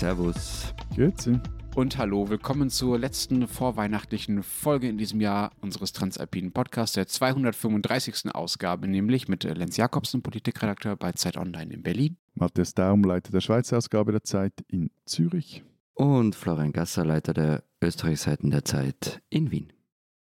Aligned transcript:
Servus. 0.00 0.72
Grüezi. 0.94 1.38
Und 1.74 1.98
hallo, 1.98 2.30
willkommen 2.30 2.70
zur 2.70 2.98
letzten 2.98 3.46
vorweihnachtlichen 3.46 4.42
Folge 4.42 4.88
in 4.88 4.96
diesem 4.96 5.20
Jahr 5.20 5.50
unseres 5.60 5.92
Transalpinen 5.92 6.52
Podcasts, 6.52 6.94
der 6.94 7.06
235. 7.06 8.34
Ausgabe, 8.34 8.88
nämlich 8.88 9.28
mit 9.28 9.44
Lenz 9.44 9.76
Jakobsen, 9.76 10.22
Politikredakteur 10.22 10.96
bei 10.96 11.12
Zeit 11.12 11.36
Online 11.36 11.74
in 11.74 11.82
Berlin. 11.82 12.16
Matthias 12.32 12.72
Daum, 12.72 13.04
Leiter 13.04 13.30
der 13.30 13.42
Schweizer 13.42 13.76
Ausgabe 13.76 14.12
der 14.12 14.24
Zeit 14.24 14.54
in 14.68 14.90
Zürich. 15.04 15.64
Und 15.92 16.34
Florian 16.34 16.72
Gasser, 16.72 17.04
Leiter 17.04 17.34
der 17.34 17.62
Österreichseiten 17.82 18.50
der 18.50 18.64
Zeit 18.64 19.20
in 19.28 19.50
Wien. 19.50 19.70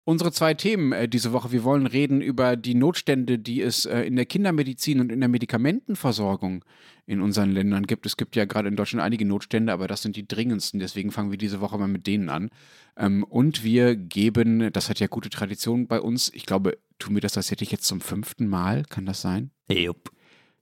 Unsere 0.08 0.32
zwei 0.32 0.54
Themen 0.54 0.92
äh, 0.92 1.10
diese 1.10 1.34
Woche. 1.34 1.52
Wir 1.52 1.64
wollen 1.64 1.88
reden 1.88 2.22
über 2.22 2.56
die 2.56 2.76
Notstände, 2.76 3.40
die 3.40 3.64
es 3.64 3.86
äh, 3.86 4.02
in 4.02 4.16
der 4.16 4.28
Kindermedizin 4.28 5.00
und 5.00 5.12
in 5.12 5.20
der 5.20 5.30
Medikamentenversorgung 5.30 6.64
in 7.08 7.22
unseren 7.22 7.52
Ländern 7.52 7.88
gibt. 7.88 8.06
Es 8.06 8.16
gibt 8.16 8.36
ja 8.36 8.46
gerade 8.46 8.68
in 8.68 8.76
Deutschland 8.76 9.04
einige 9.04 9.26
Notstände, 9.26 9.74
aber 9.74 9.88
das 9.88 10.04
sind 10.04 10.16
die 10.16 10.28
dringendsten. 10.28 10.80
Deswegen 10.80 11.12
fangen 11.12 11.32
wir 11.32 11.40
diese 11.40 11.60
Woche 11.60 11.80
mal 11.80 11.88
mit 11.88 12.06
denen 12.06 12.30
an. 12.30 12.52
Ähm, 12.96 13.24
und 13.24 13.64
wir 13.64 13.96
geben, 13.96 14.72
das 14.72 14.90
hat 14.90 15.00
ja 15.00 15.08
gute 15.08 15.32
Tradition 15.32 15.88
bei 15.88 16.00
uns. 16.00 16.32
Ich 16.36 16.46
glaube, 16.46 16.78
tun 17.00 17.16
wir 17.16 17.22
das 17.22 17.34
tatsächlich 17.34 17.72
jetzt 17.72 17.86
zum 17.86 18.00
fünften 18.00 18.48
Mal. 18.48 18.84
Kann 18.84 19.08
das 19.08 19.22
sein? 19.22 19.50
Jupp. 19.70 20.12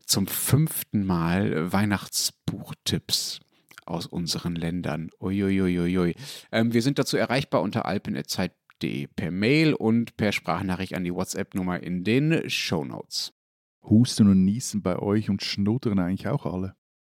Zum 0.05 0.25
fünften 0.25 1.05
Mal 1.05 1.73
Weihnachtsbuchtipps 1.73 3.41
aus 3.85 4.05
unseren 4.05 4.55
Ländern. 4.55 5.09
Uiuiuiui. 5.19 6.15
Ähm, 6.53 6.71
wir 6.71 6.81
sind 6.81 6.97
dazu 6.97 7.17
erreichbar 7.17 7.61
unter 7.61 7.85
alpen.zeit.de 7.85 8.62
per 9.15 9.31
Mail 9.31 9.73
und 9.73 10.17
per 10.17 10.31
Sprachnachricht 10.31 10.95
an 10.95 11.03
die 11.03 11.13
WhatsApp-Nummer 11.13 11.81
in 11.81 12.03
den 12.03 12.49
Show 12.49 12.83
Notes. 12.83 13.33
Husten 13.83 14.29
und 14.29 14.43
Niesen 14.43 14.81
bei 14.81 14.97
euch 14.97 15.29
und 15.29 15.43
schnuddern 15.43 15.99
eigentlich 15.99 16.27
auch 16.27 16.45
alle. 16.45 16.75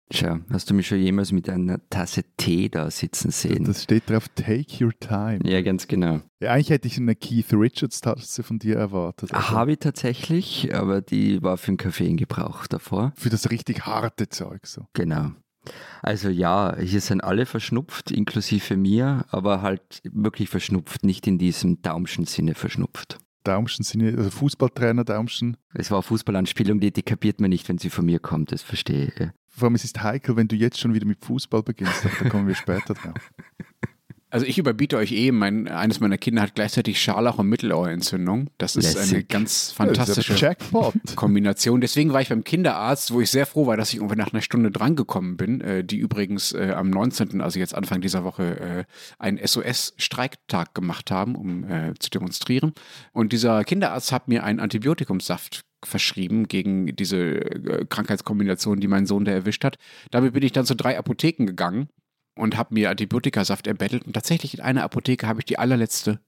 Tja, 0.10 0.40
hast 0.50 0.70
du 0.70 0.74
mich 0.74 0.88
schon 0.88 1.00
jemals 1.00 1.34
mit 1.34 1.50
einer 1.50 1.86
Tasse 1.90 2.24
Tee 2.38 2.70
da 2.70 2.90
sitzen 2.90 3.30
sehen? 3.30 3.66
Das 3.66 3.84
steht 3.84 4.10
drauf, 4.10 4.30
take 4.30 4.86
your 4.86 4.94
time. 4.98 5.40
ja, 5.44 5.62
ganz 5.62 5.88
genau. 5.88 6.22
Ja, 6.40 6.54
eigentlich 6.54 6.70
hätte 6.70 6.88
ich 6.88 6.98
eine 6.98 7.14
Keith 7.16 7.52
Richards 7.52 8.00
Tasse 8.00 8.42
von 8.44 8.58
dir 8.58 8.78
erwartet. 8.78 9.34
aber 9.34 9.50
Habe 9.52 9.74
ich 9.74 9.80
tatsächlich, 9.80 10.74
aber 10.74 11.02
die 11.02 11.44
war 11.44 11.58
für 11.58 11.70
einen 11.70 11.78
Kaffee 11.78 12.08
in 12.08 12.16
Gebrauch 12.16 12.68
davor. 12.68 13.12
Für 13.18 13.30
das 13.30 13.52
richtig 13.52 13.86
harte 13.86 14.30
Zeug 14.30 14.66
so. 14.66 14.86
Genau. 14.94 15.32
Also 16.02 16.30
ja, 16.30 16.76
hier 16.80 17.02
sind 17.02 17.22
alle 17.24 17.46
verschnupft, 17.46 18.12
inklusive 18.12 18.78
mir, 18.78 19.26
aber 19.30 19.62
halt 19.62 20.02
wirklich 20.04 20.50
verschnupft, 20.50 21.04
nicht 21.04 21.28
in 21.28 21.38
diesem 21.38 21.82
Daumschen 21.82 22.26
Sinne 22.26 22.54
verschnupft. 22.56 23.18
Daumschen 23.44 23.84
sind 23.84 24.02
ja- 24.02 24.16
also 24.18 24.30
Fußballtrainer 24.30 25.04
Daumschen. 25.06 25.58
Es 25.74 25.90
war 25.92 25.98
eine 26.00 26.04
Fußballanspielung, 26.04 26.80
die, 26.80 26.92
die 26.92 27.04
kapiert 27.04 27.40
man 27.40 27.50
nicht, 27.50 27.68
wenn 27.70 27.78
sie 27.78 27.90
von 27.90 28.06
mir 28.06 28.20
kommt, 28.20 28.52
das 28.52 28.62
verstehe 28.62 29.06
ich. 29.08 29.30
Vor 29.48 29.68
allem, 29.68 29.76
es 29.76 29.84
ist 29.86 30.02
heikel, 30.04 30.36
wenn 30.36 30.48
du 30.48 30.56
jetzt 30.56 30.80
schon 30.80 30.94
wieder 30.94 31.06
mit 31.08 31.24
Fußball 31.26 31.64
beginnst, 31.64 32.06
da 32.06 32.30
kommen 32.30 32.48
wir 32.48 32.56
später 32.56 32.94
drauf. 32.94 33.32
Also 34.30 34.46
ich 34.46 34.58
überbiete 34.58 34.98
euch 34.98 35.14
eh, 35.14 35.32
mein, 35.32 35.70
eines 35.70 36.02
meiner 36.02 36.18
Kinder 36.18 36.42
hat 36.42 36.54
gleichzeitig 36.54 37.02
Scharlach- 37.02 37.38
und 37.38 37.48
Mittelohrentzündung. 37.48 38.50
Das 38.58 38.76
ist 38.76 38.98
eine 38.98 39.06
Lässig. 39.06 39.30
ganz 39.30 39.68
Das 39.68 39.72
fantastische. 39.72 40.56
Kombination. 41.16 41.80
Deswegen 41.80 42.12
war 42.12 42.22
ich 42.22 42.28
beim 42.30 42.44
Kinderarzt, 42.44 43.14
wo 43.14 43.22
ich 43.22 43.32
sehr 43.32 43.46
froh 43.46 43.68
war, 43.68 43.78
dass 43.78 43.90
ich 43.90 43.98
irgendwie 43.98 44.18
nach 44.18 44.34
einer 44.34 44.42
Stunde 44.42 44.70
drangekommen 44.70 45.38
bin, 45.38 45.62
äh, 45.62 45.84
die 45.84 45.98
übrigens 45.98 46.52
äh, 46.52 46.74
am 46.76 46.90
19., 46.90 47.40
also 47.40 47.58
jetzt 47.58 47.74
Anfang 47.74 48.02
dieser 48.02 48.26
Woche, 48.26 48.60
äh, 48.60 48.84
einen 49.18 49.38
SOS-Streiktag 49.38 50.76
gemacht 50.76 51.10
haben, 51.10 51.36
um 51.36 51.64
äh, 51.64 51.94
zu 51.98 52.10
demonstrieren. 52.10 52.74
Und 53.14 53.32
dieser 53.32 53.64
Kinderarzt 53.64 54.12
hat 54.12 54.28
mir 54.28 54.44
einen 54.44 54.60
Antibiotikumsaft 54.60 55.64
verschrieben 55.86 56.50
gegen 56.50 56.96
diese 56.96 57.18
äh, 57.18 57.86
Krankheitskombination, 57.88 58.82
die 58.82 58.88
mein 58.88 59.06
Sohn 59.06 59.24
da 59.24 59.32
erwischt 59.32 59.64
hat. 59.64 59.78
Damit 60.12 60.34
bin 60.34 60.44
ich 60.44 60.52
dann 60.52 60.66
zu 60.66 60.76
drei 60.76 60.98
Apotheken 60.98 61.46
gegangen 61.46 61.88
und 62.38 62.58
habe 62.58 62.74
mir 62.74 62.90
Antibiotikasaft 62.90 63.68
erbettelt. 63.68 64.06
Und 64.06 64.14
tatsächlich 64.14 64.54
in 64.54 64.62
einer 64.62 64.84
Apotheke 64.84 65.28
habe 65.28 65.40
ich 65.40 65.46
die 65.46 65.60
allerletzte 65.60 66.20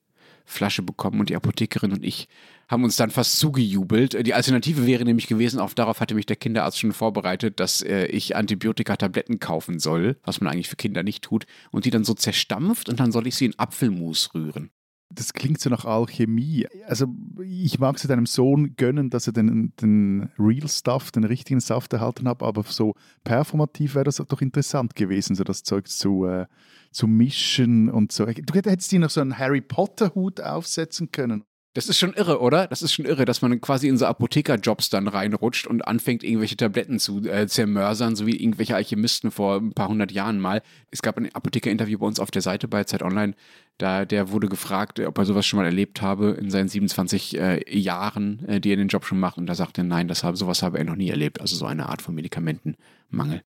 Flasche 0.45 0.81
bekommen 0.81 1.19
und 1.19 1.29
die 1.29 1.35
Apothekerin 1.35 1.91
und 1.91 2.03
ich 2.03 2.27
haben 2.67 2.83
uns 2.83 2.95
dann 2.95 3.11
fast 3.11 3.37
zugejubelt. 3.37 4.25
Die 4.25 4.33
Alternative 4.33 4.85
wäre 4.85 5.03
nämlich 5.03 5.27
gewesen, 5.27 5.59
auch 5.59 5.73
darauf 5.73 6.01
hatte 6.01 6.15
mich 6.15 6.25
der 6.25 6.35
Kinderarzt 6.35 6.79
schon 6.79 6.93
vorbereitet, 6.93 7.59
dass 7.59 7.81
äh, 7.81 8.05
ich 8.05 8.35
Antibiotika-Tabletten 8.35 9.39
kaufen 9.39 9.79
soll, 9.79 10.17
was 10.23 10.41
man 10.41 10.51
eigentlich 10.51 10.69
für 10.69 10.75
Kinder 10.75 11.03
nicht 11.03 11.23
tut, 11.23 11.45
und 11.71 11.85
die 11.85 11.91
dann 11.91 12.03
so 12.03 12.13
zerstampft 12.13 12.89
und 12.89 12.99
dann 12.99 13.11
soll 13.11 13.27
ich 13.27 13.35
sie 13.35 13.45
in 13.45 13.57
Apfelmus 13.57 14.33
rühren. 14.33 14.71
Das 15.11 15.33
klingt 15.33 15.59
so 15.59 15.71
nach 15.71 15.85
Alchemie. 15.85 16.67
Also 16.85 17.07
ich 17.43 17.79
mag 17.79 17.95
es 17.95 18.03
deinem 18.03 18.27
Sohn 18.27 18.75
gönnen, 18.75 19.09
dass 19.09 19.25
er 19.25 19.33
den, 19.33 19.73
den 19.81 20.29
Real 20.37 20.67
Stuff, 20.67 21.11
den 21.11 21.23
richtigen 21.23 21.59
Saft 21.59 21.93
erhalten 21.93 22.27
hat, 22.27 22.43
aber 22.43 22.63
so 22.63 22.93
performativ 23.23 23.95
wäre 23.95 24.05
das 24.05 24.17
doch 24.17 24.41
interessant 24.41 24.95
gewesen, 24.95 25.35
so 25.35 25.43
das 25.43 25.63
Zeug 25.63 25.87
zu, 25.87 26.25
äh, 26.25 26.45
zu 26.91 27.07
mischen 27.07 27.89
und 27.89 28.11
so. 28.11 28.25
Du 28.25 28.53
hättest 28.53 28.91
dir 28.91 28.99
noch 28.99 29.09
so 29.09 29.21
einen 29.21 29.37
Harry 29.37 29.61
Potter 29.61 30.13
Hut 30.13 30.41
aufsetzen 30.41 31.11
können. 31.11 31.43
Das 31.75 31.87
ist 31.87 31.99
schon 31.99 32.13
irre, 32.13 32.41
oder? 32.41 32.65
Das 32.67 32.81
ist 32.81 32.93
schon 32.93 33.05
irre, 33.05 33.25
dass 33.25 33.43
man 33.43 33.61
quasi 33.61 33.87
in 33.87 33.97
so 33.97 34.07
Apothekerjobs 34.07 34.89
dann 34.89 35.07
reinrutscht 35.07 35.67
und 35.67 35.87
anfängt, 35.87 36.23
irgendwelche 36.23 36.57
Tabletten 36.57 36.97
zu 36.97 37.23
äh, 37.25 37.47
zermörsern, 37.47 38.15
so 38.15 38.25
wie 38.25 38.35
irgendwelche 38.35 38.75
Alchemisten 38.75 39.29
vor 39.29 39.57
ein 39.57 39.73
paar 39.73 39.87
hundert 39.87 40.11
Jahren 40.11 40.39
mal. 40.39 40.63
Es 40.89 41.03
gab 41.03 41.17
ein 41.17 41.33
Apotheker-Interview 41.33 41.99
bei 41.99 42.07
uns 42.07 42.19
auf 42.19 42.31
der 42.31 42.41
Seite 42.41 42.67
bei 42.67 42.83
Zeit 42.85 43.03
Online. 43.03 43.35
Da, 43.79 44.03
der 44.03 44.29
wurde 44.31 44.49
gefragt, 44.49 44.99
ob 44.99 45.17
er 45.17 45.25
sowas 45.25 45.45
schon 45.45 45.57
mal 45.57 45.65
erlebt 45.65 46.01
habe 46.01 46.31
in 46.31 46.49
seinen 46.49 46.67
27 46.67 47.39
äh, 47.39 47.79
Jahren, 47.79 48.45
äh, 48.45 48.59
die 48.59 48.71
er 48.71 48.75
den 48.75 48.89
Job 48.89 49.05
schon 49.05 49.21
macht. 49.21 49.37
Und 49.37 49.45
da 49.47 49.55
sagte 49.55 49.81
er, 49.81 49.85
nein, 49.85 50.09
das 50.09 50.25
habe, 50.25 50.35
sowas 50.35 50.61
habe 50.61 50.77
er 50.77 50.83
noch 50.83 50.97
nie 50.97 51.09
erlebt. 51.09 51.39
Also 51.39 51.55
so 51.55 51.65
eine 51.65 51.87
Art 51.87 52.01
von 52.01 52.13
Medikamentenmangel. 52.13 53.41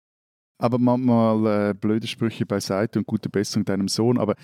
Aber 0.56 0.78
manchmal 0.78 1.70
äh, 1.70 1.74
blöde 1.74 2.06
Sprüche 2.06 2.46
beiseite 2.46 3.00
und 3.00 3.08
gute 3.08 3.28
Besserung 3.28 3.64
deinem 3.64 3.88
Sohn. 3.88 4.18
Aber 4.18 4.36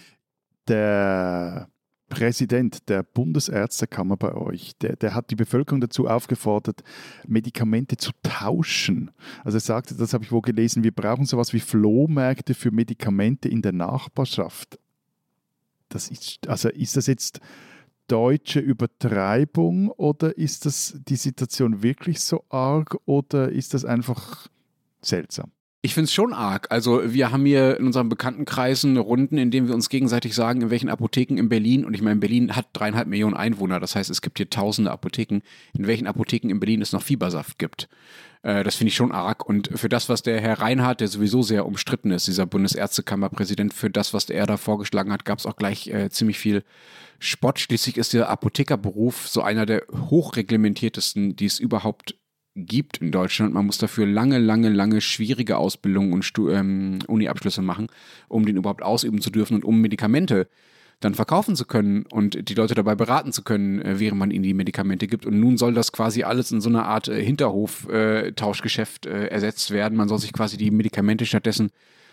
der 0.67 1.69
Präsident 2.09 2.89
der 2.89 3.05
Bundesärztekammer 3.05 4.17
bei 4.17 4.35
euch, 4.35 4.77
der, 4.79 4.97
der 4.97 5.15
hat 5.15 5.31
die 5.31 5.37
Bevölkerung 5.37 5.81
dazu 5.81 6.09
aufgefordert, 6.09 6.83
Medikamente 7.29 7.97
zu 7.97 8.11
tauschen. 8.25 9.13
Also 9.45 9.59
er 9.59 9.61
sagte, 9.61 9.95
das 9.95 10.15
habe 10.15 10.25
ich 10.25 10.33
wohl 10.33 10.43
gelesen, 10.43 10.83
wir 10.83 10.93
brauchen 10.93 11.27
sowas 11.27 11.53
wie 11.53 11.61
Flohmärkte 11.61 12.55
für 12.55 12.73
Medikamente 12.73 13.49
in 13.49 13.63
der 13.63 13.73
Nachbarschaft. 13.73 14.81
Das 15.97 16.11
ist, 16.11 16.47
also 16.47 16.69
ist 16.69 16.95
das 16.99 17.07
jetzt 17.07 17.41
deutsche 18.07 18.61
Übertreibung 18.61 19.91
oder 19.91 20.37
ist 20.37 20.67
das 20.67 21.01
die 21.09 21.17
Situation 21.17 21.83
wirklich 21.83 22.21
so 22.21 22.45
arg 22.51 22.99
oder 23.07 23.49
ist 23.49 23.73
das 23.73 23.87
einfach 23.87 24.49
seltsam? 25.01 25.53
Ich 25.81 25.95
finde 25.95 26.05
es 26.05 26.13
schon 26.13 26.35
arg. 26.35 26.67
Also 26.71 27.15
wir 27.15 27.33
haben 27.33 27.47
hier 27.47 27.79
in 27.79 27.87
unseren 27.87 28.11
Bekanntenkreisen 28.11 28.99
Runden, 28.99 29.39
in 29.39 29.51
denen 29.51 29.69
wir 29.69 29.75
uns 29.75 29.89
gegenseitig 29.89 30.35
sagen, 30.35 30.61
in 30.61 30.71
welchen 30.71 30.91
Apotheken 30.91 31.39
in 31.39 31.49
Berlin, 31.49 31.87
und 31.87 31.95
ich 31.95 32.03
meine, 32.03 32.21
Berlin 32.21 32.55
hat 32.55 32.67
dreieinhalb 32.75 33.09
Millionen 33.09 33.35
Einwohner, 33.35 33.81
das 33.81 33.97
heißt, 33.97 34.11
es 34.11 34.21
gibt 34.21 34.37
hier 34.37 34.51
tausende 34.51 34.91
Apotheken, 34.91 35.41
in 35.79 35.87
welchen 35.87 36.07
Apotheken 36.07 36.51
in 36.51 36.61
Berlin 36.61 36.83
es 36.83 36.93
noch 36.93 37.03
Fiebersaft 37.03 37.59
gibt. 37.59 37.89
Äh, 38.47 38.63
das 38.63 38.77
finde 38.77 38.91
ich 38.91 38.95
schon 38.95 39.11
arg. 39.11 39.45
Und 39.45 39.71
für 39.75 39.89
das, 39.89 40.09
was 40.09 40.23
der 40.23 40.41
Herr 40.41 40.61
Reinhardt, 40.61 41.01
der 41.01 41.09
sowieso 41.09 41.43
sehr 41.43 41.67
umstritten 41.67 42.13
ist, 42.13 42.29
dieser 42.29 42.47
Bundesärztekammerpräsident, 42.47 43.75
für 43.75 43.91
das, 43.91 44.15
was 44.15 44.31
er 44.31 44.47
da 44.47 44.57
vorgeschlagen 44.57 45.13
hat, 45.13 45.25
gab 45.25 45.41
es 45.41 45.47
auch 45.47 45.57
gleich 45.57 45.89
äh, 45.89 46.11
ziemlich 46.11 46.39
viel 46.39 46.63
Spott. 47.19 47.59
Schließlich 47.59 47.97
ist 47.97 48.13
der 48.13 48.29
Apothekerberuf 48.29 49.27
so 49.27 49.43
einer 49.43 49.67
der 49.67 49.83
hochreglementiertesten, 49.93 51.35
die 51.35 51.47
es 51.47 51.59
überhaupt 51.59 52.15
gibt 52.55 52.99
in 52.99 53.11
Deutschland. 53.11 53.53
Man 53.53 53.67
muss 53.67 53.79
dafür 53.79 54.07
lange, 54.07 54.39
lange, 54.39 54.69
lange 54.69 55.01
schwierige 55.01 55.59
Ausbildungen 55.59 56.13
und 56.13 56.25
Stu 56.25 56.49
ähm, 56.49 57.01
Uni-Abschlüsse 57.09 57.63
machen, 57.63 57.89
um 58.29 58.47
den 58.47 58.57
überhaupt 58.57 58.83
ausüben 58.83 59.21
zu 59.21 59.31
dürfen 59.31 59.57
und 59.57 59.65
um 59.65 59.81
Medikamente 59.81 60.49
dann 61.01 61.15
verkaufen 61.15 61.57
zu 61.57 61.67
können 61.67 62.07
und 62.07 62.49
die 62.49 62.55
Leute 62.55 62.75
dabei 62.75 62.95
beraten 62.95 63.33
zu 63.33 63.43
können, 63.43 63.81
äh, 63.83 64.01
während 64.01 64.19
man 64.19 64.31
ihnen 64.31 64.43
die 64.43 64.55
Medikamente 64.55 65.07
gibt. 65.07 65.27
Und 65.27 65.39
nun 65.39 65.59
soll 65.59 65.75
das 65.75 65.93
quasi 65.93 66.23
alles 66.23 66.53
in 66.53 66.61
so 66.61 66.69
einer 66.69 66.87
Art 66.87 67.09
äh, 67.09 67.23
Hinterhof-Tauschgeschäft 67.23 69.07
äh, 69.07 69.27
ersetzt 69.27 69.71
werden. 69.71 69.97
Man 69.97 70.09
soll 70.09 70.19
sich 70.19 70.33
quasi 70.33 70.57
die 70.57 70.71
Medikamente 70.71 71.27
stattdessen 71.27 71.71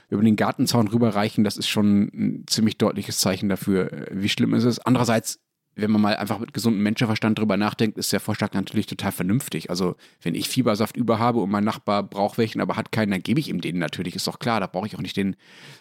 über 0.09 0.21
den 0.21 0.35
Gartenzaun 0.35 0.89
rüberreichen. 0.89 1.43
Das 1.43 1.57
ist 1.57 1.69
schon 1.69 2.11
ein 2.13 2.43
ziemlich 2.47 2.77
deutliches 2.77 3.19
Zeichen 3.19 3.47
dafür, 3.47 4.07
wie 4.11 4.29
schlimm 4.29 4.53
es 4.53 4.65
ist. 4.65 4.79
Andererseits 4.79 5.39
wenn 5.75 5.91
man 5.91 6.01
mal 6.01 6.15
einfach 6.15 6.39
mit 6.39 6.53
gesundem 6.53 6.83
Menschenverstand 6.83 7.39
drüber 7.39 7.57
nachdenkt, 7.57 7.97
ist 7.97 8.11
der 8.13 8.19
Vorschlag 8.19 8.53
natürlich 8.53 8.85
total 8.85 9.11
vernünftig. 9.11 9.69
Also, 9.69 9.95
wenn 10.21 10.35
ich 10.35 10.49
Fiebersaft 10.49 10.97
über 10.97 11.19
habe 11.19 11.39
und 11.39 11.49
mein 11.49 11.63
Nachbar 11.63 12.03
braucht 12.03 12.37
welchen, 12.37 12.61
aber 12.61 12.75
hat 12.75 12.91
keinen, 12.91 13.11
dann 13.11 13.23
gebe 13.23 13.39
ich 13.39 13.49
ihm 13.49 13.61
den 13.61 13.79
natürlich. 13.79 14.15
Ist 14.15 14.27
doch 14.27 14.39
klar, 14.39 14.59
da 14.59 14.67
brauche 14.67 14.87
ich 14.87 14.95
auch 14.95 15.01
nicht 15.01 15.17
den 15.17 15.35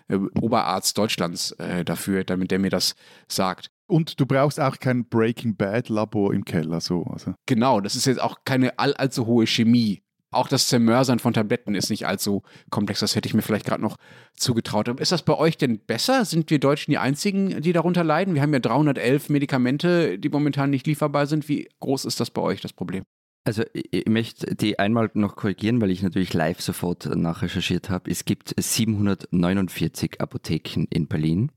äh, 0.08 0.16
Oberarzt 0.40 0.96
Deutschlands 0.96 1.52
äh, 1.52 1.84
dafür, 1.84 2.24
damit 2.24 2.50
der 2.50 2.58
mir 2.58 2.70
das 2.70 2.94
sagt. 3.28 3.70
Und 3.86 4.18
du 4.18 4.26
brauchst 4.26 4.58
auch 4.58 4.78
kein 4.78 5.06
Breaking 5.06 5.56
Bad 5.56 5.88
Labor 5.88 6.32
im 6.32 6.44
Keller, 6.44 6.80
so. 6.80 7.04
Also. 7.04 7.34
Genau, 7.46 7.80
das 7.80 7.94
ist 7.94 8.06
jetzt 8.06 8.22
auch 8.22 8.38
keine 8.44 8.78
all, 8.78 8.94
allzu 8.94 9.26
hohe 9.26 9.46
Chemie. 9.46 10.02
Auch 10.32 10.48
das 10.48 10.66
Zermörsern 10.68 11.18
von 11.18 11.34
Tabletten 11.34 11.74
ist 11.74 11.90
nicht 11.90 12.06
allzu 12.06 12.42
komplex. 12.70 13.00
Das 13.00 13.14
hätte 13.14 13.28
ich 13.28 13.34
mir 13.34 13.42
vielleicht 13.42 13.66
gerade 13.66 13.82
noch 13.82 13.96
zugetraut. 14.34 14.88
Ist 15.00 15.12
das 15.12 15.22
bei 15.22 15.36
euch 15.36 15.58
denn 15.58 15.78
besser? 15.78 16.24
Sind 16.24 16.50
wir 16.50 16.58
Deutschen 16.58 16.90
die 16.90 16.98
Einzigen, 16.98 17.60
die 17.60 17.72
darunter 17.72 18.02
leiden? 18.02 18.34
Wir 18.34 18.42
haben 18.42 18.52
ja 18.52 18.58
311 18.58 19.28
Medikamente, 19.28 20.18
die 20.18 20.28
momentan 20.30 20.70
nicht 20.70 20.86
lieferbar 20.86 21.26
sind. 21.26 21.48
Wie 21.48 21.68
groß 21.80 22.06
ist 22.06 22.18
das 22.18 22.30
bei 22.30 22.42
euch, 22.42 22.60
das 22.60 22.72
Problem? 22.72 23.04
Also 23.44 23.64
ich 23.72 24.06
möchte 24.06 24.54
die 24.54 24.78
einmal 24.78 25.10
noch 25.14 25.34
korrigieren, 25.34 25.80
weil 25.80 25.90
ich 25.90 26.02
natürlich 26.02 26.32
live 26.32 26.60
sofort 26.60 27.06
nachrecherchiert 27.14 27.90
habe. 27.90 28.10
Es 28.10 28.24
gibt 28.24 28.54
749 28.56 30.20
Apotheken 30.20 30.86
in 30.90 31.08
Berlin. 31.08 31.50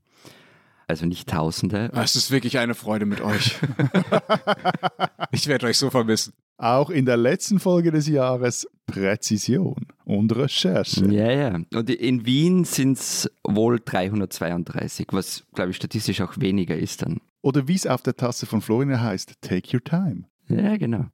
Also 0.88 1.06
nicht 1.06 1.28
Tausende. 1.30 1.92
Es 1.94 2.16
ist 2.16 2.32
wirklich 2.32 2.58
eine 2.60 2.76
Freude 2.76 3.06
mit 3.06 3.22
euch. 3.22 3.58
ich 5.32 5.48
werde 5.48 5.68
euch 5.68 5.78
so 5.78 5.90
vermissen. 5.90 6.34
Auch 6.58 6.90
in 6.90 7.06
der 7.06 7.18
letzten 7.18 7.60
Folge 7.60 7.92
des 7.92 8.08
Jahres 8.08 8.68
Präzision 8.86 9.88
und 10.06 10.34
Recherche. 10.36 11.06
Ja, 11.12 11.32
ja. 11.32 11.60
Und 11.74 11.90
in 11.90 12.26
Wien 12.26 12.64
sind 12.64 12.98
es 12.98 13.30
wohl 13.44 13.82
332, 13.84 15.08
was, 15.12 15.44
glaube 15.54 15.72
ich, 15.72 15.76
statistisch 15.76 16.22
auch 16.22 16.38
weniger 16.38 16.78
ist 16.78 17.02
dann. 17.02 17.20
Oder 17.42 17.68
wie 17.68 17.76
es 17.76 17.86
auf 17.88 18.02
der 18.02 18.16
Tasse 18.16 18.46
von 18.46 18.62
Florian 18.62 19.02
heißt, 19.02 19.34
take 19.42 19.76
your 19.76 19.84
time. 19.84 20.26
Ja, 20.48 20.78
genau. 20.78 21.08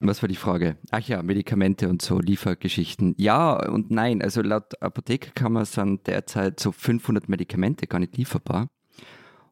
Was 0.00 0.22
war 0.22 0.28
die 0.28 0.36
Frage? 0.36 0.76
Ach 0.90 1.06
ja, 1.06 1.22
Medikamente 1.22 1.88
und 1.90 2.00
so, 2.00 2.18
Liefergeschichten. 2.18 3.14
Ja 3.18 3.68
und 3.68 3.90
nein. 3.90 4.22
Also 4.22 4.40
laut 4.40 4.80
Apothekerkammer 4.82 5.66
sind 5.66 6.06
derzeit 6.06 6.58
so 6.58 6.72
500 6.72 7.28
Medikamente 7.28 7.86
gar 7.86 7.98
nicht 7.98 8.16
lieferbar. 8.16 8.70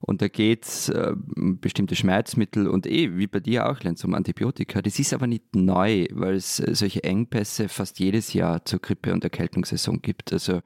Und 0.01 0.23
da 0.23 0.29
geht 0.29 0.65
es 0.65 0.89
äh, 0.89 1.15
um 1.37 1.59
bestimmte 1.59 1.97
Schmerzmittel 1.97 2.69
und 2.69 2.87
eh, 2.87 3.17
wie 3.19 3.27
bei 3.27 3.41
dir 3.41 3.69
auch, 3.69 3.81
Lenz, 3.81 4.05
um 4.05 4.15
Antibiotika. 4.15 4.81
Das 4.81 4.99
ist 4.99 5.13
aber 5.13 5.27
nicht 5.27 5.55
neu, 5.55 6.07
weil 6.13 6.37
es 6.37 6.61
äh, 6.61 6.75
solche 6.75 7.05
Engpässe 7.05 7.69
fast 7.69 7.99
jedes 7.99 8.33
Jahr 8.33 8.65
zur 8.65 8.79
Grippe- 8.81 9.13
und 9.13 9.25
Erkältungssaison 9.25 10.01
gibt. 10.01 10.33
Also 10.33 10.61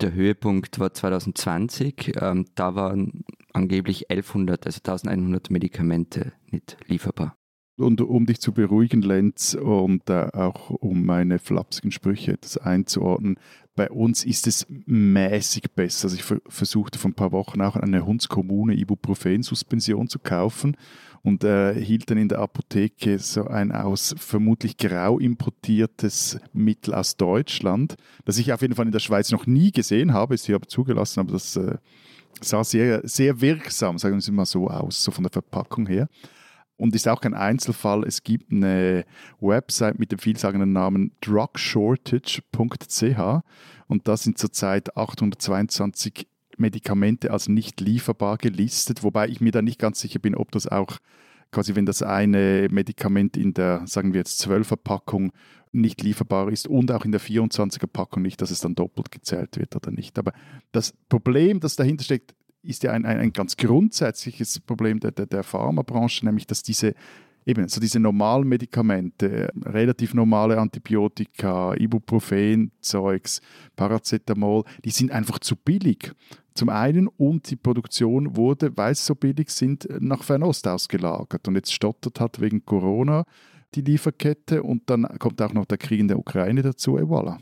der 0.00 0.12
Höhepunkt 0.12 0.78
war 0.78 0.92
2020. 0.92 2.14
Ähm, 2.20 2.46
da 2.54 2.74
waren 2.74 3.24
angeblich 3.52 4.10
1100, 4.10 4.66
also 4.66 4.78
1100 4.78 5.50
Medikamente 5.50 6.32
nicht 6.50 6.78
lieferbar. 6.86 7.37
Und 7.78 8.00
um 8.00 8.26
dich 8.26 8.40
zu 8.40 8.52
beruhigen, 8.52 9.02
Lenz, 9.02 9.54
und 9.54 10.10
äh, 10.10 10.28
auch 10.32 10.70
um 10.70 11.06
meine 11.06 11.38
flapsigen 11.38 11.92
Sprüche 11.92 12.32
etwas 12.32 12.58
einzuordnen, 12.58 13.38
bei 13.76 13.88
uns 13.88 14.24
ist 14.24 14.48
es 14.48 14.66
mäßig 14.86 15.70
besser. 15.76 16.06
Also 16.06 16.16
ich 16.16 16.24
versuchte 16.52 16.98
vor 16.98 17.10
ein 17.10 17.14
paar 17.14 17.30
Wochen 17.30 17.60
auch 17.60 17.76
eine 17.76 18.04
Hundskommune 18.04 18.74
Ibuprofen-Suspension 18.74 20.08
zu 20.08 20.18
kaufen 20.18 20.76
und 21.22 21.44
äh, 21.44 21.80
hielt 21.80 22.10
dann 22.10 22.18
in 22.18 22.28
der 22.28 22.40
Apotheke 22.40 23.20
so 23.20 23.46
ein 23.46 23.70
aus 23.70 24.16
vermutlich 24.18 24.76
grau 24.76 25.20
importiertes 25.20 26.40
Mittel 26.52 26.94
aus 26.94 27.16
Deutschland, 27.16 27.94
das 28.24 28.38
ich 28.38 28.52
auf 28.52 28.62
jeden 28.62 28.74
Fall 28.74 28.86
in 28.86 28.92
der 28.92 28.98
Schweiz 28.98 29.30
noch 29.30 29.46
nie 29.46 29.70
gesehen 29.70 30.12
habe, 30.12 30.34
ist 30.34 30.46
hier 30.46 30.56
aber 30.56 30.66
zugelassen, 30.66 31.20
aber 31.20 31.32
das 31.32 31.54
äh, 31.54 31.76
sah 32.40 32.64
sehr, 32.64 33.06
sehr 33.06 33.40
wirksam, 33.40 33.98
sagen 33.98 34.20
wir 34.20 34.32
mal 34.32 34.46
so 34.46 34.66
aus, 34.66 35.04
so 35.04 35.12
von 35.12 35.22
der 35.22 35.32
Verpackung 35.32 35.86
her 35.86 36.08
und 36.78 36.94
ist 36.94 37.06
auch 37.06 37.20
kein 37.20 37.34
Einzelfall. 37.34 38.04
Es 38.04 38.22
gibt 38.22 38.50
eine 38.50 39.04
Website 39.40 39.98
mit 39.98 40.12
dem 40.12 40.18
vielsagenden 40.18 40.72
Namen 40.72 41.12
drugshortage.ch 41.20 43.18
und 43.88 44.08
da 44.08 44.16
sind 44.16 44.38
zurzeit 44.38 44.96
822 44.96 46.26
Medikamente 46.56 47.30
als 47.30 47.48
nicht 47.48 47.80
lieferbar 47.80 48.38
gelistet, 48.38 49.02
wobei 49.04 49.28
ich 49.28 49.40
mir 49.40 49.52
da 49.52 49.62
nicht 49.62 49.78
ganz 49.78 50.00
sicher 50.00 50.18
bin, 50.18 50.34
ob 50.34 50.50
das 50.50 50.66
auch 50.66 50.98
quasi, 51.50 51.74
wenn 51.76 51.86
das 51.86 52.02
eine 52.02 52.68
Medikament 52.70 53.36
in 53.36 53.54
der, 53.54 53.86
sagen 53.86 54.12
wir 54.12 54.18
jetzt, 54.18 54.44
12er 54.46 54.76
Packung 54.76 55.32
nicht 55.72 56.02
lieferbar 56.02 56.50
ist 56.50 56.66
und 56.66 56.90
auch 56.90 57.04
in 57.04 57.12
der 57.12 57.20
24er 57.20 57.86
Packung 57.86 58.22
nicht, 58.22 58.40
dass 58.40 58.50
es 58.50 58.60
dann 58.60 58.74
doppelt 58.74 59.10
gezählt 59.10 59.56
wird 59.58 59.76
oder 59.76 59.90
nicht. 59.90 60.18
Aber 60.18 60.32
das 60.72 60.94
Problem, 61.08 61.60
das 61.60 61.76
dahinter 61.76 62.04
steckt, 62.04 62.34
ist 62.62 62.82
ja 62.82 62.92
ein, 62.92 63.04
ein, 63.04 63.18
ein 63.18 63.32
ganz 63.32 63.56
grundsätzliches 63.56 64.60
Problem 64.60 65.00
der, 65.00 65.12
der, 65.12 65.26
der 65.26 65.42
Pharmabranche, 65.42 66.24
nämlich 66.24 66.46
dass 66.46 66.62
diese 66.62 66.94
eben 67.48 67.66
so 67.68 67.80
diese 67.80 67.98
normalen 67.98 68.46
Medikamente, 68.46 69.50
relativ 69.64 70.12
normale 70.12 70.58
Antibiotika, 70.58 71.74
Ibuprofen, 71.74 72.70
Zeugs, 72.80 73.40
Paracetamol, 73.74 74.64
die 74.84 74.90
sind 74.90 75.10
einfach 75.10 75.38
zu 75.38 75.56
billig. 75.56 76.12
Zum 76.52 76.68
einen 76.68 77.08
und 77.08 77.50
die 77.50 77.56
Produktion 77.56 78.36
wurde, 78.36 78.76
weil 78.76 78.94
sie 78.94 79.04
so 79.04 79.14
billig 79.14 79.48
sind, 79.48 79.88
nach 80.00 80.22
Fernost 80.22 80.68
ausgelagert 80.68 81.48
und 81.48 81.54
jetzt 81.54 81.72
stottert 81.72 82.20
hat 82.20 82.40
wegen 82.40 82.64
Corona 82.66 83.24
die 83.74 83.82
Lieferkette 83.82 84.62
und 84.62 84.88
dann 84.90 85.06
kommt 85.18 85.40
auch 85.40 85.52
noch 85.52 85.66
der 85.66 85.78
Krieg 85.78 86.00
in 86.00 86.08
der 86.08 86.18
Ukraine 86.18 86.62
dazu, 86.62 86.98
et 86.98 87.04
voilà. 87.04 87.38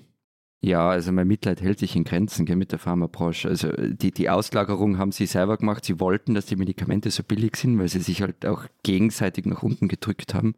Ja, 0.63 0.89
also 0.89 1.13
mein 1.13 1.29
Mitleid 1.29 1.61
hält 1.61 1.79
sich 1.79 1.95
in 1.97 2.05
Grenzen 2.05 2.47
gell, 2.47 2.57
mit 2.57 2.73
der 2.73 2.79
Pharmabranche. 2.79 3.49
Also 3.49 3.71
die, 3.73 4.11
die 4.11 4.31
Auslagerung 4.31 4.99
haben 4.99 5.13
sie 5.13 5.27
selber 5.27 5.57
gemacht. 5.59 5.85
Sie 5.85 6.01
wollten, 6.01 6.35
dass 6.35 6.47
die 6.47 6.57
Medikamente 6.57 7.11
so 7.11 7.23
billig 7.23 7.57
sind, 7.57 7.79
weil 7.79 7.89
sie 7.89 8.01
sich 8.01 8.23
halt 8.23 8.47
auch 8.47 8.67
gegenseitig 8.83 9.47
nach 9.47 9.63
unten 9.63 9.89
gedrückt 9.89 10.35
haben. 10.35 10.55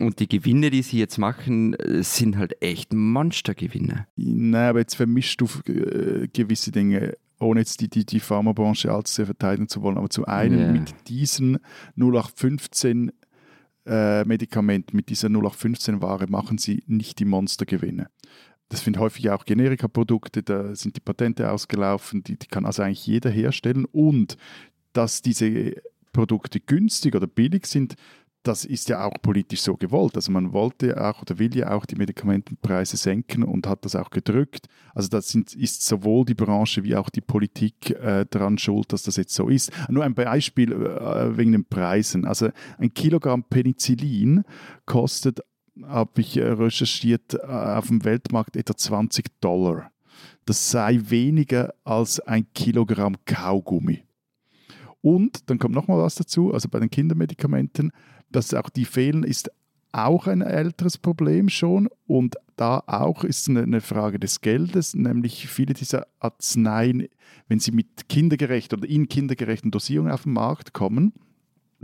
Und 0.00 0.18
die 0.18 0.28
Gewinne, 0.28 0.70
die 0.70 0.82
sie 0.82 0.98
jetzt 0.98 1.18
machen, 1.18 1.76
sind 2.00 2.36
halt 2.36 2.60
echt 2.60 2.92
Monstergewinne. 2.92 4.08
Nein, 4.16 4.68
aber 4.68 4.80
jetzt 4.80 4.96
vermischst 4.96 5.40
du 5.40 5.46
äh, 5.70 6.26
gewisse 6.32 6.72
Dinge, 6.72 7.16
ohne 7.38 7.60
jetzt 7.60 7.80
die, 7.80 7.88
die, 7.88 8.04
die 8.04 8.18
Pharmabranche 8.18 8.92
allzu 8.92 9.14
sehr 9.14 9.26
verteidigen 9.26 9.68
zu 9.68 9.82
wollen. 9.82 9.96
Aber 9.96 10.10
zum 10.10 10.24
einen 10.24 10.58
yeah. 10.58 10.72
mit 10.72 11.08
diesen 11.08 11.58
0815 11.96 13.12
äh, 13.86 14.24
Medikament, 14.24 14.94
mit 14.94 15.10
dieser 15.10 15.28
0815-Ware 15.28 16.26
machen 16.28 16.58
sie 16.58 16.82
nicht 16.86 17.20
die 17.20 17.24
Monstergewinne. 17.24 18.08
Das 18.68 18.80
sind 18.80 18.98
häufig 18.98 19.30
auch 19.30 19.44
Generika-Produkte, 19.44 20.42
da 20.42 20.74
sind 20.74 20.96
die 20.96 21.00
Patente 21.00 21.50
ausgelaufen, 21.50 22.22
die, 22.24 22.38
die 22.38 22.46
kann 22.46 22.64
also 22.66 22.82
eigentlich 22.82 23.06
jeder 23.06 23.30
herstellen. 23.30 23.84
Und 23.84 24.36
dass 24.92 25.22
diese 25.22 25.74
Produkte 26.12 26.60
günstig 26.60 27.14
oder 27.14 27.26
billig 27.26 27.66
sind, 27.66 27.96
das 28.44 28.66
ist 28.66 28.90
ja 28.90 29.04
auch 29.04 29.14
politisch 29.22 29.62
so 29.62 29.74
gewollt. 29.74 30.16
Also 30.16 30.30
man 30.30 30.52
wollte 30.52 31.02
auch 31.02 31.22
oder 31.22 31.38
will 31.38 31.56
ja 31.56 31.72
auch 31.72 31.86
die 31.86 31.96
Medikamentenpreise 31.96 32.96
senken 32.96 33.42
und 33.42 33.66
hat 33.66 33.84
das 33.84 33.96
auch 33.96 34.10
gedrückt. 34.10 34.66
Also 34.94 35.08
da 35.08 35.18
ist 35.18 35.82
sowohl 35.86 36.26
die 36.26 36.34
Branche 36.34 36.84
wie 36.84 36.94
auch 36.94 37.08
die 37.08 37.22
Politik 37.22 37.90
äh, 37.90 38.26
daran 38.28 38.58
schuld, 38.58 38.92
dass 38.92 39.02
das 39.02 39.16
jetzt 39.16 39.34
so 39.34 39.48
ist. 39.48 39.72
Nur 39.88 40.04
ein 40.04 40.14
Beispiel 40.14 40.72
äh, 40.72 41.36
wegen 41.36 41.52
den 41.52 41.64
Preisen. 41.64 42.26
Also 42.26 42.50
ein 42.78 42.92
Kilogramm 42.92 43.44
Penicillin 43.44 44.44
kostet 44.84 45.40
habe 45.82 46.20
ich 46.20 46.36
äh, 46.36 46.44
recherchiert, 46.44 47.34
äh, 47.34 47.46
auf 47.46 47.88
dem 47.88 48.04
Weltmarkt 48.04 48.56
etwa 48.56 48.76
20 48.76 49.40
Dollar. 49.40 49.90
Das 50.44 50.70
sei 50.70 51.00
weniger 51.08 51.74
als 51.84 52.20
ein 52.20 52.46
Kilogramm 52.54 53.16
Kaugummi. 53.24 54.04
Und 55.00 55.50
dann 55.50 55.58
kommt 55.58 55.74
nochmal 55.74 55.98
was 55.98 56.14
dazu, 56.14 56.52
also 56.52 56.68
bei 56.68 56.80
den 56.80 56.90
Kindermedikamenten, 56.90 57.92
dass 58.30 58.54
auch 58.54 58.70
die 58.70 58.84
fehlen, 58.84 59.22
ist 59.22 59.50
auch 59.92 60.26
ein 60.26 60.42
älteres 60.42 60.98
Problem 60.98 61.48
schon 61.48 61.88
und 62.06 62.36
da 62.56 62.82
auch 62.86 63.22
ist 63.22 63.48
es 63.48 63.56
eine 63.56 63.80
Frage 63.80 64.18
des 64.18 64.40
Geldes, 64.40 64.94
nämlich 64.94 65.46
viele 65.46 65.74
dieser 65.74 66.06
Arzneien, 66.18 67.06
wenn 67.48 67.60
sie 67.60 67.70
mit 67.70 68.08
kindergerechten 68.08 68.78
oder 68.78 68.88
in 68.88 69.08
kindergerechten 69.08 69.70
Dosierungen 69.70 70.12
auf 70.12 70.24
den 70.24 70.32
Markt 70.32 70.72
kommen, 70.72 71.12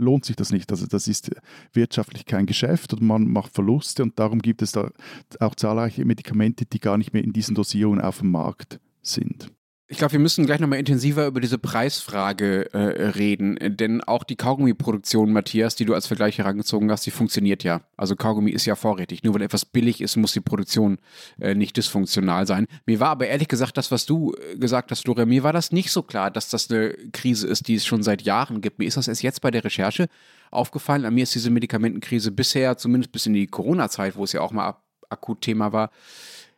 lohnt 0.01 0.25
sich 0.25 0.35
das 0.35 0.51
nicht. 0.51 0.71
Also 0.71 0.87
das 0.87 1.07
ist 1.07 1.31
wirtschaftlich 1.73 2.25
kein 2.25 2.45
Geschäft 2.45 2.93
und 2.93 3.01
man 3.01 3.27
macht 3.27 3.53
Verluste 3.53 4.03
und 4.03 4.19
darum 4.19 4.39
gibt 4.39 4.61
es 4.61 4.71
da 4.71 4.91
auch 5.39 5.55
zahlreiche 5.55 6.03
Medikamente, 6.05 6.65
die 6.65 6.79
gar 6.79 6.97
nicht 6.97 7.13
mehr 7.13 7.23
in 7.23 7.33
diesen 7.33 7.55
Dosierungen 7.55 8.01
auf 8.01 8.19
dem 8.19 8.31
Markt 8.31 8.79
sind. 9.01 9.51
Ich 9.91 9.97
glaube, 9.97 10.13
wir 10.13 10.19
müssen 10.21 10.45
gleich 10.45 10.61
nochmal 10.61 10.79
intensiver 10.79 11.27
über 11.27 11.41
diese 11.41 11.57
Preisfrage 11.57 12.73
äh, 12.73 12.77
reden, 13.09 13.57
denn 13.61 14.01
auch 14.01 14.23
die 14.23 14.37
Kaugummi-Produktion, 14.37 15.33
Matthias, 15.33 15.75
die 15.75 15.83
du 15.83 15.93
als 15.93 16.07
Vergleich 16.07 16.37
herangezogen 16.37 16.89
hast, 16.89 17.05
die 17.05 17.11
funktioniert 17.11 17.65
ja. 17.65 17.81
Also 17.97 18.15
Kaugummi 18.15 18.51
ist 18.51 18.65
ja 18.65 18.75
vorrätig. 18.75 19.21
Nur 19.23 19.33
weil 19.33 19.41
etwas 19.41 19.65
billig 19.65 19.99
ist, 19.99 20.15
muss 20.15 20.31
die 20.31 20.39
Produktion 20.39 20.97
äh, 21.41 21.55
nicht 21.55 21.75
dysfunktional 21.75 22.47
sein. 22.47 22.67
Mir 22.85 23.01
war 23.01 23.09
aber 23.09 23.27
ehrlich 23.27 23.49
gesagt 23.49 23.75
das, 23.75 23.91
was 23.91 24.05
du 24.05 24.33
äh, 24.33 24.55
gesagt 24.55 24.91
hast, 24.91 25.01
Florian, 25.01 25.27
mir 25.27 25.43
war 25.43 25.51
das 25.51 25.73
nicht 25.73 25.91
so 25.91 26.03
klar, 26.03 26.31
dass 26.31 26.47
das 26.47 26.71
eine 26.71 26.93
Krise 27.11 27.49
ist, 27.49 27.67
die 27.67 27.75
es 27.75 27.85
schon 27.85 28.01
seit 28.01 28.21
Jahren 28.21 28.61
gibt. 28.61 28.79
Mir 28.79 28.85
ist 28.87 28.95
das 28.95 29.09
erst 29.09 29.23
jetzt 29.23 29.41
bei 29.41 29.51
der 29.51 29.65
Recherche 29.65 30.07
aufgefallen. 30.51 31.03
An 31.03 31.15
mir 31.15 31.23
ist 31.23 31.35
diese 31.35 31.49
Medikamentenkrise 31.49 32.31
bisher, 32.31 32.77
zumindest 32.77 33.11
bis 33.11 33.25
in 33.25 33.33
die 33.33 33.47
Corona-Zeit, 33.47 34.15
wo 34.15 34.23
es 34.23 34.31
ja 34.31 34.39
auch 34.39 34.53
mal 34.53 34.77
akut 35.09 35.41
Thema 35.41 35.73
war, 35.73 35.91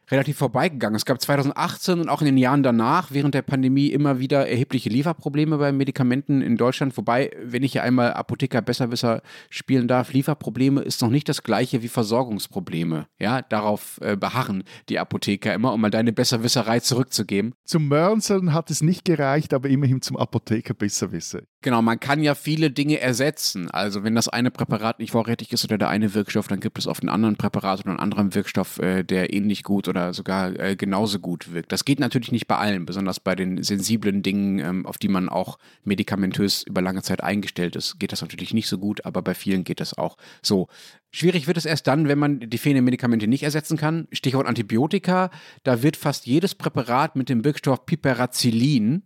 relativ 0.09 0.37
vorbeigegangen. 0.37 0.95
Es 0.95 1.05
gab 1.05 1.21
2018 1.21 1.99
und 1.99 2.09
auch 2.09 2.21
in 2.21 2.25
den 2.25 2.37
Jahren 2.37 2.63
danach 2.63 3.11
während 3.11 3.33
der 3.33 3.41
Pandemie 3.41 3.87
immer 3.87 4.19
wieder 4.19 4.47
erhebliche 4.47 4.89
Lieferprobleme 4.89 5.57
bei 5.57 5.71
Medikamenten 5.71 6.41
in 6.41 6.57
Deutschland. 6.57 6.95
Wobei, 6.97 7.31
wenn 7.41 7.63
ich 7.63 7.73
hier 7.73 7.83
einmal 7.83 8.13
Apotheker 8.13 8.61
Besserwisser 8.61 9.21
spielen 9.49 9.87
darf, 9.87 10.13
Lieferprobleme 10.13 10.81
ist 10.81 11.01
noch 11.01 11.09
nicht 11.09 11.29
das 11.29 11.43
gleiche 11.43 11.83
wie 11.83 11.87
Versorgungsprobleme. 11.87 13.07
Ja, 13.19 13.41
darauf 13.41 13.99
äh, 14.01 14.15
beharren 14.15 14.63
die 14.89 14.99
Apotheker 14.99 15.53
immer, 15.53 15.73
um 15.73 15.81
mal 15.81 15.91
deine 15.91 16.13
Besserwisserei 16.13 16.79
zurückzugeben. 16.79 17.53
Zum 17.65 17.87
Mörnseln 17.87 18.53
hat 18.53 18.69
es 18.71 18.81
nicht 18.81 19.05
gereicht, 19.05 19.53
aber 19.53 19.69
immerhin 19.69 20.01
zum 20.01 20.17
Apotheker 20.17 20.73
Besserwisser. 20.73 21.41
Genau, 21.63 21.81
man 21.81 22.01
kann 22.01 22.21
ja 22.21 22.35
viele 22.35 22.71
Dinge 22.71 22.99
ersetzen. 22.99 23.71
Also 23.71 24.03
wenn 24.03 24.15
das 24.15 24.27
eine 24.27 24.51
Präparat 24.51 24.99
nicht 24.99 25.11
vorrätig 25.11 25.53
ist 25.53 25.63
oder 25.63 25.77
der 25.77 25.87
eine 25.87 26.13
Wirkstoff, 26.13 26.49
dann 26.49 26.59
gibt 26.59 26.77
es 26.77 26.87
oft 26.87 27.01
einen 27.01 27.09
anderen 27.09 27.37
Präparat 27.37 27.79
oder 27.79 27.91
einen 27.91 28.01
anderen 28.01 28.35
Wirkstoff, 28.35 28.79
äh, 28.79 29.03
der 29.03 29.33
ähnlich 29.33 29.63
gut 29.63 29.87
oder 29.87 30.13
sogar 30.13 30.59
äh, 30.59 30.75
genauso 30.75 31.19
gut 31.19 31.53
wirkt. 31.53 31.71
Das 31.71 31.85
geht 31.85 32.01
natürlich 32.01 32.33
nicht 32.33 32.47
bei 32.47 32.57
allen, 32.57 32.85
besonders 32.85 33.21
bei 33.21 33.33
den 33.33 33.63
sensiblen 33.63 34.23
Dingen, 34.23 34.59
ähm, 34.59 34.85
auf 34.85 34.97
die 34.97 35.07
man 35.07 35.29
auch 35.29 35.57
medikamentös 35.85 36.63
über 36.63 36.81
lange 36.81 37.01
Zeit 37.01 37.23
eingestellt 37.23 37.77
ist, 37.77 37.97
geht 37.97 38.11
das 38.11 38.21
natürlich 38.21 38.53
nicht 38.53 38.67
so 38.67 38.77
gut, 38.77 39.05
aber 39.05 39.21
bei 39.21 39.33
vielen 39.33 39.63
geht 39.63 39.79
das 39.79 39.97
auch 39.97 40.17
so. 40.41 40.67
Schwierig 41.11 41.47
wird 41.47 41.55
es 41.55 41.65
erst 41.65 41.87
dann, 41.87 42.09
wenn 42.09 42.19
man 42.19 42.41
die 42.41 42.57
fehlenden 42.57 42.83
Medikamente 42.83 43.27
nicht 43.27 43.43
ersetzen 43.43 43.77
kann. 43.77 44.09
Stichwort 44.11 44.47
Antibiotika. 44.47 45.29
Da 45.63 45.81
wird 45.81 45.95
fast 45.95 46.25
jedes 46.25 46.55
Präparat 46.55 47.15
mit 47.15 47.29
dem 47.29 47.45
Wirkstoff 47.45 47.85
Piperacillin 47.85 49.03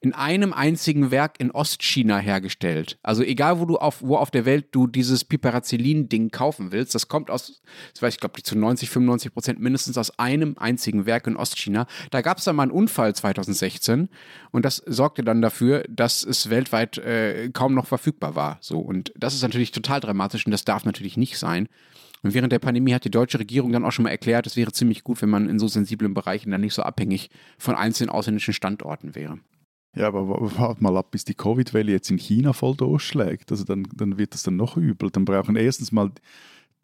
in 0.00 0.14
einem 0.14 0.52
einzigen 0.52 1.10
Werk 1.10 1.38
in 1.38 1.50
Ostchina 1.50 2.18
hergestellt. 2.18 2.98
Also 3.02 3.22
egal, 3.22 3.60
wo 3.60 3.66
du 3.66 3.76
auf, 3.76 4.02
wo 4.02 4.16
auf 4.16 4.30
der 4.30 4.44
Welt 4.44 4.68
du 4.72 4.86
dieses 4.86 5.24
Piperacillin-Ding 5.24 6.30
kaufen 6.30 6.72
willst, 6.72 6.94
das 6.94 7.08
kommt 7.08 7.30
aus, 7.30 7.62
das 7.92 8.02
weiß 8.02 8.14
ich 8.14 8.20
glaube, 8.20 8.42
zu 8.42 8.56
90, 8.56 8.90
95 8.90 9.32
Prozent 9.32 9.60
mindestens 9.60 9.98
aus 9.98 10.18
einem 10.18 10.56
einzigen 10.58 11.06
Werk 11.06 11.26
in 11.26 11.36
Ostchina. 11.36 11.86
Da 12.10 12.22
gab 12.22 12.38
es 12.38 12.44
dann 12.44 12.56
mal 12.56 12.64
einen 12.64 12.72
Unfall 12.72 13.14
2016 13.14 14.08
und 14.50 14.64
das 14.64 14.76
sorgte 14.86 15.22
dann 15.22 15.42
dafür, 15.42 15.84
dass 15.88 16.22
es 16.22 16.50
weltweit 16.50 16.98
äh, 16.98 17.50
kaum 17.52 17.74
noch 17.74 17.86
verfügbar 17.86 18.34
war. 18.34 18.58
So 18.60 18.78
und 18.78 19.12
das 19.16 19.34
ist 19.34 19.42
natürlich 19.42 19.72
total 19.72 20.00
dramatisch 20.00 20.46
und 20.46 20.52
das 20.52 20.64
darf 20.64 20.84
natürlich 20.84 21.16
nicht 21.16 21.38
sein. 21.38 21.68
Und 22.22 22.34
während 22.34 22.52
der 22.52 22.58
Pandemie 22.58 22.92
hat 22.92 23.04
die 23.04 23.10
deutsche 23.10 23.38
Regierung 23.38 23.72
dann 23.72 23.84
auch 23.84 23.92
schon 23.92 24.02
mal 24.02 24.10
erklärt, 24.10 24.46
es 24.46 24.56
wäre 24.56 24.72
ziemlich 24.72 25.04
gut, 25.04 25.22
wenn 25.22 25.30
man 25.30 25.48
in 25.48 25.58
so 25.58 25.68
sensiblen 25.68 26.14
Bereichen 26.14 26.50
dann 26.50 26.60
nicht 26.60 26.74
so 26.74 26.82
abhängig 26.82 27.30
von 27.58 27.74
einzelnen 27.74 28.10
ausländischen 28.10 28.54
Standorten 28.54 29.14
wäre. 29.14 29.38
Ja, 29.96 30.08
aber 30.08 30.28
warte 30.58 30.82
mal 30.82 30.96
ab, 30.96 31.10
bis 31.10 31.24
die 31.24 31.34
Covid-Welle 31.34 31.92
jetzt 31.92 32.10
in 32.10 32.18
China 32.18 32.52
voll 32.52 32.76
durchschlägt. 32.76 33.50
Also 33.50 33.64
dann, 33.64 33.86
dann 33.94 34.18
wird 34.18 34.34
das 34.34 34.42
dann 34.42 34.56
noch 34.56 34.76
übel. 34.76 35.10
Dann 35.10 35.24
brauchen 35.24 35.56
erstens 35.56 35.92
mal 35.92 36.10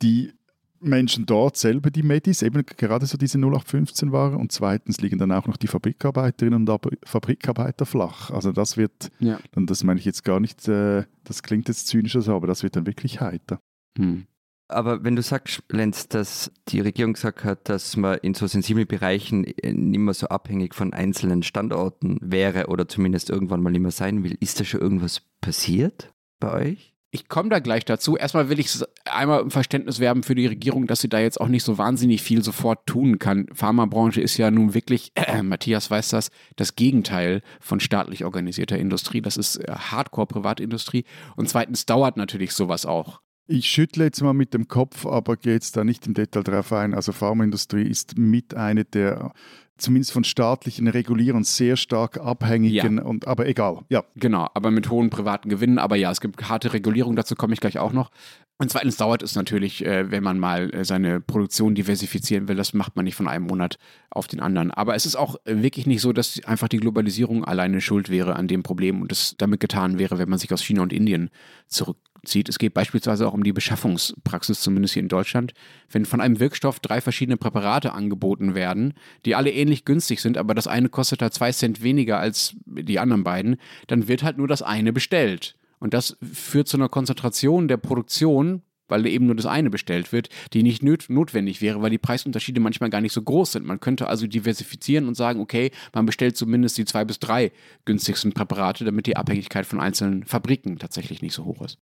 die 0.03 0.33
Menschen 0.81 1.25
dort 1.27 1.57
selber 1.57 1.91
die 1.91 2.03
Medis, 2.03 2.43
eben 2.43 2.65
gerade 2.65 3.07
so 3.07 3.17
diese 3.17 3.39
0815-Ware. 3.39 4.37
Und 4.37 4.53
zweitens 4.53 5.01
liegen 5.01 5.19
dann 5.19 5.33
auch 5.33 5.47
noch 5.47 5.57
die 5.57 5.67
Fabrikarbeiterinnen 5.67 6.69
und 6.69 6.87
Fabrikarbeiter 7.05 7.87
flach. 7.87 8.31
Also 8.31 8.53
das 8.53 8.77
wird, 8.77 9.11
ja. 9.19 9.39
und 9.55 9.71
das 9.71 9.85
meine 9.85 9.99
ich 10.01 10.07
jetzt 10.07 10.25
gar 10.25 10.41
nicht, 10.41 10.69
äh, 10.69 11.05
das 11.25 11.43
klingt 11.43 11.69
jetzt 11.69 11.89
zynisch 11.89 12.13
so, 12.13 12.35
aber 12.35 12.47
das 12.47 12.63
wird 12.63 12.77
dann 12.77 12.87
wirklich 12.87 13.21
heiter. 13.21 13.61
Hm. 13.97 14.27
Aber 14.69 15.05
wenn 15.05 15.15
du 15.15 15.23
sagst, 15.23 15.63
Lenz, 15.71 16.09
dass 16.09 16.51
die 16.69 16.81
Regierung 16.81 17.13
gesagt 17.13 17.45
hat, 17.45 17.69
dass 17.69 17.97
man 17.97 18.19
in 18.19 18.35
so 18.35 18.47
sensiblen 18.47 18.87
Bereichen 18.87 19.43
nicht 19.43 19.99
mehr 19.99 20.15
so 20.15 20.27
abhängig 20.29 20.75
von 20.75 20.93
einzelnen 20.93 21.43
Standorten 21.43 22.19
wäre 22.21 22.67
oder 22.67 22.89
zumindest 22.89 23.31
irgendwann 23.31 23.63
mal 23.63 23.71
nicht 23.71 23.83
mehr 23.83 23.93
sein 23.93 24.25
will, 24.25 24.37
ist 24.41 24.59
da 24.59 24.65
schon 24.65 24.81
irgendwas 24.81 25.23
passiert 25.41 26.13
bei 26.41 26.53
euch? 26.53 26.97
Ich 27.13 27.29
komme 27.29 27.49
da 27.49 27.61
gleich 27.61 27.85
dazu. 27.85 28.17
Erstmal 28.17 28.51
will 28.51 28.59
ich 28.59 28.69
einmal 29.05 29.41
im 29.41 29.51
Verständnis 29.51 30.01
werben 30.01 30.23
für 30.23 30.35
die 30.35 30.47
Regierung, 30.47 30.87
dass 30.87 31.01
sie 31.01 31.09
da 31.09 31.21
jetzt 31.21 31.41
auch 31.41 31.49
nicht 31.49 31.63
so 31.63 31.79
wahnsinnig 31.79 32.21
viel 32.21 32.43
sofort 32.43 32.87
tun 32.87 33.19
kann. 33.19 33.47
Pharmabranche 33.55 34.21
ist 34.21 34.37
ja 34.37 34.51
nun 34.51 34.75
wirklich, 34.75 35.13
äh, 35.15 35.43
Matthias 35.43 35.91
weiß 35.91 36.09
das, 36.09 36.31
das 36.57 36.75
Gegenteil 36.75 37.41
von 37.61 37.79
staatlich 37.81 38.25
organisierter 38.25 38.77
Industrie. 38.77 39.23
Das 39.23 39.37
ist 39.37 39.57
äh, 39.57 39.73
Hardcore-Privatindustrie. 39.73 41.05
Und 41.37 41.49
zweitens 41.49 41.87
dauert 41.87 42.17
natürlich 42.17 42.53
sowas 42.53 42.85
auch. 42.85 43.21
Ich 43.49 43.69
schüttle 43.69 44.05
jetzt 44.05 44.23
mal 44.23 44.35
mit 44.35 44.55
dem 44.55 44.67
Kopf, 44.67 45.07
aber 45.07 45.37
gehe 45.37 45.53
jetzt 45.53 45.77
da 45.77 45.85
nicht 45.85 46.07
im 46.07 46.15
Detail 46.15 46.43
drauf 46.43 46.73
ein. 46.73 46.95
Also 46.95 47.13
Pharmaindustrie 47.13 47.87
ist 47.87 48.19
mit 48.19 48.55
einer 48.55 48.85
der 48.85 49.33
zumindest 49.79 50.13
von 50.13 50.25
staatlichen 50.25 50.89
Regulierern 50.89 51.45
sehr 51.45 51.77
stark 51.77 52.19
abhängigen, 52.19 52.97
ja. 52.97 53.05
und, 53.05 53.27
aber 53.27 53.47
egal, 53.47 53.81
ja. 53.89 54.05
Genau, 54.15 54.49
aber 54.55 54.71
mit 54.71 54.91
hohen 54.91 55.11
privaten 55.11 55.49
Gewinnen, 55.49 55.79
aber 55.79 55.97
ja, 55.97 56.11
es 56.11 56.21
gibt 56.21 56.49
harte 56.49 56.73
Regulierung, 56.73 57.15
dazu 57.15 57.35
komme 57.35 57.53
ich 57.53 57.61
gleich 57.61 57.79
auch 57.79 57.93
noch. 57.93 58.11
Und 58.59 58.71
zweitens 58.71 58.97
dauert 58.97 59.23
es 59.23 59.35
natürlich, 59.35 59.85
äh, 59.85 60.11
wenn 60.11 60.23
man 60.23 60.39
mal 60.39 60.73
äh, 60.75 60.83
seine 60.83 61.21
Produktion 61.21 61.75
diversifizieren 61.75 62.49
will, 62.49 62.57
das 62.57 62.73
macht 62.73 62.97
man 62.97 63.05
nicht 63.05 63.17
von 63.17 63.29
einem 63.29 63.45
Monat 63.47 63.79
auf 64.09 64.29
den 64.29 64.41
anderen. 64.41 64.71
Aber 64.71 64.95
es 64.95 65.05
ist 65.05 65.15
auch 65.15 65.37
wirklich 65.45 65.87
nicht 65.87 66.01
so, 66.01 66.15
dass 66.15 66.43
einfach 66.45 66.69
die 66.69 66.79
Globalisierung 66.79 67.45
alleine 67.45 67.83
schuld 67.83 68.09
wäre 68.09 68.37
an 68.37 68.49
dem 68.49 68.63
Problem 68.63 69.03
und 69.03 69.13
es 69.13 69.35
damit 69.37 69.61
getan 69.61 69.99
wäre, 69.99 70.17
wenn 70.17 70.31
man 70.31 70.39
sich 70.39 70.51
aus 70.55 70.63
China 70.63 70.83
und 70.83 70.95
Indien 70.95 71.29
zurück 71.69 71.99
zieht. 72.27 72.49
Es 72.49 72.59
geht 72.59 72.75
beispielsweise 72.75 73.27
auch 73.27 73.33
um 73.33 73.43
die 73.43 73.53
Beschaffungspraxis, 73.53 74.61
zumindest 74.61 74.95
hier 74.95 75.03
in 75.03 75.09
Deutschland. 75.09 75.55
Wenn 75.91 76.05
von 76.05 76.21
einem 76.21 76.41
Wirkstoff 76.41 76.81
drei 76.81 77.01
verschiedene 77.01 77.37
Präparate 77.37 77.93
angeboten 77.93 78.55
werden, 78.55 78.95
die 79.25 79.35
alle 79.35 79.53
ähnlich 79.53 79.85
günstig 79.85 80.21
sind, 80.21 80.39
aber 80.39 80.55
das 80.55 80.67
eine 80.67 80.89
kostet 80.89 81.23
halt 81.23 81.35
zwei 81.35 81.53
Cent 81.53 81.83
weniger 81.83 82.19
als 82.19 82.55
die 82.67 82.99
anderen 82.99 83.25
beiden, 83.25 83.57
dann 83.87 84.09
wird 84.09 84.23
halt 84.23 84.39
nur 84.39 84.49
das 84.49 84.63
eine 84.63 84.93
bestellt. 84.93 85.57
Und 85.79 85.95
das 85.95 86.17
führt 86.33 86.69
zu 86.69 86.77
einer 86.77 86.89
Konzentration 86.89 87.69
der 87.69 87.77
Produktion, 87.77 88.63
weil 88.89 89.07
eben 89.07 89.27
nur 89.27 89.35
das 89.35 89.47
eine 89.47 89.71
bestellt 89.71 90.13
wird, 90.13 90.29
die 90.53 90.63
nicht 90.63 90.83
notwendig 90.83 91.61
wäre, 91.61 91.83
weil 91.83 91.91
die 91.91 91.99
Preisunterschiede 91.99 92.61
manchmal 92.61 92.91
gar 92.91 93.01
nicht 93.01 93.13
so 93.13 93.23
groß 93.23 93.53
sind. 93.53 93.67
Man 93.67 93.81
könnte 93.81 94.09
also 94.09 94.27
diversifizieren 94.27 95.09
und 95.09 95.17
sagen, 95.17 95.41
okay, 95.41 95.71
man 95.93 96.07
bestellt 96.07 96.37
zumindest 96.37 96.79
die 96.79 96.85
zwei 96.85 97.05
bis 97.05 97.19
drei 97.19 97.53
günstigsten 97.85 98.33
Präparate, 98.33 98.85
damit 98.85 99.07
die 99.07 99.17
Abhängigkeit 99.17 99.67
von 99.67 99.81
einzelnen 99.81 100.25
Fabriken 100.25 100.79
tatsächlich 100.79 101.23
nicht 101.23 101.35
so 101.35 101.45
hoch 101.45 101.63
ist. 101.63 101.79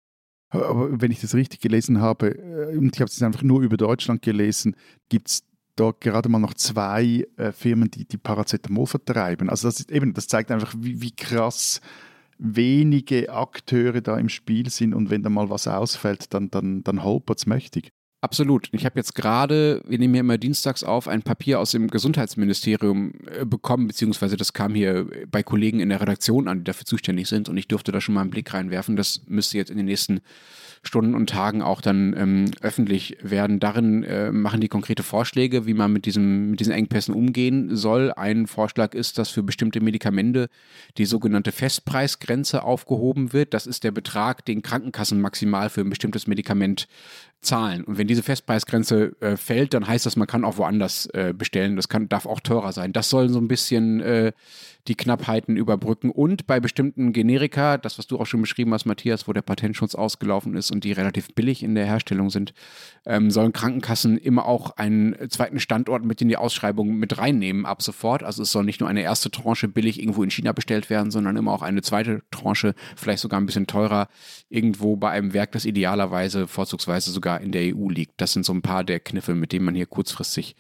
Aber 0.55 1.01
wenn 1.01 1.11
ich 1.11 1.21
das 1.21 1.35
richtig 1.35 1.61
gelesen 1.61 2.01
habe, 2.01 2.31
äh, 2.31 2.77
und 2.77 2.95
ich 2.95 3.01
habe 3.01 3.09
es 3.09 3.23
einfach 3.23 3.43
nur 3.43 3.63
über 3.63 3.77
Deutschland 3.77 4.23
gelesen, 4.23 4.77
gibt 5.09 5.29
es 5.29 5.45
dort 5.77 6.01
gerade 6.01 6.29
mal 6.29 6.39
noch 6.39 6.55
zwei 6.55 7.27
äh, 7.37 7.53
Firmen, 7.53 7.91
die, 7.91 8.07
die 8.07 8.19
Paracetamol 8.19 8.87
vertreiben. 8.87 9.51
Also 9.51 9.69
das, 9.69 9.81
ist 9.81 9.91
eben, 9.91 10.15
das 10.15 10.29
zeigt 10.29 10.51
einfach, 10.51 10.75
wie, 10.79 11.01
wie 11.01 11.15
krass 11.15 11.81
wenige 12.39 13.33
Akteure 13.33 14.01
da 14.01 14.19
im 14.19 14.29
Spiel 14.29 14.69
sind 14.71 14.95
und 14.95 15.11
wenn 15.11 15.23
da 15.23 15.31
mal 15.31 15.51
was 15.51 15.69
ausfällt, 15.69 16.35
dann, 16.35 16.51
dann, 16.51 16.83
dann 16.83 17.03
holpert 17.05 17.39
es 17.39 17.47
mächtig. 17.47 17.93
Absolut. 18.25 18.71
Ich 18.73 18.87
habe 18.87 18.99
jetzt 18.99 19.15
gerade, 19.15 19.83
wir 19.87 19.99
nehmen 19.99 20.15
ja 20.15 20.21
immer 20.21 20.39
dienstags 20.39 20.83
auf, 20.83 21.09
ein 21.09 21.21
Papier 21.21 21.61
aus 21.61 21.73
dem 21.73 21.89
Gesundheitsministerium 21.89 23.13
äh, 23.27 23.45
bekommen, 23.45 23.87
beziehungsweise 23.87 24.39
das 24.39 24.55
kam 24.55 24.75
hier 24.75 25.07
bei 25.31 25.43
Kollegen 25.43 25.79
in 25.79 25.91
der 25.91 26.01
Redaktion 26.01 26.49
an, 26.49 26.61
die 26.61 26.65
dafür 26.65 26.87
zuständig 26.87 27.29
sind 27.29 27.51
und 27.51 27.59
ich 27.59 27.69
durfte 27.69 27.93
da 27.93 28.01
schon 28.01 28.15
mal 28.15 28.23
einen 28.23 28.31
Blick 28.31 28.55
reinwerfen. 28.55 28.97
Das 28.97 29.21
müsste 29.27 29.59
jetzt 29.59 29.71
in 29.71 29.77
den 29.77 29.85
nächsten 29.85 30.23
Stunden 30.83 31.15
und 31.15 31.29
Tagen 31.29 31.61
auch 31.61 31.83
dann 31.83 32.15
ähm, 32.17 32.45
öffentlich 32.63 33.19
werden. 33.23 33.61
Darin 33.61 34.05
äh, 34.05 34.33
machen 34.33 34.61
die 34.61 34.69
konkrete 34.69 35.03
Vorschläge, 35.03 35.67
wie 35.67 35.75
man 35.75 35.93
mit, 35.93 36.07
diesem, 36.07 36.51
mit 36.51 36.61
diesen 36.61 36.73
Engpässen 36.73 37.15
umgehen 37.15 37.77
soll. 37.77 38.13
Ein 38.13 38.47
Vorschlag 38.47 38.95
ist, 38.95 39.19
dass 39.19 39.31
für 39.31 39.43
bestimmte 39.43 39.81
Medikamente 39.81 40.49
die 40.97 41.07
sogenannte 41.07 41.53
Festpreisgrenze 41.53 42.63
aufgehoben 42.63 43.33
wird. 43.35 43.55
Das 43.55 43.67
ist 43.67 43.85
der 43.85 43.93
Betrag, 43.93 44.45
den 44.47 44.63
Krankenkassen 44.63 45.21
maximal 45.21 45.69
für 45.69 45.83
ein 45.83 45.91
bestimmtes 45.91 46.27
Medikament 46.27 46.87
zahlen. 47.45 47.85
Und 47.85 47.99
wenn 47.99 48.07
diese 48.07 48.23
Festpreisgrenze 48.23 49.15
äh, 49.21 49.37
fällt, 49.37 49.75
dann 49.75 49.87
heißt 49.87 50.07
das, 50.07 50.17
man 50.17 50.27
kann 50.27 50.45
auch 50.45 50.57
woanders 50.57 51.07
äh, 51.07 51.33
bestellen. 51.37 51.77
Das 51.77 51.89
kann, 51.89 52.09
darf 52.09 52.27
auch 52.27 52.41
teurer 52.41 52.73
sein. 52.73 52.93
Das 52.93 53.11
soll 53.11 53.29
so 53.29 53.39
ein 53.39 53.49
bisschen 53.49 54.01
äh, 54.01 54.33
die 54.87 54.97
Knappheiten 54.97 55.57
überbrücken. 55.57 56.11
Und 56.11 56.47
bei 56.47 56.61
bestimmten 56.61 57.13
Generika, 57.13 57.79
das, 57.79 57.99
was 57.99 58.07
du 58.07 58.19
auch 58.19 58.27
schon 58.27 58.43
beschrieben 58.43 58.75
hast, 58.75 58.85
Matthias, 58.85 59.27
wo 59.27 59.33
der 59.33 59.41
Patentschutz 59.43 59.95
ausgelaufen 59.95 60.55
ist 60.57 60.71
und 60.71 60.85
die 60.85 60.93
relativ 60.93 61.35
billig 61.35 61.63
in 61.63 61.75
der 61.75 61.87
Herstellung 61.87 62.29
sind, 62.29 62.53
ähm, 63.07 63.31
sollen 63.31 63.53
Krankenkassen 63.53 64.19
immer 64.19 64.45
auch 64.45 64.77
einen 64.77 65.17
zweiten 65.31 65.59
Standort 65.59 66.05
mit 66.05 66.21
in 66.21 66.29
die 66.29 66.37
Ausschreibung 66.37 66.97
mit 66.97 67.17
reinnehmen 67.17 67.65
ab 67.65 67.81
sofort. 67.81 68.23
Also 68.23 68.43
es 68.43 68.53
soll 68.53 68.65
nicht 68.65 68.81
nur 68.81 68.89
eine 68.89 69.01
erste 69.01 69.31
Tranche 69.31 69.69
billig 69.69 70.01
irgendwo 70.01 70.23
in 70.23 70.31
China 70.31 70.53
bestellt 70.53 70.91
werden, 70.91 71.11
sondern 71.11 71.37
immer 71.37 71.53
auch 71.53 71.63
eine 71.63 71.81
zweite 71.81 72.23
Tranche, 72.31 72.75
vielleicht 72.95 73.21
sogar 73.21 73.41
ein 73.41 73.47
bisschen 73.47 73.67
teurer, 73.67 74.09
irgendwo 74.51 74.97
bei 74.97 75.11
einem 75.11 75.33
Werk, 75.33 75.53
das 75.53 75.65
idealerweise 75.65 76.47
vorzugsweise 76.47 77.11
sogar 77.11 77.34
in 77.37 77.53
der 77.53 77.75
EU 77.75 77.89
liegt. 77.89 78.21
Das 78.21 78.33
sind 78.33 78.45
so 78.45 78.53
ein 78.53 78.63
paar 78.63 78.85
der 78.85 79.01
Kniffe, 79.01 79.35
mit 79.35 79.53
denen 79.53 79.65
man 79.65 79.75
hier 79.75 79.87
kurzfristig 79.87 80.57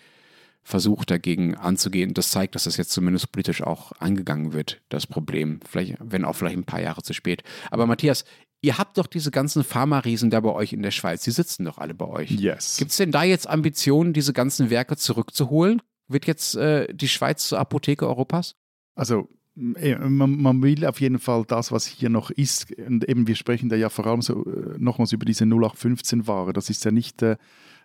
versucht 0.62 1.10
dagegen 1.10 1.54
anzugehen. 1.54 2.14
Das 2.14 2.30
zeigt, 2.30 2.54
dass 2.54 2.64
das 2.64 2.76
jetzt 2.76 2.90
zumindest 2.90 3.30
politisch 3.32 3.62
auch 3.62 3.92
angegangen 3.98 4.52
wird, 4.52 4.80
das 4.88 5.06
Problem. 5.06 5.60
Vielleicht, 5.68 5.96
wenn 6.00 6.24
auch 6.24 6.34
vielleicht 6.34 6.56
ein 6.56 6.64
paar 6.64 6.80
Jahre 6.80 7.02
zu 7.02 7.12
spät. 7.12 7.42
Aber 7.70 7.86
Matthias, 7.86 8.24
ihr 8.62 8.78
habt 8.78 8.96
doch 8.96 9.06
diese 9.06 9.30
ganzen 9.30 9.62
Pharma-Riesen 9.62 10.30
da 10.30 10.40
bei 10.40 10.50
euch 10.50 10.72
in 10.72 10.82
der 10.82 10.90
Schweiz. 10.90 11.22
Die 11.22 11.30
sitzen 11.30 11.66
doch 11.66 11.78
alle 11.78 11.94
bei 11.94 12.06
euch. 12.06 12.30
Yes. 12.30 12.78
Gibt 12.78 12.92
es 12.92 12.96
denn 12.96 13.12
da 13.12 13.22
jetzt 13.22 13.46
Ambitionen, 13.46 14.14
diese 14.14 14.32
ganzen 14.32 14.70
Werke 14.70 14.96
zurückzuholen? 14.96 15.82
Wird 16.08 16.26
jetzt 16.26 16.56
äh, 16.56 16.92
die 16.92 17.08
Schweiz 17.08 17.46
zur 17.46 17.58
Apotheke 17.58 18.06
Europas? 18.06 18.56
Also 18.94 19.28
man, 19.56 20.42
man, 20.42 20.62
will 20.62 20.84
auf 20.84 21.00
jeden 21.00 21.18
Fall 21.18 21.44
das, 21.46 21.70
was 21.70 21.86
hier 21.86 22.08
noch 22.08 22.30
ist, 22.30 22.72
und 22.76 23.08
eben 23.08 23.26
wir 23.26 23.36
sprechen 23.36 23.68
da 23.68 23.76
ja 23.76 23.88
vor 23.88 24.06
allem 24.06 24.22
so 24.22 24.44
äh, 24.44 24.76
nochmals 24.78 25.12
über 25.12 25.24
diese 25.24 25.44
0815-Ware. 25.44 26.52
Das 26.52 26.70
ist 26.70 26.84
ja 26.84 26.90
nicht 26.90 27.22
äh, 27.22 27.36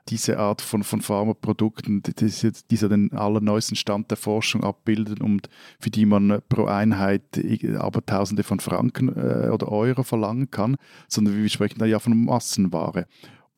diese 0.07 0.39
Art 0.39 0.61
von, 0.61 0.83
von 0.83 1.01
Pharmaprodukten, 1.01 2.01
die, 2.01 2.29
so 2.29 2.87
den 2.87 3.11
allerneuesten 3.13 3.75
Stand 3.75 4.09
der 4.09 4.17
Forschung 4.17 4.63
abbilden 4.63 5.21
und 5.21 5.49
für 5.79 5.91
die 5.91 6.05
man 6.05 6.41
pro 6.49 6.65
Einheit 6.65 7.39
aber 7.77 8.03
Tausende 8.05 8.43
von 8.43 8.59
Franken 8.59 9.09
äh, 9.09 9.49
oder 9.49 9.71
Euro 9.71 10.03
verlangen 10.03 10.49
kann, 10.49 10.77
sondern 11.07 11.35
wir 11.35 11.49
sprechen 11.49 11.79
da 11.79 11.85
ja 11.85 11.99
von 11.99 12.25
Massenware. 12.25 13.05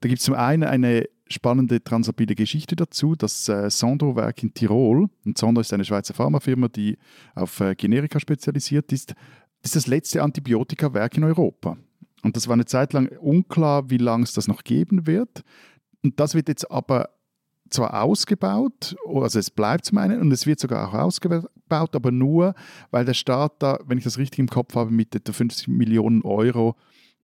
Da 0.02 0.10
gibt 0.10 0.20
es 0.20 0.26
zum 0.26 0.36
einen 0.36 0.64
eine 0.64 1.06
spannende 1.32 1.84
transabile 1.84 2.36
Geschichte 2.36 2.76
dazu, 2.76 3.16
das 3.16 3.48
äh, 3.50 3.70
Sandro-Werk 3.70 4.44
in 4.44 4.54
Tirol. 4.54 5.10
Und 5.26 5.38
Sandro 5.38 5.62
ist 5.62 5.74
eine 5.74 5.86
Schweizer 5.86 6.14
Pharmafirma, 6.14 6.68
die 6.68 6.98
auf 7.36 7.60
äh, 7.60 7.76
Generika 7.76 8.20
spezialisiert 8.20 8.92
ist. 8.92 9.14
Ist 9.64 9.76
das 9.76 9.88
letzte 9.88 10.24
Antibiotika-Werk 10.24 11.18
in 11.18 11.24
Europa. 11.24 11.78
Und 12.24 12.36
das 12.36 12.48
war 12.48 12.54
eine 12.54 12.66
Zeit 12.66 12.94
lang 12.94 13.08
unklar, 13.20 13.90
wie 13.90 13.98
lange 13.98 14.24
es 14.24 14.34
das 14.34 14.48
noch 14.48 14.64
geben 14.64 15.08
wird. 15.08 15.44
Und 16.04 16.20
das 16.20 16.36
wird 16.36 16.48
jetzt 16.48 16.70
aber 16.70 17.10
zwar 17.72 18.04
ausgebaut, 18.04 18.96
also 19.08 19.40
es 19.40 19.50
bleibt 19.50 19.86
zum 19.86 19.98
einen 19.98 20.20
und 20.20 20.32
es 20.32 20.46
wird 20.46 20.60
sogar 20.60 20.88
auch 20.88 20.94
ausgebaut, 20.94 21.96
aber 21.96 22.12
nur, 22.12 22.54
weil 22.92 23.06
der 23.06 23.14
Staat 23.14 23.54
da, 23.60 23.80
wenn 23.86 23.98
ich 23.98 24.04
das 24.04 24.18
richtig 24.18 24.40
im 24.40 24.50
Kopf 24.50 24.76
habe, 24.76 24.92
mit 24.92 25.16
etwa 25.16 25.32
50 25.32 25.70
Millionen 25.70 26.22
Euro 26.24 26.76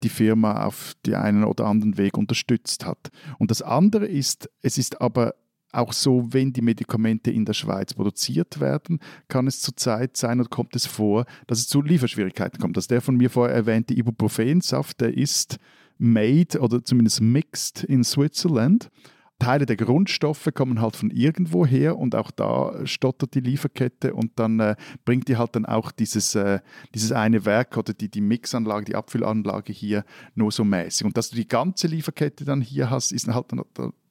die 0.04 0.08
Firma 0.10 0.64
auf 0.64 0.92
die 1.06 1.16
einen 1.16 1.44
oder 1.44 1.66
anderen 1.66 1.96
Weg 1.96 2.16
unterstützt 2.16 2.86
hat. 2.86 3.10
Und 3.38 3.50
das 3.50 3.62
andere 3.62 4.06
ist, 4.06 4.48
es 4.62 4.78
ist 4.78 5.00
aber 5.00 5.34
auch 5.72 5.92
so, 5.92 6.28
wenn 6.30 6.52
die 6.52 6.62
Medikamente 6.62 7.30
in 7.30 7.44
der 7.44 7.54
Schweiz 7.54 7.94
produziert 7.94 8.60
werden, 8.60 9.00
kann 9.26 9.46
es 9.46 9.60
zurzeit 9.60 10.16
sein 10.16 10.38
oder 10.38 10.48
kommt 10.48 10.76
es 10.76 10.86
vor, 10.86 11.24
dass 11.48 11.58
es 11.58 11.68
zu 11.68 11.82
Lieferschwierigkeiten 11.82 12.60
kommt. 12.60 12.76
Dass 12.76 12.86
der 12.86 13.00
von 13.00 13.16
mir 13.16 13.30
vorher 13.30 13.56
erwähnte 13.56 13.94
Ibuprofensaft, 13.94 15.00
der 15.00 15.16
ist 15.16 15.58
made 15.98 16.60
oder 16.60 16.84
zumindest 16.84 17.20
mixed 17.20 17.82
in 17.82 18.04
Switzerland. 18.04 18.90
Teile 19.38 19.66
der 19.66 19.76
Grundstoffe 19.76 20.48
kommen 20.54 20.80
halt 20.80 20.96
von 20.96 21.10
irgendwo 21.10 21.66
her 21.66 21.98
und 21.98 22.14
auch 22.14 22.30
da 22.30 22.86
stottert 22.86 23.34
die 23.34 23.40
Lieferkette 23.40 24.14
und 24.14 24.32
dann 24.36 24.60
äh, 24.60 24.76
bringt 25.04 25.28
die 25.28 25.36
halt 25.36 25.56
dann 25.56 25.66
auch 25.66 25.90
dieses, 25.90 26.34
äh, 26.34 26.60
dieses 26.94 27.12
eine 27.12 27.44
Werk 27.44 27.76
oder 27.76 27.92
die, 27.92 28.08
die 28.08 28.20
Mixanlage, 28.20 28.84
die 28.84 28.94
Abfüllanlage 28.94 29.72
hier 29.72 30.04
nur 30.34 30.52
so 30.52 30.64
mäßig. 30.64 31.04
Und 31.04 31.16
dass 31.16 31.30
du 31.30 31.36
die 31.36 31.48
ganze 31.48 31.88
Lieferkette 31.88 32.44
dann 32.44 32.60
hier 32.60 32.90
hast, 32.90 33.12
ist 33.12 33.26
halt 33.28 33.46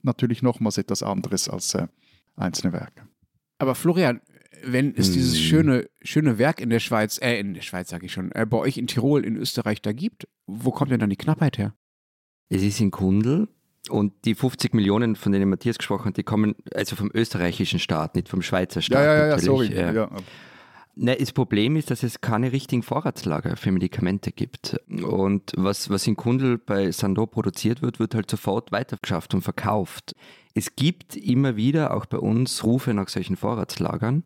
natürlich 0.02 0.42
nochmals 0.42 0.78
etwas 0.78 1.02
anderes 1.04 1.50
als 1.50 1.74
äh, 1.74 1.88
einzelne 2.36 2.74
Werke. 2.74 3.08
Aber 3.60 3.76
Florian, 3.76 4.20
wenn 4.66 4.94
es 4.96 5.12
dieses 5.12 5.36
hm. 5.36 5.42
schöne, 5.42 5.90
schöne 6.02 6.38
Werk 6.38 6.60
in 6.60 6.70
der 6.70 6.80
Schweiz, 6.80 7.20
äh, 7.22 7.40
in 7.40 7.54
der 7.54 7.62
Schweiz 7.62 7.90
sage 7.90 8.06
ich 8.06 8.12
schon, 8.12 8.32
äh, 8.34 8.46
bei 8.46 8.58
euch 8.58 8.78
in 8.78 8.88
Tirol, 8.88 9.26
in 9.26 9.38
Österreich 9.38 9.82
da 9.82 9.94
gibt, 9.94 10.28
wo 10.48 10.72
kommt 10.72 10.92
denn 10.92 11.00
dann 11.00 11.10
die 11.10 11.16
Knappheit 11.16 11.58
her? 11.58 11.74
Es 12.50 12.62
ist 12.62 12.80
in 12.82 12.92
Kundl 12.92 13.48
und 13.90 14.14
die 14.26 14.36
50 14.36 14.74
Millionen, 14.74 15.16
von 15.16 15.32
denen 15.32 15.50
Matthias 15.50 15.78
gesprochen 15.78 16.06
hat, 16.06 16.18
die 16.18 16.24
kommen 16.24 16.56
also 16.74 16.96
vom 16.96 17.12
österreichischen 17.14 17.80
Staat, 17.80 18.16
nicht 18.16 18.30
vom 18.30 18.42
Schweizer 18.42 18.82
Staat. 18.82 19.04
Ja, 19.04 19.18
ja, 19.18 19.28
ja, 19.28 19.40
sorry. 19.40 19.68
Äh, 19.68 19.94
ja. 19.94 20.10
Ne, 20.96 21.16
das 21.16 21.32
Problem 21.32 21.76
ist, 21.76 21.90
dass 21.90 22.04
es 22.04 22.22
keine 22.22 22.52
richtigen 22.52 22.84
Vorratslager 22.84 23.58
für 23.58 23.72
Medikamente 23.72 24.32
gibt. 24.32 24.80
Und 24.90 25.52
was, 25.58 25.90
was 25.90 26.06
in 26.06 26.16
Kundl 26.16 26.60
bei 26.60 26.92
Sando 26.92 27.26
produziert 27.26 27.82
wird, 27.82 28.00
wird 28.00 28.14
halt 28.14 28.30
sofort 28.30 28.72
weitergeschafft 28.72 29.34
und 29.34 29.42
verkauft. 29.42 30.16
Es 30.54 30.76
gibt 30.76 31.16
immer 31.16 31.56
wieder 31.56 31.96
auch 31.96 32.06
bei 32.06 32.20
uns 32.20 32.64
Rufe 32.64 32.94
nach 32.94 33.10
solchen 33.10 33.38
Vorratslagern. 33.38 34.24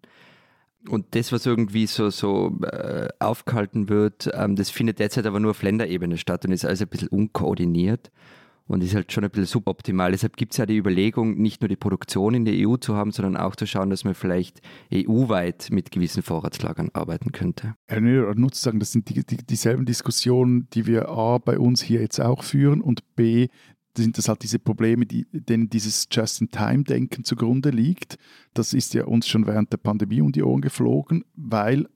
Und 0.89 1.15
das, 1.15 1.31
was 1.31 1.45
irgendwie 1.45 1.87
so, 1.87 2.09
so 2.09 2.59
äh, 2.63 3.07
aufgehalten 3.19 3.87
wird, 3.87 4.29
ähm, 4.33 4.55
das 4.57 4.69
findet 4.69 4.99
derzeit 4.99 5.25
aber 5.25 5.39
nur 5.39 5.51
auf 5.51 5.63
Länderebene 5.63 6.17
statt 6.17 6.45
und 6.45 6.51
ist 6.51 6.65
also 6.65 6.83
ein 6.83 6.89
bisschen 6.89 7.07
unkoordiniert 7.07 8.11
und 8.67 8.83
ist 8.83 8.95
halt 8.95 9.11
schon 9.11 9.23
ein 9.23 9.29
bisschen 9.29 9.45
suboptimal. 9.45 10.11
Deshalb 10.11 10.37
gibt 10.37 10.53
es 10.53 10.57
ja 10.57 10.65
die 10.65 10.77
Überlegung, 10.77 11.37
nicht 11.37 11.61
nur 11.61 11.69
die 11.69 11.75
Produktion 11.75 12.33
in 12.33 12.45
der 12.45 12.55
EU 12.57 12.77
zu 12.77 12.95
haben, 12.95 13.11
sondern 13.11 13.37
auch 13.37 13.55
zu 13.55 13.65
schauen, 13.65 13.89
dass 13.89 14.03
man 14.03 14.13
vielleicht 14.13 14.61
EU-weit 14.93 15.69
mit 15.71 15.91
gewissen 15.91 16.23
Vorratslagern 16.23 16.89
arbeiten 16.93 17.31
könnte. 17.31 17.75
Ja, 17.89 17.99
nur 17.99 18.51
zu 18.51 18.61
sagen, 18.61 18.79
das 18.79 18.91
sind 18.91 19.09
die, 19.09 19.25
die, 19.25 19.37
dieselben 19.37 19.85
Diskussionen, 19.85 20.67
die 20.73 20.85
wir 20.85 21.09
A 21.09 21.37
bei 21.37 21.57
uns 21.57 21.81
hier 21.81 22.01
jetzt 22.01 22.19
auch 22.19 22.43
führen 22.43 22.81
und 22.81 23.15
B 23.15 23.47
sind 23.97 24.17
das 24.17 24.29
halt 24.29 24.43
diese 24.43 24.59
Probleme, 24.59 25.05
die, 25.05 25.25
denen 25.31 25.69
dieses 25.69 26.07
Just-in-Time-Denken 26.11 27.23
zugrunde 27.23 27.71
liegt. 27.71 28.17
Das 28.53 28.73
ist 28.73 28.93
ja 28.93 29.05
uns 29.05 29.27
schon 29.27 29.47
während 29.47 29.73
der 29.73 29.77
Pandemie 29.77 30.21
um 30.21 30.31
die 30.31 30.43
Ohren 30.43 30.61
geflogen, 30.61 31.25
weil 31.35 31.87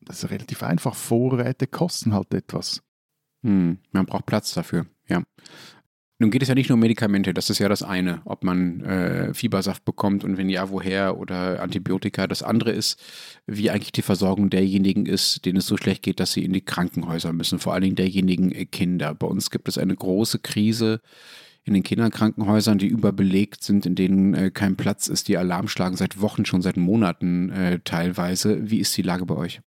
das 0.00 0.24
ist 0.24 0.30
relativ 0.30 0.62
einfach. 0.62 0.94
Vorräte 0.94 1.66
kosten 1.66 2.14
halt 2.14 2.32
etwas. 2.34 2.82
Hm, 3.42 3.78
man 3.92 4.06
braucht 4.06 4.26
Platz 4.26 4.52
dafür, 4.54 4.86
ja. 5.08 5.22
Nun 6.20 6.30
geht 6.30 6.42
es 6.42 6.48
ja 6.48 6.54
nicht 6.54 6.68
nur 6.68 6.74
um 6.74 6.80
Medikamente, 6.80 7.32
das 7.32 7.48
ist 7.48 7.60
ja 7.60 7.68
das 7.70 7.82
eine, 7.82 8.20
ob 8.26 8.44
man 8.44 8.82
äh, 8.82 9.32
Fiebersaft 9.32 9.86
bekommt 9.86 10.22
und 10.22 10.36
wenn 10.36 10.50
ja, 10.50 10.68
woher 10.68 11.16
oder 11.16 11.62
Antibiotika. 11.62 12.26
Das 12.26 12.42
andere 12.42 12.72
ist, 12.72 13.02
wie 13.46 13.70
eigentlich 13.70 13.92
die 13.92 14.02
Versorgung 14.02 14.50
derjenigen 14.50 15.06
ist, 15.06 15.46
denen 15.46 15.56
es 15.56 15.66
so 15.66 15.78
schlecht 15.78 16.02
geht, 16.02 16.20
dass 16.20 16.32
sie 16.32 16.44
in 16.44 16.52
die 16.52 16.60
Krankenhäuser 16.60 17.32
müssen, 17.32 17.58
vor 17.58 17.72
allen 17.72 17.84
Dingen 17.84 17.96
derjenigen 17.96 18.52
äh, 18.52 18.66
Kinder. 18.66 19.14
Bei 19.14 19.26
uns 19.26 19.50
gibt 19.50 19.66
es 19.66 19.78
eine 19.78 19.96
große 19.96 20.40
Krise 20.40 21.00
in 21.64 21.72
den 21.72 21.82
Kinderkrankenhäusern, 21.82 22.76
die 22.76 22.88
überbelegt 22.88 23.64
sind, 23.64 23.86
in 23.86 23.94
denen 23.94 24.34
äh, 24.34 24.50
kein 24.50 24.76
Platz 24.76 25.06
ist, 25.06 25.26
die 25.28 25.38
Alarm 25.38 25.68
schlagen 25.68 25.96
seit 25.96 26.20
Wochen, 26.20 26.44
schon 26.44 26.60
seit 26.60 26.76
Monaten 26.76 27.48
äh, 27.48 27.78
teilweise. 27.82 28.70
Wie 28.70 28.80
ist 28.80 28.94
die 28.94 29.02
Lage 29.02 29.24
bei 29.24 29.36
euch? 29.36 29.62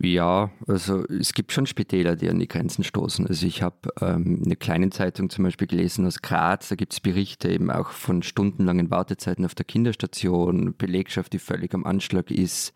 Ja, 0.00 0.52
also 0.68 1.04
es 1.08 1.32
gibt 1.32 1.50
schon 1.50 1.66
Spitäler, 1.66 2.14
die 2.14 2.30
an 2.30 2.38
die 2.38 2.46
Grenzen 2.46 2.84
stoßen. 2.84 3.26
Also 3.26 3.46
ich 3.46 3.62
habe 3.62 3.90
ähm, 4.00 4.36
in 4.36 4.46
einer 4.46 4.56
kleinen 4.56 4.92
Zeitung 4.92 5.28
zum 5.28 5.42
Beispiel 5.44 5.66
gelesen 5.66 6.06
aus 6.06 6.22
Graz, 6.22 6.68
da 6.68 6.76
gibt 6.76 6.92
es 6.92 7.00
Berichte 7.00 7.50
eben 7.50 7.68
auch 7.68 7.90
von 7.90 8.22
stundenlangen 8.22 8.90
Wartezeiten 8.90 9.44
auf 9.44 9.56
der 9.56 9.64
Kinderstation, 9.64 10.76
Belegschaft, 10.76 11.32
die 11.32 11.40
völlig 11.40 11.74
am 11.74 11.84
Anschlag 11.84 12.30
ist. 12.30 12.74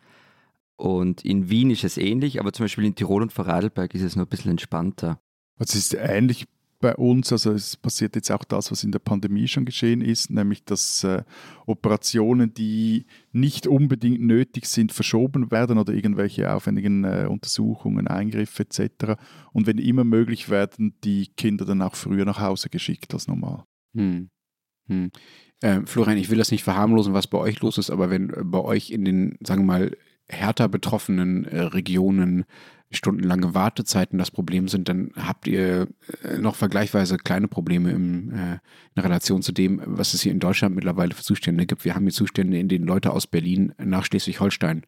Und 0.74 1.24
in 1.24 1.48
Wien 1.48 1.70
ist 1.70 1.84
es 1.84 1.96
ähnlich, 1.96 2.40
aber 2.40 2.52
zum 2.52 2.64
Beispiel 2.64 2.86
in 2.86 2.96
Tirol 2.96 3.22
und 3.22 3.32
Vorarlberg 3.32 3.94
ist 3.94 4.02
es 4.02 4.16
noch 4.16 4.26
ein 4.26 4.28
bisschen 4.28 4.50
entspannter. 4.50 5.20
Es 5.58 5.76
ist 5.76 5.94
ähnlich 5.94 6.48
bei 6.82 6.94
uns, 6.96 7.32
also 7.32 7.52
es 7.52 7.76
passiert 7.78 8.14
jetzt 8.16 8.30
auch 8.30 8.44
das, 8.44 8.70
was 8.70 8.84
in 8.84 8.92
der 8.92 8.98
Pandemie 8.98 9.48
schon 9.48 9.64
geschehen 9.64 10.02
ist, 10.02 10.30
nämlich 10.30 10.64
dass 10.64 11.02
äh, 11.04 11.22
Operationen, 11.64 12.52
die 12.52 13.06
nicht 13.32 13.66
unbedingt 13.66 14.20
nötig 14.20 14.66
sind, 14.66 14.92
verschoben 14.92 15.50
werden 15.50 15.78
oder 15.78 15.94
irgendwelche 15.94 16.52
aufwendigen 16.52 17.04
äh, 17.04 17.26
Untersuchungen, 17.30 18.08
Eingriffe 18.08 18.64
etc. 18.64 19.14
Und 19.52 19.66
wenn 19.66 19.78
immer 19.78 20.04
möglich 20.04 20.50
werden, 20.50 20.94
die 21.04 21.28
Kinder 21.28 21.64
dann 21.64 21.80
auch 21.80 21.94
früher 21.94 22.26
nach 22.26 22.40
Hause 22.40 22.68
geschickt 22.68 23.14
als 23.14 23.26
normal. 23.28 23.64
Hm. 23.96 24.28
Hm. 24.88 25.10
Äh, 25.62 25.80
Florian, 25.86 26.18
ich 26.18 26.28
will 26.28 26.38
das 26.38 26.50
nicht 26.50 26.64
verharmlosen, 26.64 27.14
was 27.14 27.28
bei 27.28 27.38
euch 27.38 27.60
los 27.60 27.78
ist, 27.78 27.90
aber 27.90 28.10
wenn 28.10 28.30
äh, 28.30 28.42
bei 28.44 28.60
euch 28.60 28.90
in 28.90 29.06
den, 29.06 29.38
sagen 29.40 29.62
wir 29.62 29.66
mal, 29.66 29.96
härter 30.28 30.68
betroffenen 30.68 31.44
äh, 31.44 31.60
Regionen 31.60 32.44
stundenlange 32.92 33.54
Wartezeiten 33.54 34.18
das 34.18 34.30
Problem 34.30 34.68
sind, 34.68 34.88
dann 34.88 35.12
habt 35.16 35.46
ihr 35.46 35.88
äh, 36.22 36.38
noch 36.38 36.56
vergleichsweise 36.56 37.16
kleine 37.16 37.48
Probleme 37.48 37.90
im, 37.90 38.32
äh, 38.32 38.58
in 38.94 39.02
Relation 39.02 39.42
zu 39.42 39.52
dem, 39.52 39.82
was 39.84 40.14
es 40.14 40.22
hier 40.22 40.32
in 40.32 40.40
Deutschland 40.40 40.74
mittlerweile 40.74 41.14
für 41.14 41.22
Zustände 41.22 41.66
gibt. 41.66 41.84
Wir 41.84 41.94
haben 41.94 42.04
hier 42.04 42.12
Zustände, 42.12 42.58
in 42.58 42.68
denen 42.68 42.86
Leute 42.86 43.12
aus 43.12 43.26
Berlin 43.26 43.72
nach 43.78 44.04
Schleswig-Holstein 44.04 44.82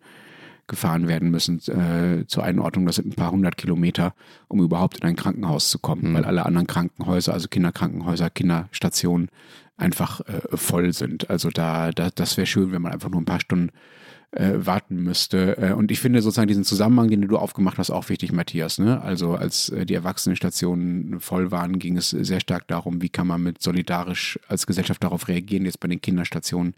gefahren 0.67 1.09
werden 1.09 1.31
müssen 1.31 1.59
äh, 1.69 2.27
zur 2.27 2.43
Einordnung. 2.43 2.87
Das 2.87 2.97
sind 2.97 3.09
ein 3.09 3.17
paar 3.17 3.33
hundert 3.33 3.57
Kilometer, 3.57 4.15
um 4.49 4.63
überhaupt 4.63 4.99
in 4.99 5.05
ein 5.05 5.17
Krankenhaus 5.17 5.71
zu 5.71 5.79
kommen, 5.79 6.11
mhm. 6.11 6.15
weil 6.15 6.25
alle 6.25 6.47
anderen 6.47 6.67
Krankenhäuser, 6.67 7.35
also 7.35 7.49
Kinderkrankenhäuser, 7.49 8.31
Kinderstationen 8.31 9.29
einfach 9.77 10.21
äh, 10.21 10.57
voll 10.57 10.93
sind. 10.93 11.29
Also 11.31 11.51
da, 11.51 11.91
da 11.91 12.11
das 12.15 12.37
wäre 12.37 12.47
schön, 12.47 12.73
wenn 12.73 12.83
man 12.83 12.93
einfach 12.93 13.11
nur 13.11 13.21
ein 13.21 13.27
paar 13.27 13.41
Stunden 13.41 13.71
äh, 14.35 14.67
warten 14.67 14.97
müsste. 14.97 15.57
Äh, 15.59 15.73
und 15.73 15.91
ich 15.91 16.01
finde 16.01 16.21
sozusagen 16.23 16.49
diesen 16.49 16.65
Zusammenhang, 16.65 17.09
den 17.09 17.23
du 17.23 17.37
aufgemacht 17.37 17.79
hast, 17.79 17.91
auch 17.91 18.09
wichtig, 18.09 18.33
Matthias. 18.33 18.79
Ne? 18.79 19.01
Also 19.01 19.35
als 19.35 19.69
äh, 19.71 19.87
die 19.87 19.95
Erwachsenenstationen 19.95 21.21
voll 21.21 21.51
waren, 21.51 21.79
ging 21.79 21.97
es 21.97 22.11
sehr 22.11 22.41
stark 22.41 22.69
darum, 22.69 23.03
wie 23.03 23.09
kann 23.09 23.27
man 23.27 23.43
mit 23.43 23.63
solidarisch 23.63 24.39
als 24.49 24.67
Gesellschaft 24.67 25.03
darauf 25.03 25.29
reagieren. 25.29 25.65
Jetzt 25.65 25.81
bei 25.81 25.89
den 25.89 26.01
Kinderstationen 26.01 26.75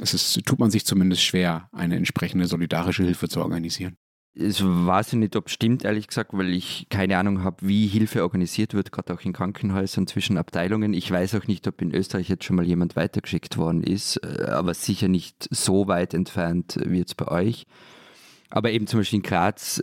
es 0.00 0.14
ist, 0.14 0.44
tut 0.46 0.58
man 0.58 0.70
sich 0.70 0.86
zumindest 0.86 1.22
schwer, 1.22 1.68
eine 1.72 1.96
entsprechende 1.96 2.46
solidarische 2.46 3.02
Hilfe 3.02 3.28
zu 3.28 3.40
organisieren. 3.40 3.96
Ich 4.32 4.62
weiß 4.62 5.14
nicht, 5.14 5.34
ob 5.34 5.48
es 5.48 5.52
stimmt, 5.52 5.84
ehrlich 5.84 6.06
gesagt, 6.06 6.30
weil 6.32 6.54
ich 6.54 6.86
keine 6.88 7.18
Ahnung 7.18 7.42
habe, 7.42 7.56
wie 7.66 7.88
Hilfe 7.88 8.22
organisiert 8.22 8.74
wird, 8.74 8.92
gerade 8.92 9.12
auch 9.12 9.20
in 9.22 9.32
Krankenhäusern 9.32 10.06
zwischen 10.06 10.38
Abteilungen. 10.38 10.94
Ich 10.94 11.10
weiß 11.10 11.34
auch 11.34 11.48
nicht, 11.48 11.66
ob 11.66 11.82
in 11.82 11.92
Österreich 11.92 12.28
jetzt 12.28 12.44
schon 12.44 12.56
mal 12.56 12.64
jemand 12.64 12.94
weitergeschickt 12.94 13.56
worden 13.56 13.82
ist, 13.82 14.18
äh, 14.18 14.44
aber 14.44 14.74
sicher 14.74 15.08
nicht 15.08 15.48
so 15.50 15.88
weit 15.88 16.14
entfernt 16.14 16.78
wie 16.84 16.98
jetzt 16.98 17.16
bei 17.16 17.26
euch. 17.26 17.66
Aber 18.50 18.72
eben 18.72 18.88
zum 18.88 19.00
Beispiel 19.00 19.18
in 19.18 19.22
Graz 19.22 19.80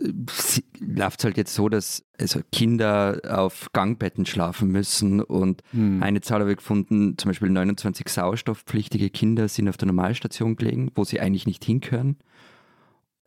läuft 0.78 1.20
es 1.20 1.24
halt 1.24 1.36
jetzt 1.38 1.54
so, 1.54 1.70
dass 1.70 2.04
also 2.18 2.40
Kinder 2.52 3.20
auf 3.26 3.70
Gangbetten 3.72 4.26
schlafen 4.26 4.68
müssen 4.68 5.22
und 5.22 5.62
hm. 5.70 6.02
eine 6.02 6.20
Zahl 6.20 6.40
habe 6.40 6.50
ich 6.50 6.58
gefunden, 6.58 7.16
zum 7.16 7.30
Beispiel 7.30 7.48
29 7.48 8.08
sauerstoffpflichtige 8.08 9.08
Kinder 9.08 9.48
sind 9.48 9.68
auf 9.68 9.78
der 9.78 9.86
Normalstation 9.86 10.56
gelegen, 10.56 10.90
wo 10.94 11.04
sie 11.04 11.18
eigentlich 11.18 11.46
nicht 11.46 11.64
hinkönnen. 11.64 12.18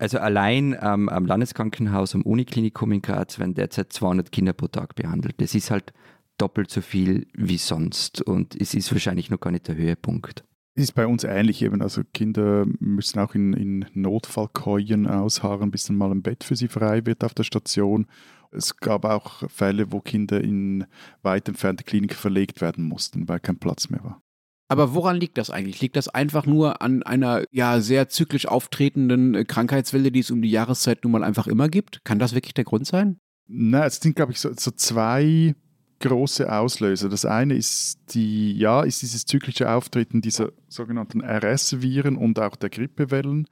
Also 0.02 0.18
allein 0.18 0.76
ähm, 0.82 1.10
am 1.10 1.28
Landeskrankenhaus, 1.28 2.16
am 2.16 2.24
Uniklinikum 2.24 2.92
in 2.92 3.04
Graz 3.04 3.38
werden 3.38 3.54
derzeit 3.54 3.94
200 3.94 4.32
Kinder 4.32 4.52
pro 4.52 4.66
Tag 4.66 4.96
behandelt. 4.96 5.36
Das 5.40 5.54
ist 5.54 5.70
halt 5.70 5.94
doppelt 6.40 6.72
so 6.72 6.82
viel 6.82 7.28
wie 7.36 7.60
sonst 7.60 8.20
und 8.20 8.60
es 8.60 8.74
ist 8.74 8.92
wahrscheinlich 8.92 9.30
noch 9.30 9.40
gar 9.40 9.52
nicht 9.52 9.68
der 9.68 9.76
Höhepunkt. 9.76 10.44
Es 10.74 10.86
ist 10.86 10.94
bei 10.94 11.06
uns 11.06 11.24
ähnlich 11.24 11.62
eben. 11.62 11.84
Also 11.84 12.02
Kinder 12.16 12.66
müssen 12.80 13.20
auch 13.20 13.36
in, 13.36 13.54
in 13.54 13.86
Notfallkäuen 13.94 15.06
ausharren, 15.06 15.70
bis 15.70 15.84
dann 15.84 15.98
mal 15.98 16.10
ein 16.10 16.24
Bett 16.24 16.44
für 16.44 16.56
sie 16.56 16.68
frei 16.68 17.06
wird 17.06 17.24
auf 17.24 17.36
der 17.36 17.44
Station. 17.44 18.08
Es 18.50 18.78
gab 18.78 19.06
auch 19.06 19.48
Fälle, 19.52 19.92
wo 19.92 20.02
Kinder 20.02 20.42
in 20.42 20.86
weit 21.22 21.48
entfernte 21.48 21.84
Kliniken 21.84 22.18
verlegt 22.18 22.60
werden 22.60 22.86
mussten, 22.86 23.30
weil 23.30 23.40
kein 23.40 23.60
Platz 23.60 23.92
mehr 23.92 24.04
war. 24.04 24.20
Aber 24.72 24.94
woran 24.94 25.18
liegt 25.18 25.38
das 25.38 25.50
eigentlich? 25.50 25.82
Liegt 25.82 25.98
das 25.98 26.08
einfach 26.08 26.46
nur 26.46 26.82
an 26.82 27.04
einer 27.04 27.44
ja 27.52 27.82
sehr 27.82 28.08
zyklisch 28.08 28.46
auftretenden 28.46 29.36
äh, 29.36 29.44
Krankheitswelle, 29.44 30.14
die 30.14 30.22
es 30.22 30.32
um 30.32 30.42
die 30.42 30.50
Jahreszeit 30.50 31.04
nun 31.04 31.12
mal 31.12 31.26
einfach 31.26 31.48
immer 31.48 31.68
gibt? 31.68 32.06
Kann 32.06 32.20
das 32.20 32.34
wirklich 32.34 32.54
der 32.54 32.64
Grund 32.64 32.88
sein? 32.88 33.20
Na, 33.48 33.86
es 33.86 33.98
sind, 33.98 34.16
glaube 34.16 34.32
ich, 34.32 34.40
so, 34.40 34.50
so, 34.58 34.72
zwei 34.72 35.56
große 36.00 36.50
Auslöser. 36.50 37.10
Das 37.10 37.26
eine 37.26 37.56
ist 37.56 38.00
die, 38.14 38.54
ja, 38.54 38.84
ist 38.84 39.02
dieses 39.02 39.26
zyklische 39.26 39.70
Auftreten 39.70 40.22
dieser 40.22 40.54
sogenannten 40.70 41.22
RS-Viren 41.22 42.16
und 42.16 42.40
auch 42.40 42.56
der 42.56 42.70
Grippewellen, 42.70 43.48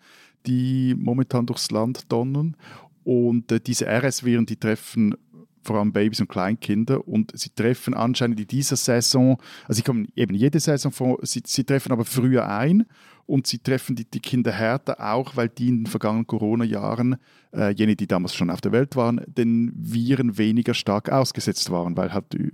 die 0.45 0.95
momentan 0.97 1.45
durchs 1.45 1.69
Land 1.69 2.10
donnern. 2.13 2.55
Und 3.03 3.51
äh, 3.51 3.60
diese 3.60 3.88
RS-Viren, 3.88 4.45
die 4.45 4.55
treffen 4.55 5.15
vor 5.63 5.78
allem 5.78 5.91
Babys 5.91 6.22
und 6.22 6.30
Kleinkinder. 6.30 7.08
Und 7.08 7.32
sie 7.38 7.50
treffen 7.50 7.93
anscheinend 7.93 8.39
in 8.39 8.48
dieser 8.48 8.76
Saison, 8.76 9.38
also 9.67 9.78
sie 9.78 9.84
kommen 9.84 10.08
eben 10.15 10.36
jede 10.36 10.60
Saison 10.60 10.91
vor, 10.91 11.19
sie, 11.24 11.41
sie 11.45 11.63
treffen 11.63 11.91
aber 11.91 12.06
früher 12.06 12.48
ein 12.48 12.86
und 13.30 13.45
sie 13.45 13.60
treffen 13.60 13.95
die, 13.95 14.06
die 14.06 14.19
Kinder 14.19 14.52
härter 14.52 15.13
auch, 15.13 15.36
weil 15.36 15.50
die 15.50 15.69
in 15.69 15.84
den 15.84 15.86
vergangenen 15.86 16.26
Corona-Jahren, 16.26 17.17
äh, 17.54 17.72
jene, 17.74 17.95
die 17.95 18.08
damals 18.08 18.34
schon 18.34 18.50
auf 18.50 18.60
der 18.60 18.72
Welt 18.72 18.95
waren, 18.95 19.22
den 19.28 19.72
Viren 19.76 20.39
weniger 20.39 20.74
stark 20.74 21.12
ausgesetzt 21.12 21.69
waren, 21.69 21.95
weil 21.95 22.12
halt 22.12 22.34
äh, 22.34 22.50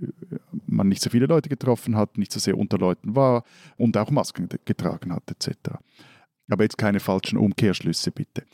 man 0.66 0.88
nicht 0.88 1.00
so 1.00 1.08
viele 1.08 1.26
Leute 1.26 1.48
getroffen 1.48 1.96
hat, 1.96 2.18
nicht 2.18 2.30
so 2.30 2.40
sehr 2.40 2.58
unter 2.58 2.76
Leuten 2.76 3.16
war 3.16 3.44
und 3.78 3.96
auch 3.96 4.10
Masken 4.10 4.50
getragen 4.66 5.14
hat 5.14 5.22
etc. 5.30 5.76
Aber 6.50 6.64
jetzt 6.64 6.76
keine 6.76 7.00
falschen 7.00 7.38
Umkehrschlüsse 7.38 8.10
bitte. 8.10 8.44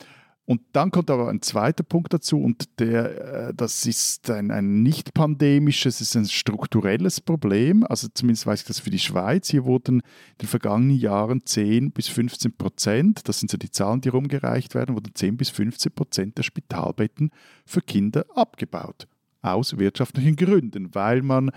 Und 0.45 0.61
dann 0.73 0.91
kommt 0.91 1.09
aber 1.09 1.29
ein 1.29 1.41
zweiter 1.41 1.83
Punkt 1.83 2.13
dazu 2.13 2.41
und 2.41 2.79
der, 2.79 3.47
äh, 3.47 3.53
das 3.53 3.85
ist 3.85 4.29
ein, 4.29 4.51
ein 4.51 4.83
nicht 4.83 5.13
pandemisches, 5.13 6.01
es 6.01 6.09
ist 6.09 6.15
ein 6.17 6.25
strukturelles 6.25 7.21
Problem. 7.21 7.85
Also 7.85 8.09
zumindest 8.13 8.45
weiß 8.45 8.61
ich 8.61 8.67
das 8.67 8.79
für 8.79 8.89
die 8.89 8.99
Schweiz. 8.99 9.49
Hier 9.49 9.63
wurden 9.63 9.99
in 9.99 10.37
den 10.41 10.47
vergangenen 10.49 10.97
Jahren 10.97 11.45
10 11.45 11.91
bis 11.91 12.09
15 12.09 12.57
Prozent, 12.57 13.29
das 13.29 13.39
sind 13.39 13.51
so 13.51 13.57
die 13.57 13.71
Zahlen, 13.71 14.01
die 14.01 14.09
rumgereicht 14.09 14.75
werden, 14.75 14.95
wurden 14.95 15.15
10 15.15 15.37
bis 15.37 15.49
15 15.49 15.93
Prozent 15.93 16.37
der 16.37 16.43
Spitalbetten 16.43 17.31
für 17.65 17.81
Kinder 17.81 18.25
abgebaut. 18.35 19.07
Aus 19.41 19.77
wirtschaftlichen 19.77 20.35
Gründen, 20.35 20.93
weil 20.93 21.21
man 21.21 21.51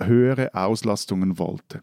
höhere 0.00 0.54
Auslastungen 0.54 1.38
wollte. 1.38 1.82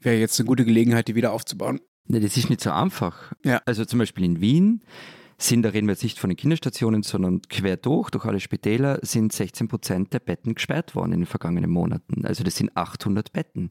Wäre 0.00 0.18
jetzt 0.18 0.40
eine 0.40 0.48
gute 0.48 0.64
Gelegenheit, 0.64 1.06
die 1.06 1.14
wieder 1.14 1.32
aufzubauen. 1.32 1.80
Nee, 2.06 2.18
das 2.18 2.36
ist 2.36 2.50
nicht 2.50 2.60
so 2.60 2.70
einfach. 2.70 3.32
Ja. 3.44 3.62
Also 3.66 3.84
zum 3.84 4.00
Beispiel 4.00 4.24
in 4.24 4.40
Wien 4.40 4.82
sind, 5.38 5.62
da 5.62 5.70
reden 5.70 5.86
wir 5.86 5.92
jetzt 5.92 6.02
nicht 6.02 6.18
von 6.18 6.30
den 6.30 6.36
Kinderstationen, 6.36 7.02
sondern 7.02 7.42
quer 7.42 7.76
durch, 7.76 8.10
durch 8.10 8.24
alle 8.24 8.40
Spitäler, 8.40 8.98
sind 9.02 9.32
16 9.32 9.68
Prozent 9.68 10.12
der 10.12 10.20
Betten 10.20 10.54
gesperrt 10.54 10.94
worden 10.94 11.12
in 11.12 11.20
den 11.20 11.26
vergangenen 11.26 11.70
Monaten. 11.70 12.24
Also 12.24 12.44
das 12.44 12.56
sind 12.56 12.76
800 12.76 13.32
Betten. 13.32 13.70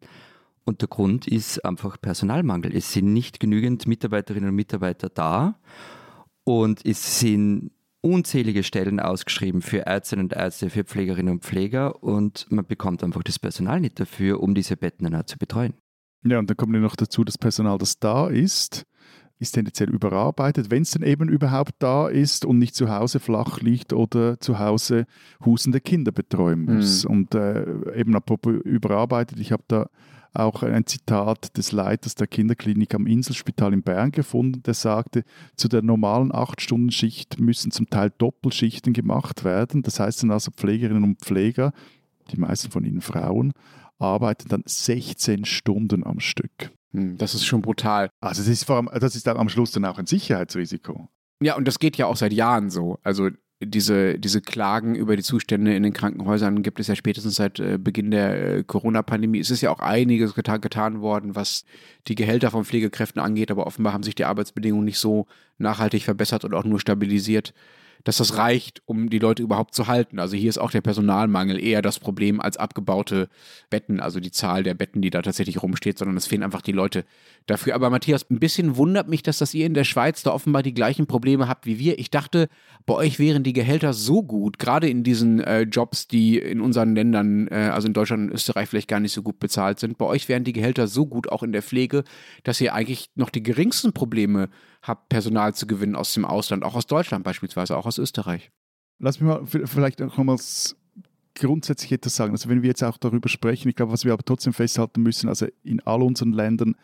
Und 0.63 0.81
der 0.81 0.89
Grund 0.89 1.27
ist 1.27 1.63
einfach 1.65 1.99
Personalmangel. 1.99 2.75
Es 2.75 2.93
sind 2.93 3.13
nicht 3.13 3.39
genügend 3.39 3.87
Mitarbeiterinnen 3.87 4.49
und 4.49 4.55
Mitarbeiter 4.55 5.09
da 5.09 5.59
und 6.43 6.85
es 6.85 7.19
sind 7.19 7.71
unzählige 8.01 8.63
Stellen 8.63 8.99
ausgeschrieben 8.99 9.61
für 9.61 9.85
Ärztinnen 9.85 10.25
und 10.25 10.33
Ärzte, 10.33 10.69
für 10.69 10.83
Pflegerinnen 10.83 11.33
und 11.33 11.43
Pfleger 11.43 12.03
und 12.03 12.47
man 12.49 12.65
bekommt 12.65 13.03
einfach 13.03 13.23
das 13.23 13.37
Personal 13.37 13.79
nicht 13.79 13.99
dafür, 13.99 14.41
um 14.41 14.55
diese 14.55 14.75
Betten 14.75 15.05
dann 15.05 15.15
auch 15.21 15.25
zu 15.25 15.37
betreuen. 15.37 15.73
Ja, 16.23 16.39
und 16.39 16.49
dann 16.49 16.57
kommt 16.57 16.71
noch 16.73 16.95
dazu, 16.95 17.23
das 17.23 17.37
Personal, 17.37 17.77
das 17.77 17.99
da 17.99 18.27
ist, 18.27 18.85
ist 19.41 19.53
tendenziell 19.53 19.89
überarbeitet, 19.89 20.69
wenn 20.69 20.83
es 20.83 20.91
denn 20.91 21.01
eben 21.01 21.27
überhaupt 21.27 21.73
da 21.79 22.07
ist 22.07 22.45
und 22.45 22.59
nicht 22.59 22.75
zu 22.75 22.89
Hause 22.89 23.19
flach 23.19 23.59
liegt 23.59 23.91
oder 23.91 24.39
zu 24.39 24.59
Hause 24.59 25.07
husende 25.43 25.81
Kinder 25.81 26.11
betreuen 26.11 26.63
muss. 26.65 27.03
Mhm. 27.03 27.11
Und 27.11 27.35
äh, 27.35 27.65
eben 27.95 28.15
apropos 28.15 28.53
überarbeitet, 28.63 29.39
ich 29.39 29.51
habe 29.51 29.63
da 29.67 29.89
auch 30.33 30.61
ein 30.61 30.85
Zitat 30.85 31.57
des 31.57 31.71
Leiters 31.71 32.13
der 32.13 32.27
Kinderklinik 32.27 32.93
am 32.93 33.07
Inselspital 33.07 33.73
in 33.73 33.81
Bern 33.81 34.11
gefunden, 34.11 34.61
der 34.63 34.75
sagte, 34.75 35.23
zu 35.55 35.67
der 35.67 35.81
normalen 35.81 36.31
8-Stunden-Schicht 36.31 37.39
müssen 37.39 37.71
zum 37.71 37.89
Teil 37.89 38.11
Doppelschichten 38.17 38.93
gemacht 38.93 39.43
werden. 39.43 39.81
Das 39.81 39.99
heißt 39.99 40.21
dann 40.21 40.31
also 40.31 40.51
Pflegerinnen 40.51 41.03
und 41.03 41.19
Pfleger, 41.19 41.73
die 42.31 42.39
meisten 42.39 42.71
von 42.71 42.85
ihnen 42.85 43.01
Frauen, 43.01 43.53
arbeiten 43.97 44.49
dann 44.49 44.63
16 44.65 45.45
Stunden 45.45 46.05
am 46.05 46.19
Stück. 46.19 46.71
Hm, 46.93 47.17
das 47.17 47.33
ist 47.33 47.45
schon 47.45 47.61
brutal. 47.61 48.09
Also 48.19 48.41
das 48.41 48.47
ist, 48.47 48.65
vor 48.65 48.77
allem, 48.77 48.89
das 48.99 49.15
ist 49.15 49.27
dann 49.27 49.37
am 49.37 49.49
Schluss 49.49 49.71
dann 49.71 49.85
auch 49.85 49.97
ein 49.97 50.05
Sicherheitsrisiko. 50.05 51.09
Ja, 51.41 51.55
und 51.55 51.67
das 51.67 51.79
geht 51.79 51.97
ja 51.97 52.05
auch 52.05 52.17
seit 52.17 52.33
Jahren 52.33 52.69
so. 52.69 52.99
Also 53.03 53.29
diese, 53.63 54.17
diese 54.17 54.41
Klagen 54.41 54.95
über 54.95 55.15
die 55.15 55.23
Zustände 55.23 55.75
in 55.75 55.83
den 55.83 55.93
Krankenhäusern 55.93 56.63
gibt 56.63 56.79
es 56.79 56.87
ja 56.87 56.95
spätestens 56.95 57.35
seit 57.35 57.59
äh, 57.59 57.77
Beginn 57.77 58.11
der 58.11 58.57
äh, 58.57 58.63
Corona-Pandemie. 58.63 59.39
Es 59.39 59.51
ist 59.51 59.61
ja 59.61 59.71
auch 59.71 59.79
einiges 59.79 60.33
getan, 60.33 60.61
getan 60.61 61.01
worden, 61.01 61.35
was 61.35 61.65
die 62.07 62.15
Gehälter 62.15 62.51
von 62.51 62.65
Pflegekräften 62.65 63.21
angeht, 63.21 63.51
aber 63.51 63.67
offenbar 63.67 63.93
haben 63.93 64.03
sich 64.03 64.15
die 64.15 64.25
Arbeitsbedingungen 64.25 64.85
nicht 64.85 64.99
so 64.99 65.27
nachhaltig 65.57 66.03
verbessert 66.03 66.43
und 66.43 66.53
auch 66.53 66.63
nur 66.63 66.79
stabilisiert, 66.79 67.53
dass 68.03 68.17
das 68.17 68.37
reicht, 68.37 68.81
um 68.85 69.09
die 69.09 69.19
Leute 69.19 69.43
überhaupt 69.43 69.73
zu 69.73 69.87
halten. 69.87 70.19
Also 70.19 70.35
hier 70.35 70.49
ist 70.49 70.57
auch 70.57 70.71
der 70.71 70.81
Personalmangel 70.81 71.61
eher 71.61 71.81
das 71.81 71.99
Problem 71.99 72.39
als 72.39 72.57
abgebaute 72.57 73.29
Betten, 73.69 73.99
also 73.99 74.19
die 74.19 74.31
Zahl 74.31 74.63
der 74.63 74.73
Betten, 74.73 75.01
die 75.01 75.09
da 75.09 75.21
tatsächlich 75.21 75.61
rumsteht, 75.61 75.97
sondern 75.97 76.17
es 76.17 76.27
fehlen 76.27 76.43
einfach 76.43 76.61
die 76.61 76.71
Leute 76.71 77.05
dafür. 77.45 77.75
Aber 77.75 77.89
Matthias, 77.89 78.29
ein 78.29 78.39
bisschen 78.39 78.77
wundert 78.77 79.07
mich, 79.07 79.23
dass 79.23 79.37
das 79.37 79.53
ihr 79.53 79.65
in 79.65 79.73
der 79.73 79.83
Schweiz 79.83 80.23
da 80.23 80.31
offenbar 80.31 80.63
die 80.63 80.73
gleichen 80.73 81.07
Probleme 81.07 81.47
habt 81.47 81.65
wie 81.65 81.79
wir. 81.79 81.99
Ich 81.99 82.09
dachte, 82.09 82.49
bei 82.85 82.93
euch 82.93 83.19
wären 83.19 83.43
die 83.43 83.53
Gehälter 83.53 83.93
so 83.93 84.23
gut, 84.23 84.59
gerade 84.59 84.89
in 84.89 85.03
diesen 85.03 85.39
äh, 85.39 85.61
Jobs, 85.61 86.07
die 86.07 86.37
in 86.37 86.61
unseren 86.61 86.95
Ländern, 86.95 87.47
äh, 87.47 87.69
also 87.71 87.87
in 87.87 87.93
Deutschland 87.93 88.29
und 88.29 88.35
Österreich 88.35 88.69
vielleicht 88.69 88.87
gar 88.87 88.99
nicht 88.99 89.13
so 89.13 89.21
gut 89.21 89.39
bezahlt 89.39 89.79
sind. 89.79 89.97
Bei 89.97 90.05
euch 90.05 90.29
wären 90.29 90.43
die 90.43 90.53
Gehälter 90.53 90.87
so 90.87 91.05
gut, 91.05 91.31
auch 91.31 91.43
in 91.43 91.51
der 91.51 91.61
Pflege, 91.61 92.03
dass 92.43 92.61
ihr 92.61 92.73
eigentlich 92.73 93.09
noch 93.15 93.29
die 93.29 93.43
geringsten 93.43 93.93
Probleme 93.93 94.41
habt, 94.41 94.70
Personal 95.09 95.53
zu 95.53 95.67
gewinnen 95.67 95.95
aus 95.95 96.13
dem 96.13 96.25
Ausland, 96.25 96.63
auch 96.63 96.75
aus 96.75 96.87
Deutschland 96.87 97.23
beispielsweise, 97.23 97.77
auch 97.77 97.85
aus 97.85 97.97
Österreich. 97.97 98.51
Lass 98.99 99.19
mich 99.19 99.27
mal 99.27 99.45
vielleicht 99.45 99.99
nochmals 99.99 100.75
grundsätzlich 101.35 101.91
etwas 101.91 102.15
sagen. 102.15 102.31
Also 102.33 102.49
wenn 102.49 102.61
wir 102.61 102.69
jetzt 102.69 102.83
auch 102.83 102.97
darüber 102.97 103.29
sprechen, 103.29 103.69
ich 103.69 103.75
glaube, 103.75 103.91
was 103.91 104.05
wir 104.05 104.13
aber 104.13 104.23
trotzdem 104.23 104.53
festhalten 104.53 105.01
müssen, 105.01 105.29
also 105.29 105.47
in 105.63 105.79
all 105.81 106.01
unseren 106.01 106.33
Ländern 106.33 106.75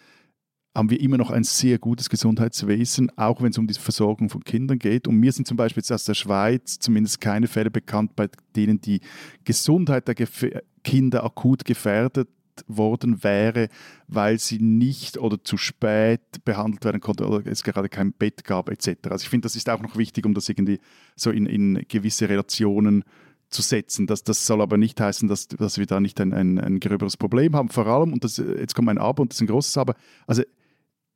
haben 0.76 0.92
wir 0.92 1.02
immer 1.02 1.18
noch 1.18 1.32
ein 1.32 1.44
sehr 1.44 1.80
gutes 1.80 2.08
Gesundheitswesen, 2.08 3.12
auch 3.18 3.42
wenn 3.42 3.50
es 3.50 3.58
um 3.58 3.66
die 3.66 3.74
Versorgung 3.74 4.30
von 4.30 4.44
Kindern 4.44 4.78
geht. 4.78 5.08
Und 5.08 5.16
mir 5.16 5.32
sind 5.32 5.48
zum 5.48 5.58
Beispiel 5.58 5.82
jetzt 5.82 5.92
aus 5.92 6.06
der 6.06 6.14
Schweiz 6.14 6.78
zumindest 6.78 7.20
keine 7.20 7.48
Fälle 7.48 7.72
bekannt, 7.72 8.16
bei 8.16 8.30
denen 8.56 8.80
die 8.80 9.02
Gesundheit 9.44 10.08
der 10.08 10.16
Gef 10.16 10.46
Kinder 10.84 11.24
akut 11.26 11.66
gefährdet 11.66 12.30
worden 12.68 13.24
wäre, 13.24 13.70
weil 14.08 14.40
sie 14.40 14.60
nicht 14.60 15.18
oder 15.18 15.44
zu 15.44 15.58
spät 15.58 16.22
behandelt 16.46 16.86
werden 16.86 17.02
konnte 17.02 17.28
oder 17.28 17.46
es 17.46 17.64
gerade 17.64 17.90
kein 17.90 18.14
Bett 18.14 18.44
gab 18.44 18.70
etc. 18.70 19.10
Also 19.10 19.24
ich 19.24 19.30
finde, 19.30 19.46
das 19.46 19.56
ist 19.56 19.70
auch 19.70 19.82
noch 19.82 19.98
wichtig, 19.98 20.26
um 20.26 20.34
das 20.34 20.50
irgendwie 20.50 20.80
so 21.16 21.32
in, 21.32 21.46
in 21.46 21.86
gewisse 21.88 22.30
Relationen 22.30 23.04
zu 23.50 23.62
setzen. 23.62 24.08
Das, 24.08 24.24
das 24.24 24.46
soll 24.46 24.62
aber 24.62 24.78
nicht 24.78 25.00
heißen, 25.00 25.28
dass, 25.28 25.48
dass 25.48 25.78
wir 25.78 25.86
da 25.86 26.00
nicht 26.00 26.20
ein, 26.20 26.34
ein, 26.34 26.60
ein 26.60 26.80
gröberes 26.80 27.18
Problem 27.18 27.56
haben. 27.56 27.70
Vor 27.70 27.88
allem, 27.88 28.14
und 28.14 28.24
das, 28.24 28.38
jetzt 28.38 28.76
kommt 28.76 28.90
ein 28.90 28.98
Aber 28.98 29.22
und 29.22 29.32
das 29.32 29.38
ist 29.38 29.42
ein 29.42 29.48
großes 29.48 29.78
Aber, 29.78 29.96
also 30.26 30.44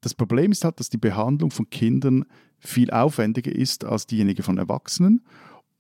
das 0.02 0.14
Problem 0.14 0.52
ist 0.52 0.64
halt, 0.64 0.80
dass 0.80 0.90
die 0.90 0.98
Behandlung 0.98 1.52
von 1.52 1.70
Kindern 1.70 2.26
viel 2.58 2.92
aufwendiger 2.92 3.52
ist 3.52 3.86
als 3.86 4.08
diejenige 4.08 4.44
von 4.44 4.58
Erwachsenen 4.58 5.22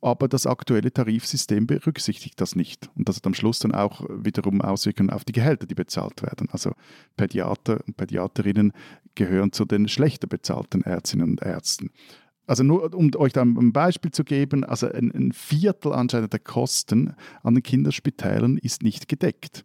aber 0.01 0.27
das 0.27 0.47
aktuelle 0.47 0.91
Tarifsystem 0.91 1.67
berücksichtigt 1.67 2.41
das 2.41 2.55
nicht. 2.55 2.89
Und 2.95 3.07
das 3.07 3.17
hat 3.17 3.27
am 3.27 3.33
Schluss 3.33 3.59
dann 3.59 3.73
auch 3.73 4.03
wiederum 4.09 4.61
Auswirkungen 4.61 5.11
auf 5.11 5.23
die 5.23 5.33
Gehälter, 5.33 5.67
die 5.67 5.75
bezahlt 5.75 6.23
werden. 6.23 6.49
Also 6.51 6.73
Pädiater 7.17 7.79
und 7.85 7.97
Pädiaterinnen 7.97 8.73
gehören 9.15 9.51
zu 9.51 9.65
den 9.65 9.87
schlechter 9.87 10.27
bezahlten 10.27 10.81
Ärztinnen 10.81 11.31
und 11.31 11.41
Ärzten. 11.41 11.91
Also 12.47 12.63
nur 12.63 12.93
um 12.93 13.11
euch 13.15 13.31
da 13.31 13.43
ein 13.43 13.71
Beispiel 13.71 14.11
zu 14.11 14.23
geben, 14.23 14.63
also 14.65 14.91
ein, 14.91 15.31
Viertel 15.31 15.93
anscheinend 15.93 16.33
der 16.33 16.39
Kosten 16.39 17.15
an 17.43 17.53
den 17.53 17.63
Kinderspitälern 17.63 18.57
ist 18.57 18.83
nicht 18.83 19.07
gedeckt. 19.07 19.63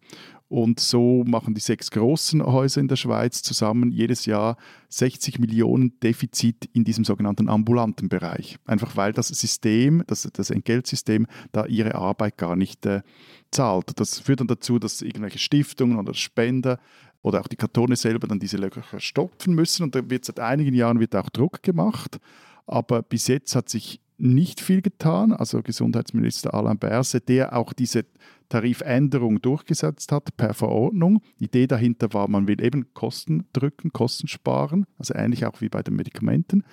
Und 0.49 0.79
so 0.79 1.25
machen 1.27 1.55
die 1.55 1.61
sechs 1.61 1.91
großen 1.91 2.45
Häuser 2.45 2.81
in 2.81 2.87
der 2.87 2.97
Schweiz 2.97 3.43
zusammen 3.43 3.91
jedes 3.91 4.27
Jahr 4.27 4.57
60 4.91 5.41
Millionen 5.41 5.99
Defizit 6.01 6.69
in 6.73 6.85
diesem 6.85 7.05
sogenannten 7.05 7.49
ambulanten 7.49 8.09
Bereich. 8.09 8.59
Einfach 8.65 8.97
weil 8.97 9.13
das 9.13 9.29
System, 9.29 10.05
das, 10.07 10.29
das 10.33 10.51
Entgeltsystem, 10.51 11.27
da 11.51 11.67
ihre 11.67 11.97
Arbeit 11.97 12.37
gar 12.37 12.55
nicht 12.55 12.87
äh, 12.87 13.03
zahlt. 13.51 13.99
Das 13.99 14.21
führt 14.21 14.41
dann 14.41 14.47
dazu, 14.47 14.79
dass 14.79 15.03
irgendwelche 15.03 15.41
Stiftungen 15.41 15.99
oder 15.99 16.15
Spender 16.15 16.79
oder 17.23 17.41
auch 17.41 17.49
die 17.49 17.57
Kantone 17.57 17.97
selber 17.97 18.29
dann 18.29 18.39
diese 18.39 18.57
Löcher 18.57 18.85
stopfen 19.01 19.53
müssen. 19.53 19.83
Und 19.83 19.97
da 19.97 20.09
wird 20.09 20.25
seit 20.25 20.39
einigen 20.39 20.75
Jahren 20.75 21.01
wird 21.01 21.17
auch 21.17 21.29
Druck 21.29 21.65
gemacht. 21.65 22.21
Aber 22.67 23.03
bis 23.03 23.27
jetzt 23.27 23.57
hat 23.57 23.69
sich 23.69 24.01
nicht 24.19 24.61
viel 24.61 24.83
getan. 24.83 25.33
Also 25.33 25.63
Gesundheitsminister 25.63 26.55
Alain 26.55 26.79
Berset, 26.79 27.29
der 27.29 27.57
auch 27.57 27.73
diese 27.73 28.07
Tarifänderung 28.49 29.41
durchgesetzt 29.43 30.13
hat 30.13 30.37
per 30.37 30.55
Verordnung. 30.55 31.23
Die 31.41 31.45
Idee 31.45 31.67
dahinter 31.67 32.13
war, 32.13 32.29
man 32.29 32.49
will 32.49 32.63
eben 32.63 32.93
Kosten 32.95 33.47
drücken, 33.53 33.93
Kosten 33.93 34.29
sparen, 34.29 34.87
also 34.99 35.15
ähnlich 35.15 35.47
auch 35.47 35.61
wie 35.61 35.69
bei 35.69 35.83
den 35.83 35.97
Medikamenten. 35.97 36.65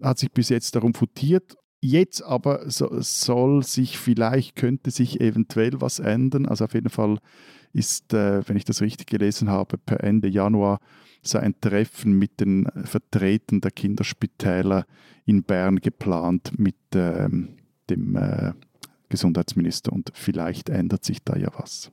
Hat 0.00 0.18
sich 0.18 0.30
bis 0.32 0.48
jetzt 0.48 0.74
darum 0.76 0.94
futiert. 0.94 1.56
Jetzt 1.80 2.22
aber 2.22 2.68
so, 2.70 2.88
soll 3.00 3.62
sich 3.62 3.98
vielleicht, 3.98 4.56
könnte 4.56 4.90
sich 4.90 5.20
eventuell 5.20 5.80
was 5.80 6.00
ändern. 6.00 6.46
Also 6.46 6.64
auf 6.64 6.74
jeden 6.74 6.90
Fall 6.90 7.18
ist, 7.72 8.12
äh, 8.14 8.48
wenn 8.48 8.56
ich 8.56 8.64
das 8.64 8.80
richtig 8.80 9.06
gelesen 9.06 9.48
habe, 9.48 9.78
per 9.78 10.02
Ende 10.02 10.28
Januar 10.28 10.80
so 11.22 11.38
ein 11.38 11.54
Treffen 11.60 12.12
mit 12.12 12.40
den 12.40 12.68
Vertretern 12.84 13.60
der 13.60 13.70
Kinderspitäler 13.70 14.86
in 15.24 15.42
Bern 15.42 15.76
geplant 15.76 16.58
mit 16.58 16.76
ähm, 16.94 17.56
dem 17.90 18.16
äh, 18.16 18.52
Gesundheitsminister 19.08 19.92
und 19.92 20.10
vielleicht 20.14 20.68
ändert 20.68 21.04
sich 21.04 21.22
da 21.22 21.36
ja 21.36 21.48
was. 21.56 21.90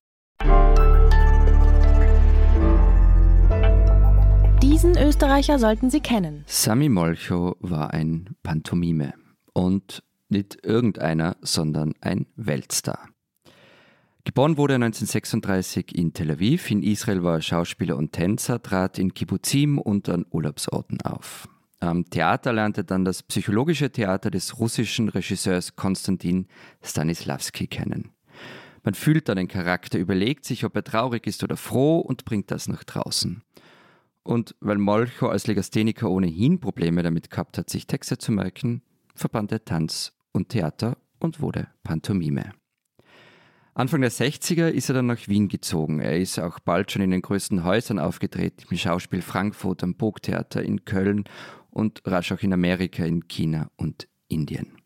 Diesen 4.62 4.98
Österreicher 4.98 5.60
sollten 5.60 5.90
Sie 5.90 6.00
kennen. 6.00 6.44
Sami 6.48 6.90
Molcho 6.90 7.56
war 7.60 7.94
ein 7.94 8.36
Pantomime 8.44 9.14
und 9.54 10.04
nicht 10.30 10.66
irgendeiner, 10.66 11.38
sondern 11.42 11.94
ein 12.02 12.26
Weltstar. 12.36 13.10
Geboren 14.26 14.58
wurde 14.58 14.74
er 14.74 14.78
1936 14.78 15.96
in 15.96 16.12
Tel 16.12 16.32
Aviv. 16.32 16.72
In 16.72 16.82
Israel 16.82 17.22
war 17.22 17.36
er 17.36 17.42
Schauspieler 17.44 17.96
und 17.96 18.12
Tänzer, 18.12 18.60
trat 18.60 18.98
in 18.98 19.14
Kibbuzim 19.14 19.78
und 19.78 20.10
an 20.10 20.26
Urlaubsorten 20.32 21.00
auf. 21.02 21.48
Am 21.80 22.10
Theater 22.10 22.52
lernte 22.52 22.84
dann 22.84 23.06
das 23.06 23.22
psychologische 23.22 23.92
Theater 23.92 24.32
des 24.32 24.58
russischen 24.60 25.10
Regisseurs 25.10 25.76
Konstantin 25.76 26.48
Stanislavski 26.82 27.68
kennen. 27.68 28.10
Man 28.84 28.96
fühlt 28.96 29.30
dann 29.30 29.38
den 29.38 29.48
Charakter, 29.48 30.00
überlegt 30.00 30.44
sich, 30.44 30.66
ob 30.66 30.76
er 30.76 30.84
traurig 30.84 31.28
ist 31.28 31.44
oder 31.44 31.56
froh 31.56 32.00
und 32.00 32.26
bringt 32.26 32.50
das 32.50 32.68
nach 32.68 32.84
draußen. 32.84 33.44
Und 34.24 34.56
weil 34.60 34.80
Molcho 34.80 35.28
als 35.28 35.46
Legastheniker 35.46 36.10
ohnehin 36.10 36.60
Probleme 36.60 37.04
damit 37.04 37.30
gehabt 37.30 37.60
hat, 37.60 37.70
sich 37.70 37.86
Texte 37.86 38.18
zu 38.18 38.32
merken, 38.32 38.82
verband 39.14 39.52
er 39.52 39.64
Tanz 39.66 40.14
und 40.32 40.50
Theater 40.50 40.98
und 41.20 41.42
wurde 41.42 41.68
Pantomime. 41.84 42.54
Anfang 43.78 44.00
der 44.00 44.12
60er 44.12 44.70
ist 44.70 44.88
er 44.90 44.96
dann 44.96 45.08
nach 45.08 45.28
Wien 45.28 45.50
gezogen. 45.50 46.00
Er 46.00 46.18
ist 46.18 46.40
auch 46.40 46.60
bald 46.60 46.94
schon 46.94 47.02
in 47.02 47.12
den 47.12 47.22
größten 47.22 47.66
Häusern 47.66 48.00
aufgetreten, 48.00 48.64
im 48.70 48.78
Schauspiel 48.78 49.22
Frankfurt, 49.22 49.84
am 49.84 49.96
Burgtheater 49.96 50.64
in 50.64 50.86
Köln 50.86 51.26
und 51.72 52.02
rasch 52.06 52.32
auch 52.32 52.40
in 52.40 52.54
Amerika, 52.54 53.04
in 53.04 53.28
China 53.28 53.70
und 53.76 54.08
Indien. 54.30 54.78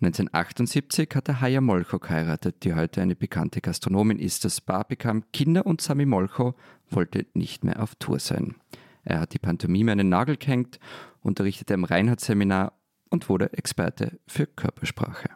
1978 0.00 1.10
hat 1.14 1.28
er 1.28 1.40
Haya 1.40 1.60
Molcho 1.60 2.00
geheiratet, 2.00 2.64
die 2.64 2.74
heute 2.74 3.02
eine 3.02 3.14
bekannte 3.14 3.60
Gastronomin 3.60 4.18
ist. 4.18 4.44
Das 4.44 4.60
Paar 4.60 4.82
bekam 4.82 5.22
Kinder 5.32 5.64
und 5.64 5.80
Sami 5.80 6.04
Molcho 6.04 6.56
wollte 6.90 7.26
nicht 7.34 7.62
mehr 7.62 7.80
auf 7.80 7.94
Tour 7.94 8.18
sein. 8.18 8.56
Er 9.04 9.20
hat 9.20 9.32
die 9.32 9.38
Pantomime 9.38 9.92
an 9.92 9.98
den 9.98 10.08
Nagel 10.08 10.38
gehängt, 10.38 10.80
unterrichtete 11.20 11.74
im 11.74 11.84
Reinhardt-Seminar 11.84 12.72
und 13.10 13.28
wurde 13.28 13.52
Experte 13.52 14.18
für 14.26 14.48
Körpersprache. 14.48 15.30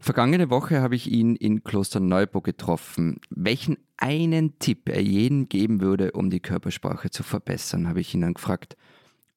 Vergangene 0.00 0.48
Woche 0.48 0.80
habe 0.80 0.94
ich 0.94 1.10
ihn 1.10 1.34
in 1.34 1.64
Kloster 1.64 2.00
Neuburg 2.00 2.44
getroffen. 2.44 3.20
Welchen 3.30 3.78
einen 3.96 4.58
Tipp 4.58 4.88
er 4.88 5.02
jedem 5.02 5.48
geben 5.48 5.80
würde, 5.80 6.12
um 6.12 6.30
die 6.30 6.40
Körpersprache 6.40 7.10
zu 7.10 7.24
verbessern, 7.24 7.88
habe 7.88 8.00
ich 8.00 8.14
ihn 8.14 8.20
dann 8.20 8.34
gefragt. 8.34 8.76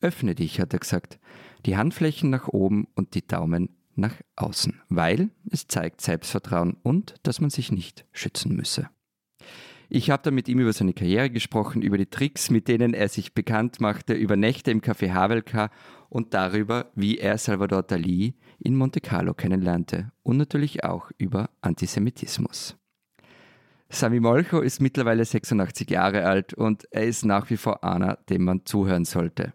Öffne 0.01 0.35
dich, 0.35 0.59
hat 0.59 0.73
er 0.73 0.79
gesagt. 0.79 1.19
Die 1.65 1.77
Handflächen 1.77 2.29
nach 2.29 2.47
oben 2.47 2.87
und 2.95 3.15
die 3.15 3.25
Daumen 3.25 3.69
nach 3.95 4.15
außen, 4.35 4.81
weil 4.89 5.29
es 5.49 5.67
zeigt 5.67 6.01
Selbstvertrauen 6.01 6.77
und 6.83 7.15
dass 7.23 7.41
man 7.41 7.49
sich 7.49 7.71
nicht 7.71 8.05
schützen 8.11 8.55
müsse. 8.55 8.89
Ich 9.89 10.09
habe 10.09 10.23
dann 10.23 10.35
mit 10.35 10.47
ihm 10.47 10.59
über 10.59 10.71
seine 10.71 10.93
Karriere 10.93 11.29
gesprochen, 11.29 11.81
über 11.81 11.97
die 11.97 12.05
Tricks, 12.05 12.49
mit 12.49 12.69
denen 12.69 12.93
er 12.93 13.09
sich 13.09 13.33
bekannt 13.33 13.81
machte, 13.81 14.13
über 14.13 14.37
Nächte 14.37 14.71
im 14.71 14.79
Café 14.79 15.11
Havelka 15.11 15.69
und 16.07 16.33
darüber, 16.33 16.91
wie 16.95 17.17
er 17.17 17.37
Salvador 17.37 17.83
Dali 17.83 18.35
in 18.63 18.75
Monte 18.75 19.01
Carlo 19.01 19.33
kennenlernte 19.33 20.11
und 20.23 20.37
natürlich 20.37 20.83
auch 20.83 21.11
über 21.17 21.49
Antisemitismus. 21.61 22.77
Sami 23.89 24.19
Molcho 24.19 24.61
ist 24.61 24.79
mittlerweile 24.79 25.25
86 25.25 25.89
Jahre 25.89 26.25
alt 26.25 26.53
und 26.53 26.87
er 26.91 27.05
ist 27.05 27.25
nach 27.25 27.49
wie 27.49 27.57
vor 27.57 27.83
einer, 27.83 28.19
dem 28.29 28.45
man 28.45 28.65
zuhören 28.65 29.03
sollte. 29.03 29.53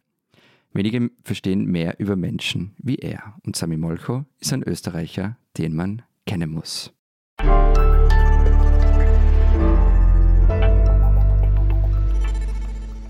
Wenige 0.73 1.11
verstehen 1.23 1.64
mehr 1.64 1.99
über 1.99 2.16
Menschen 2.16 2.75
wie 2.79 2.97
er. 2.97 3.35
Und 3.45 3.57
Sami 3.57 3.79
Molcho 3.79 4.27
ist 4.38 4.53
ein 4.53 4.62
Österreicher, 4.62 5.38
den 5.57 5.75
man 5.75 6.03
kennen 6.27 6.51
muss. 6.51 6.92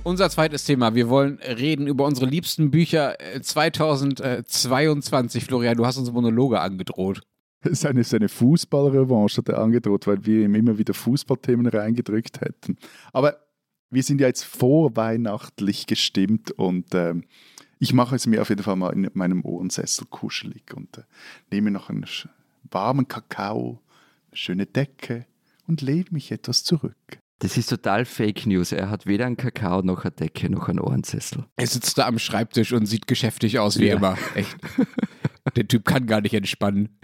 Unser 0.07 0.31
zweites 0.31 0.62
Thema. 0.62 0.95
Wir 0.95 1.09
wollen 1.09 1.40
reden 1.40 1.88
über 1.88 2.05
unsere 2.05 2.27
liebsten 2.27 2.71
Bücher 2.71 3.16
2022. 3.42 5.42
Äh, 5.42 5.45
Florian, 5.45 5.77
du 5.77 5.85
hast 5.85 5.97
uns 5.97 6.12
Monologe 6.12 6.61
angedroht. 6.61 7.23
Seine, 7.64 8.05
seine 8.05 8.29
Fußballrevanche 8.29 9.38
hat 9.38 9.49
er 9.49 9.59
angedroht, 9.59 10.07
weil 10.07 10.25
wir 10.25 10.45
ihm 10.45 10.55
immer 10.55 10.79
wieder 10.79 10.95
Fußballthemen 10.95 11.66
reingedrückt 11.66 12.40
hätten. 12.40 12.77
Aber 13.12 13.38
wir 13.90 14.05
sind 14.05 14.21
ja 14.21 14.29
jetzt 14.29 14.45
vorweihnachtlich 14.45 15.88
gestimmt 15.88 16.53
und 16.53 16.95
ähm, 16.95 17.25
ich 17.81 17.92
mache 17.92 18.14
es 18.14 18.29
mir 18.29 18.42
auf 18.42 18.51
jeden 18.51 18.62
Fall 18.62 18.77
mal 18.77 18.92
in 18.92 19.11
meinem 19.14 19.45
Ohrensessel 19.45 20.07
kuschelig 20.09 20.73
und 20.73 20.99
äh, 20.99 21.03
nehme 21.51 21.73
noch 21.73 21.90
einen 21.90 22.07
warmen 22.71 23.09
Kakao, 23.09 23.81
eine 24.29 24.37
schöne 24.37 24.66
Decke 24.66 25.27
und 25.66 25.81
lehne 25.81 26.07
mich 26.11 26.31
etwas 26.31 26.62
zurück. 26.62 27.19
Das 27.38 27.59
ist 27.59 27.68
total 27.68 28.07
Fake 28.07 28.46
News. 28.46 28.72
Er 28.72 28.88
hat 28.88 29.07
weder 29.07 29.27
einen 29.27 29.37
Kakao 29.37 29.83
noch 29.83 30.05
eine 30.05 30.12
Decke 30.12 30.49
noch 30.49 30.68
einen 30.68 30.81
Ohrensessel. 30.81 31.44
Er 31.57 31.66
sitzt 31.66 31.99
da 31.99 32.07
am 32.07 32.18
Schreibtisch 32.18 32.72
und 32.72 32.87
sieht 32.87 33.07
geschäftig 33.07 33.59
aus 33.59 33.79
wie 33.79 33.87
ja. 33.87 33.96
immer. 33.96 34.16
Echt. 34.35 34.57
Der 35.55 35.68
Typ 35.68 35.85
kann 35.85 36.07
gar 36.07 36.22
nicht 36.22 36.35
entspannen. 36.35 36.99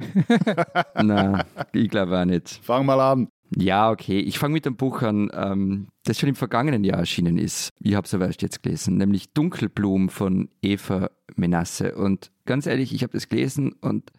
Na, 0.94 1.44
ich 1.72 1.88
glaube 1.90 2.18
auch 2.18 2.24
nicht. 2.24 2.60
Fang 2.62 2.86
mal 2.86 3.00
an. 3.00 3.28
Ja, 3.56 3.90
okay. 3.90 4.18
Ich 4.20 4.38
fange 4.38 4.54
mit 4.54 4.64
dem 4.64 4.76
Buch 4.76 5.02
an, 5.02 5.30
ähm, 5.34 5.88
das 6.04 6.18
schon 6.18 6.28
im 6.28 6.34
vergangenen 6.34 6.84
Jahr 6.84 6.98
erschienen 6.98 7.38
ist. 7.38 7.70
Ich 7.80 7.94
habe 7.94 8.06
es 8.06 8.14
aber 8.14 8.26
erst 8.26 8.42
jetzt 8.42 8.62
gelesen, 8.62 8.96
nämlich 8.96 9.32
Dunkelblum 9.34 10.08
von 10.08 10.48
Eva 10.62 11.10
Menasse. 11.36 11.94
Und 11.94 12.32
ganz 12.46 12.66
ehrlich, 12.66 12.94
ich 12.94 13.02
habe 13.02 13.12
das 13.12 13.28
gelesen 13.28 13.72
und 13.72 14.10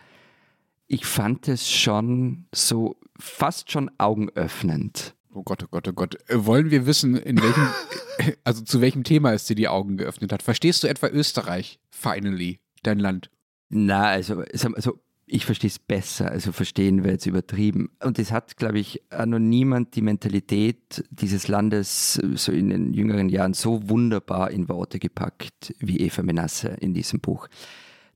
ich 0.87 1.05
fand 1.05 1.47
es 1.47 1.69
schon 1.69 2.45
so 2.53 2.97
fast 3.17 3.71
schon 3.71 3.89
augenöffnend. 3.97 5.15
Oh 5.35 5.41
Gott, 5.43 5.63
oh 5.63 5.67
Gott, 5.69 5.87
oh 5.87 5.93
Gott. 5.93 6.15
Äh, 6.29 6.45
wollen 6.45 6.69
wir 6.69 6.85
wissen, 6.85 7.15
in 7.15 7.41
welchem, 7.41 7.67
also 8.43 8.61
zu 8.61 8.81
welchem 8.81 9.03
Thema 9.03 9.33
es 9.33 9.45
dir 9.45 9.55
die 9.55 9.67
Augen 9.67 9.97
geöffnet 9.97 10.31
hat? 10.31 10.43
Verstehst 10.43 10.83
du 10.83 10.87
etwa 10.87 11.07
Österreich, 11.07 11.79
finally, 11.89 12.59
dein 12.83 12.99
Land? 12.99 13.29
Na, 13.69 14.05
also, 14.05 14.43
also 14.75 14.99
ich 15.25 15.45
verstehe 15.45 15.69
es 15.69 15.79
besser, 15.79 16.29
also 16.29 16.51
verstehen 16.51 17.03
wir 17.03 17.11
jetzt 17.11 17.25
übertrieben. 17.25 17.89
Und 18.03 18.19
es 18.19 18.31
hat, 18.31 18.57
glaube 18.57 18.77
ich, 18.77 19.01
noch 19.25 19.39
niemand 19.39 19.95
die 19.95 20.01
Mentalität 20.01 21.03
dieses 21.09 21.47
Landes 21.47 22.13
so 22.13 22.51
in 22.51 22.69
den 22.69 22.93
jüngeren 22.93 23.29
Jahren 23.29 23.55
so 23.55 23.89
wunderbar 23.89 24.51
in 24.51 24.69
Worte 24.69 24.99
gepackt 24.99 25.73
wie 25.79 26.01
Eva 26.01 26.21
Menasse 26.21 26.77
in 26.79 26.93
diesem 26.93 27.19
Buch. 27.19 27.47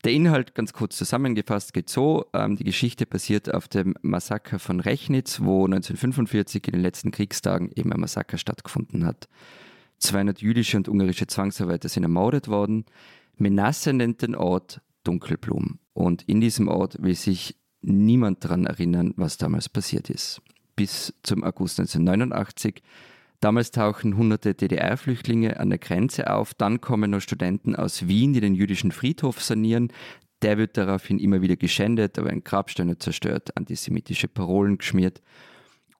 Der 0.03 0.11
Inhalt, 0.13 0.53
ganz 0.53 0.73
kurz 0.73 0.95
zusammengefasst, 0.95 1.73
geht 1.73 1.89
so. 1.89 2.25
Ähm, 2.33 2.55
die 2.55 2.63
Geschichte 2.63 3.05
basiert 3.05 3.53
auf 3.53 3.67
dem 3.67 3.95
Massaker 4.01 4.59
von 4.59 4.79
Rechnitz, 4.79 5.39
wo 5.41 5.65
1945 5.65 6.67
in 6.67 6.73
den 6.73 6.81
letzten 6.81 7.11
Kriegstagen 7.11 7.71
eben 7.75 7.91
ein 7.91 7.99
Massaker 7.99 8.37
stattgefunden 8.37 9.05
hat. 9.05 9.27
200 9.99 10.39
jüdische 10.41 10.77
und 10.77 10.87
ungarische 10.87 11.25
Zwangsarbeiter 11.25 11.89
sind 11.89 12.03
ermordet 12.03 12.47
worden. 12.47 12.85
Menasse 13.35 13.93
nennt 13.93 14.21
den 14.21 14.35
Ort 14.35 14.81
Dunkelblum. 15.03 15.79
Und 15.93 16.23
in 16.23 16.41
diesem 16.41 16.67
Ort 16.67 17.01
will 17.01 17.15
sich 17.15 17.55
niemand 17.81 18.43
daran 18.43 18.65
erinnern, 18.65 19.13
was 19.17 19.37
damals 19.37 19.69
passiert 19.69 20.09
ist. 20.09 20.41
Bis 20.75 21.13
zum 21.23 21.43
August 21.43 21.79
1989. 21.79 22.83
Damals 23.39 23.71
tauchen 23.71 24.17
hunderte 24.17 24.55
DDR-Flüchtlinge 24.55 25.59
an 25.59 25.69
der 25.69 25.77
Grenze 25.77 26.31
auf. 26.33 26.53
Dann 26.53 26.81
kommen 26.81 27.11
noch 27.11 27.21
Studenten 27.21 27.75
aus 27.75 28.07
Wien, 28.07 28.33
die 28.33 28.41
den 28.41 28.55
jüdischen 28.55 28.91
Friedhof 28.91 29.41
sanieren. 29.41 29.91
Der 30.41 30.57
wird 30.57 30.77
daraufhin 30.77 31.19
immer 31.19 31.41
wieder 31.41 31.55
geschändet, 31.55 32.17
aber 32.17 32.29
ein 32.29 32.43
Grabsteine 32.43 32.97
zerstört, 32.97 33.55
antisemitische 33.55 34.27
Parolen 34.27 34.77
geschmiert. 34.79 35.21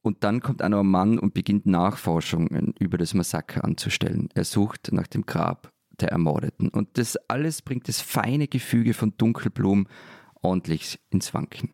Und 0.02 0.23
dann 0.23 0.41
kommt 0.41 0.62
einer 0.62 0.84
Mann 0.84 1.19
und 1.19 1.34
beginnt 1.34 1.65
Nachforschungen 1.65 2.73
über 2.80 2.97
das 2.97 3.13
Massaker 3.13 3.63
anzustellen. 3.63 4.30
Er 4.34 4.45
sucht 4.45 4.91
nach 4.91 5.08
dem 5.08 5.26
Grab 5.26 5.71
der 6.00 6.10
Ermordeten. 6.10 6.69
Und 6.69 6.97
das 6.97 7.17
alles 7.28 7.62
bringt 7.62 7.88
das 7.88 8.02
feine 8.02 8.47
Gefüge 8.47 8.93
von 8.93 9.13
Dunkelblum 9.17 9.88
ordentlich 10.41 11.00
ins 11.10 11.34
Wanken. 11.34 11.73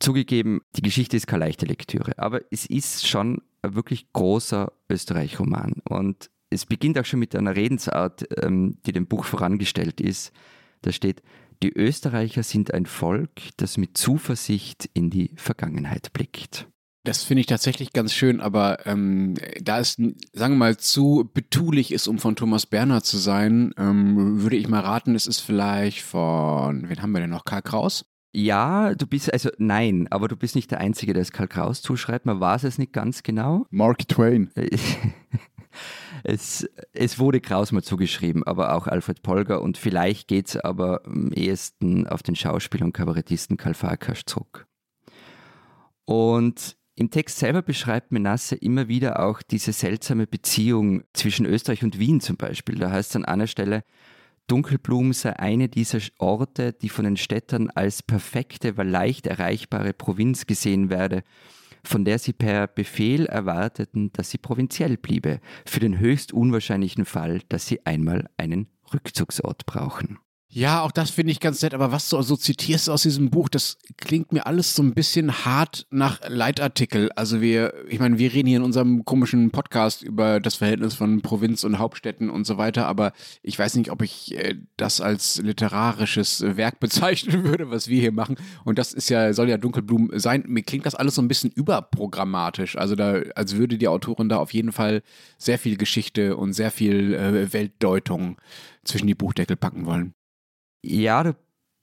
Zugegeben, 0.00 0.60
die 0.76 0.82
Geschichte 0.82 1.16
ist 1.16 1.26
keine 1.26 1.44
leichte 1.44 1.66
Lektüre, 1.66 2.18
aber 2.18 2.40
es 2.50 2.66
ist 2.66 3.06
schon 3.06 3.34
ein 3.36 3.42
wirklich 3.72 4.12
großer 4.12 4.72
Österreich-Roman. 4.90 5.80
Und 5.88 6.30
es 6.50 6.66
beginnt 6.66 6.98
auch 6.98 7.04
schon 7.04 7.20
mit 7.20 7.34
einer 7.34 7.56
Redensart, 7.56 8.26
ähm, 8.42 8.78
die 8.86 8.92
dem 8.92 9.06
Buch 9.06 9.24
vorangestellt 9.24 10.00
ist. 10.00 10.32
Da 10.82 10.92
steht, 10.92 11.22
die 11.62 11.72
Österreicher 11.72 12.42
sind 12.42 12.74
ein 12.74 12.86
Volk, 12.86 13.30
das 13.56 13.78
mit 13.78 13.96
Zuversicht 13.96 14.90
in 14.92 15.10
die 15.10 15.30
Vergangenheit 15.36 16.12
blickt. 16.12 16.68
Das 17.06 17.22
finde 17.22 17.42
ich 17.42 17.46
tatsächlich 17.46 17.92
ganz 17.92 18.14
schön, 18.14 18.40
aber 18.40 18.86
ähm, 18.86 19.34
da 19.60 19.78
es, 19.78 19.96
sagen 20.32 20.54
wir 20.54 20.56
mal, 20.56 20.76
zu 20.78 21.30
betulich 21.34 21.92
ist, 21.92 22.06
um 22.08 22.18
von 22.18 22.34
Thomas 22.34 22.64
Berner 22.64 23.02
zu 23.02 23.18
sein, 23.18 23.74
ähm, 23.76 24.40
würde 24.42 24.56
ich 24.56 24.68
mal 24.68 24.80
raten, 24.80 25.14
es 25.14 25.26
ist 25.26 25.40
vielleicht 25.40 26.00
von, 26.00 26.88
wen 26.88 27.02
haben 27.02 27.12
wir 27.12 27.20
denn 27.20 27.30
noch? 27.30 27.44
Karl 27.44 27.60
Kraus? 27.60 28.06
Ja, 28.36 28.96
du 28.96 29.06
bist, 29.06 29.32
also 29.32 29.48
nein, 29.58 30.08
aber 30.10 30.26
du 30.26 30.36
bist 30.36 30.56
nicht 30.56 30.70
der 30.72 30.80
Einzige, 30.80 31.12
der 31.12 31.22
es 31.22 31.30
Karl 31.30 31.46
Kraus 31.46 31.82
zuschreibt. 31.82 32.26
Man 32.26 32.40
weiß 32.40 32.64
es 32.64 32.78
nicht 32.78 32.92
ganz 32.92 33.22
genau. 33.22 33.66
Mark 33.70 34.08
Twain. 34.08 34.50
es, 36.24 36.68
es 36.92 37.18
wurde 37.20 37.40
Kraus 37.40 37.70
mal 37.70 37.84
zugeschrieben, 37.84 38.42
aber 38.42 38.74
auch 38.74 38.88
Alfred 38.88 39.22
Polger 39.22 39.62
und 39.62 39.78
vielleicht 39.78 40.26
geht 40.26 40.48
es 40.48 40.56
aber 40.56 41.02
am 41.06 41.30
ehesten 41.30 42.08
auf 42.08 42.24
den 42.24 42.34
Schauspieler 42.34 42.86
und 42.86 42.92
Kabarettisten 42.92 43.56
Karl 43.56 43.74
Farkas 43.74 44.22
zurück. 44.26 44.66
Und 46.04 46.76
im 46.96 47.10
Text 47.10 47.38
selber 47.38 47.62
beschreibt 47.62 48.10
Menasse 48.10 48.56
immer 48.56 48.88
wieder 48.88 49.20
auch 49.24 49.42
diese 49.42 49.72
seltsame 49.72 50.26
Beziehung 50.26 51.04
zwischen 51.12 51.46
Österreich 51.46 51.84
und 51.84 52.00
Wien 52.00 52.20
zum 52.20 52.36
Beispiel. 52.36 52.80
Da 52.80 52.90
heißt 52.90 53.10
es 53.10 53.16
an 53.16 53.24
einer 53.24 53.46
Stelle, 53.46 53.84
Dunkelblum 54.46 55.12
sei 55.12 55.38
eine 55.38 55.68
dieser 55.68 56.00
Orte, 56.18 56.72
die 56.72 56.88
von 56.88 57.04
den 57.04 57.16
Städtern 57.16 57.70
als 57.70 58.02
perfekte, 58.02 58.76
weil 58.76 58.88
leicht 58.88 59.26
erreichbare 59.26 59.94
Provinz 59.94 60.46
gesehen 60.46 60.90
werde, 60.90 61.22
von 61.82 62.04
der 62.04 62.18
sie 62.18 62.32
per 62.32 62.66
Befehl 62.66 63.26
erwarteten, 63.26 64.12
dass 64.12 64.30
sie 64.30 64.38
provinziell 64.38 64.96
bliebe, 64.96 65.40
für 65.66 65.80
den 65.80 65.98
höchst 65.98 66.32
unwahrscheinlichen 66.32 67.04
Fall, 67.04 67.40
dass 67.48 67.66
sie 67.66 67.84
einmal 67.86 68.28
einen 68.36 68.68
Rückzugsort 68.92 69.66
brauchen. 69.66 70.18
Ja, 70.56 70.82
auch 70.82 70.92
das 70.92 71.10
finde 71.10 71.32
ich 71.32 71.40
ganz 71.40 71.60
nett, 71.62 71.74
aber 71.74 71.90
was 71.90 72.08
du 72.08 72.22
so 72.22 72.36
zitierst 72.36 72.88
aus 72.88 73.02
diesem 73.02 73.28
Buch, 73.28 73.48
das 73.48 73.76
klingt 73.96 74.30
mir 74.30 74.46
alles 74.46 74.76
so 74.76 74.84
ein 74.84 74.94
bisschen 74.94 75.44
hart 75.44 75.84
nach 75.90 76.20
Leitartikel. 76.28 77.10
Also 77.16 77.40
wir, 77.40 77.74
ich 77.88 77.98
meine, 77.98 78.18
wir 78.18 78.32
reden 78.32 78.46
hier 78.46 78.58
in 78.58 78.62
unserem 78.62 79.04
komischen 79.04 79.50
Podcast 79.50 80.04
über 80.04 80.38
das 80.38 80.54
Verhältnis 80.54 80.94
von 80.94 81.22
Provinz 81.22 81.64
und 81.64 81.80
Hauptstädten 81.80 82.30
und 82.30 82.46
so 82.46 82.56
weiter, 82.56 82.86
aber 82.86 83.14
ich 83.42 83.58
weiß 83.58 83.74
nicht, 83.74 83.90
ob 83.90 84.00
ich 84.02 84.38
äh, 84.38 84.54
das 84.76 85.00
als 85.00 85.42
literarisches 85.42 86.44
Werk 86.56 86.78
bezeichnen 86.78 87.42
würde, 87.42 87.72
was 87.72 87.88
wir 87.88 88.00
hier 88.00 88.12
machen. 88.12 88.36
Und 88.62 88.78
das 88.78 88.92
ist 88.92 89.08
ja, 89.08 89.32
soll 89.32 89.48
ja 89.48 89.58
Dunkelblumen 89.58 90.16
sein. 90.20 90.44
Mir 90.46 90.62
klingt 90.62 90.86
das 90.86 90.94
alles 90.94 91.16
so 91.16 91.22
ein 91.22 91.26
bisschen 91.26 91.50
überprogrammatisch. 91.50 92.78
Also 92.78 92.94
da, 92.94 93.14
als 93.34 93.56
würde 93.56 93.76
die 93.76 93.88
Autorin 93.88 94.28
da 94.28 94.36
auf 94.36 94.54
jeden 94.54 94.70
Fall 94.70 95.02
sehr 95.36 95.58
viel 95.58 95.76
Geschichte 95.76 96.36
und 96.36 96.52
sehr 96.52 96.70
viel 96.70 97.12
äh, 97.12 97.52
Weltdeutung 97.52 98.36
zwischen 98.84 99.08
die 99.08 99.16
Buchdeckel 99.16 99.56
packen 99.56 99.84
wollen. 99.86 100.14
Ja, 100.86 101.22
du 101.22 101.34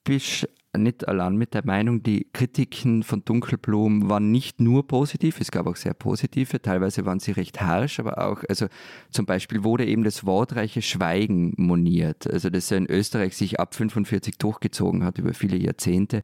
bist 0.03 0.47
nicht 0.77 1.07
allein 1.07 1.35
mit 1.35 1.55
der 1.55 1.65
Meinung, 1.65 2.03
die 2.03 2.27
Kritiken 2.33 3.01
von 3.01 3.25
Dunkelblum 3.25 4.09
waren 4.09 4.29
nicht 4.29 4.61
nur 4.61 4.87
positiv, 4.87 5.41
es 5.41 5.49
gab 5.49 5.65
auch 5.65 5.75
sehr 5.75 5.95
positive, 5.95 6.61
teilweise 6.61 7.03
waren 7.03 7.19
sie 7.19 7.31
recht 7.31 7.59
harsch, 7.61 7.99
aber 7.99 8.23
auch, 8.23 8.43
also 8.47 8.67
zum 9.09 9.25
Beispiel 9.25 9.63
wurde 9.63 9.87
eben 9.87 10.03
das 10.03 10.23
wortreiche 10.27 10.83
Schweigen 10.83 11.53
moniert, 11.57 12.31
also 12.31 12.51
das 12.51 12.69
in 12.69 12.85
Österreich 12.85 13.35
sich 13.35 13.59
ab 13.59 13.73
45 13.73 14.37
durchgezogen 14.37 15.03
hat 15.03 15.17
über 15.17 15.33
viele 15.33 15.57
Jahrzehnte. 15.57 16.21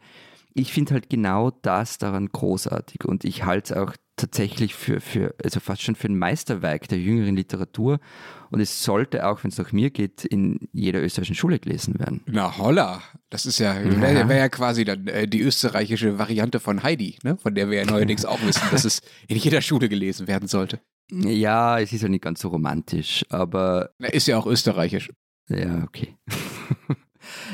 Ich 0.54 0.72
finde 0.72 0.94
halt 0.94 1.10
genau 1.10 1.50
das 1.64 1.98
daran 1.98 2.28
großartig 2.28 3.06
und 3.06 3.26
ich 3.26 3.44
halte 3.44 3.74
es 3.74 3.80
auch 3.80 3.94
tatsächlich 4.18 4.76
für, 4.76 5.00
für, 5.00 5.36
also 5.42 5.60
fast 5.60 5.84
schon 5.84 5.96
für 5.96 6.08
ein 6.08 6.18
Meisterwerk 6.18 6.88
der 6.88 7.00
jüngeren 7.00 7.36
Literatur. 7.36 8.00
Und 8.50 8.60
es 8.60 8.84
sollte 8.84 9.28
auch, 9.28 9.44
wenn 9.44 9.52
es 9.52 9.58
nach 9.58 9.72
mir 9.72 9.90
geht, 9.90 10.26
in 10.26 10.68
jeder 10.74 11.02
österreichischen 11.02 11.36
Schule 11.36 11.60
gelesen 11.60 12.00
werden. 12.00 12.22
Na 12.26 12.58
holla, 12.58 13.02
das 13.30 13.46
ist 13.46 13.60
ja, 13.60 13.76
wäre 13.84 14.28
wär 14.28 14.38
ja 14.38 14.50
quasi 14.50 14.84
dann 14.84 15.08
äh, 15.08 15.28
die 15.28 15.42
österreichische 15.42 16.18
Variante 16.18 16.60
von 16.60 16.84
Heidi, 16.84 17.18
ne? 17.24 17.38
von 17.38 17.56
der 17.56 17.70
wir 17.70 17.78
ja 17.78 17.86
neuerdings 17.86 18.26
auch 18.26 18.42
wissen, 18.46 18.64
dass 18.72 18.86
es 18.86 19.02
in 19.28 19.38
jeder 19.38 19.62
Schule 19.62 19.88
gelesen 19.88 20.28
werden 20.28 20.48
sollte. 20.48 20.82
Ja, 21.12 21.80
es 21.80 21.94
ist 21.94 22.02
ja 22.02 22.10
nicht 22.10 22.24
ganz 22.24 22.42
so 22.42 22.50
romantisch, 22.50 23.26
aber. 23.30 23.92
Na, 23.98 24.10
ist 24.10 24.28
ja 24.28 24.38
auch 24.38 24.46
österreichisch. 24.46 25.10
Ja, 25.48 25.84
okay. 25.84 26.18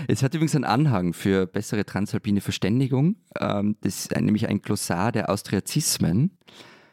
Es 0.07 0.23
hat 0.23 0.33
übrigens 0.33 0.55
einen 0.55 0.65
Anhang 0.65 1.13
für 1.13 1.45
bessere 1.45 1.85
transalpine 1.85 2.41
Verständigung. 2.41 3.15
Ähm, 3.39 3.75
das 3.81 4.05
ist 4.05 4.15
nämlich 4.15 4.47
ein 4.47 4.61
Glossar 4.61 5.11
der 5.11 5.29
Austriazismen. 5.29 6.37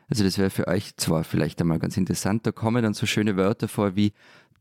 Also 0.09 0.25
das 0.25 0.39
wäre 0.39 0.51
für 0.51 0.67
euch 0.67 0.97
zwar 0.97 1.25
vielleicht 1.25 1.61
einmal 1.61 1.79
ganz 1.79 1.97
interessant. 1.97 2.47
Da 2.47 2.53
kommen 2.53 2.83
dann 2.83 2.95
so 2.95 3.07
schöne 3.07 3.37
Wörter 3.37 3.69
vor 3.69 3.95
wie 3.97 4.13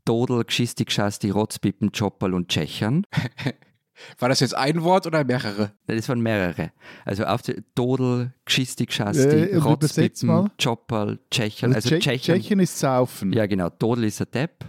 Dodel, 0.05 0.43
Gschisti, 0.43 0.85
Gschasti, 0.85 1.29
Rotzpippen, 1.29 1.91
Choppal 1.91 2.33
und 2.33 2.49
Tschechern. 2.49 3.05
War 4.17 4.29
das 4.29 4.39
jetzt 4.39 4.55
ein 4.55 4.83
Wort 4.83 5.07
oder 5.07 5.23
mehrere? 5.23 5.71
Das 5.88 6.09
waren 6.09 6.21
mehrere. 6.21 6.71
Also 7.05 7.25
auf 7.25 7.41
die 7.41 7.63
Dodel, 7.75 8.33
Gschisti, 8.45 8.85
Gschasti, 8.85 9.21
äh, 9.21 9.55
Rotzpippen, 9.57 10.49
Choppal, 10.62 11.19
Tschechern. 11.31 11.73
Also, 11.73 11.89
also 11.89 11.99
Tschechien, 11.99 12.35
Tschechien 12.35 12.59
ist 12.59 12.79
Saufen. 12.79 13.33
Ja 13.33 13.45
genau, 13.45 13.69
Dodel 13.69 14.05
ist 14.05 14.21
ein 14.21 14.27
Depp. 14.33 14.65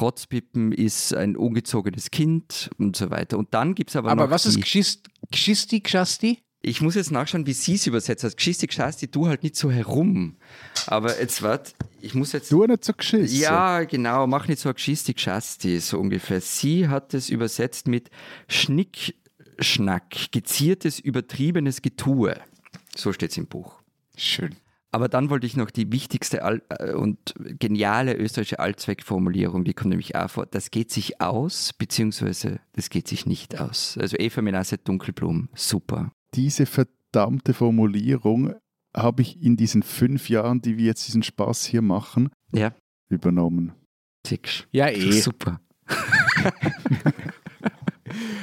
Rotzpippen 0.00 0.72
ist 0.72 1.14
ein 1.14 1.36
ungezogenes 1.36 2.10
Kind 2.10 2.70
und 2.78 2.96
so 2.96 3.10
weiter. 3.10 3.38
Und 3.38 3.54
dann 3.54 3.74
gibt 3.74 3.90
es 3.90 3.96
aber, 3.96 4.10
aber 4.10 4.16
noch. 4.16 4.22
Aber 4.24 4.32
was 4.32 4.46
ist 4.46 4.60
Gschisti, 4.60 5.80
Gschasti? 5.80 6.43
Ich 6.66 6.80
muss 6.80 6.94
jetzt 6.94 7.10
nachschauen, 7.10 7.46
wie 7.46 7.52
sie 7.52 7.74
es 7.74 7.86
übersetzt 7.86 8.24
hat. 8.24 8.38
Gschisti, 8.38 8.66
Gschasti, 8.68 9.08
du 9.08 9.26
halt 9.26 9.42
nicht 9.42 9.54
so 9.54 9.70
herum. 9.70 10.36
Aber 10.86 11.20
jetzt 11.20 11.42
warte, 11.42 11.72
ich 12.00 12.14
muss 12.14 12.32
jetzt. 12.32 12.50
Du 12.50 12.64
nicht 12.64 12.86
so 12.86 12.94
geschissen. 12.94 13.38
Ja, 13.38 13.84
genau, 13.84 14.26
mach 14.26 14.48
nicht 14.48 14.60
so 14.60 14.72
Gschisti, 14.72 15.12
Gschasti, 15.12 15.78
so 15.80 15.98
ungefähr. 15.98 16.40
Sie 16.40 16.88
hat 16.88 17.12
es 17.12 17.28
übersetzt 17.28 17.86
mit 17.86 18.08
Schnickschnack, 18.48 20.32
geziertes, 20.32 21.00
übertriebenes 21.00 21.82
Getue. 21.82 22.34
So 22.96 23.12
steht 23.12 23.32
es 23.32 23.36
im 23.36 23.46
Buch. 23.46 23.82
Schön. 24.16 24.56
Aber 24.90 25.08
dann 25.08 25.28
wollte 25.28 25.46
ich 25.46 25.56
noch 25.56 25.70
die 25.70 25.92
wichtigste 25.92 26.44
Al 26.44 26.62
äh, 26.70 26.92
und 26.92 27.34
geniale 27.58 28.16
österreichische 28.16 28.60
Allzweckformulierung, 28.60 29.64
die 29.64 29.74
kommt 29.74 29.90
nämlich 29.90 30.16
auch 30.16 30.30
vor. 30.30 30.46
Das 30.46 30.70
geht 30.70 30.90
sich 30.90 31.20
aus, 31.20 31.74
beziehungsweise 31.74 32.60
das 32.72 32.88
geht 32.88 33.06
sich 33.08 33.26
nicht 33.26 33.60
aus. 33.60 33.98
Also 34.00 34.16
Eva 34.18 34.40
Menasse 34.40 34.78
Dunkelblum, 34.78 35.50
super. 35.54 36.12
Diese 36.34 36.66
verdammte 36.66 37.54
Formulierung 37.54 38.54
habe 38.96 39.22
ich 39.22 39.42
in 39.42 39.56
diesen 39.56 39.82
fünf 39.82 40.28
Jahren, 40.28 40.60
die 40.60 40.76
wir 40.76 40.86
jetzt 40.86 41.06
diesen 41.06 41.22
Spaß 41.22 41.64
hier 41.64 41.82
machen, 41.82 42.30
ja. 42.52 42.72
übernommen. 43.08 43.72
Six. 44.26 44.66
Ja, 44.72 44.88
eh. 44.88 45.12
Super. 45.12 45.60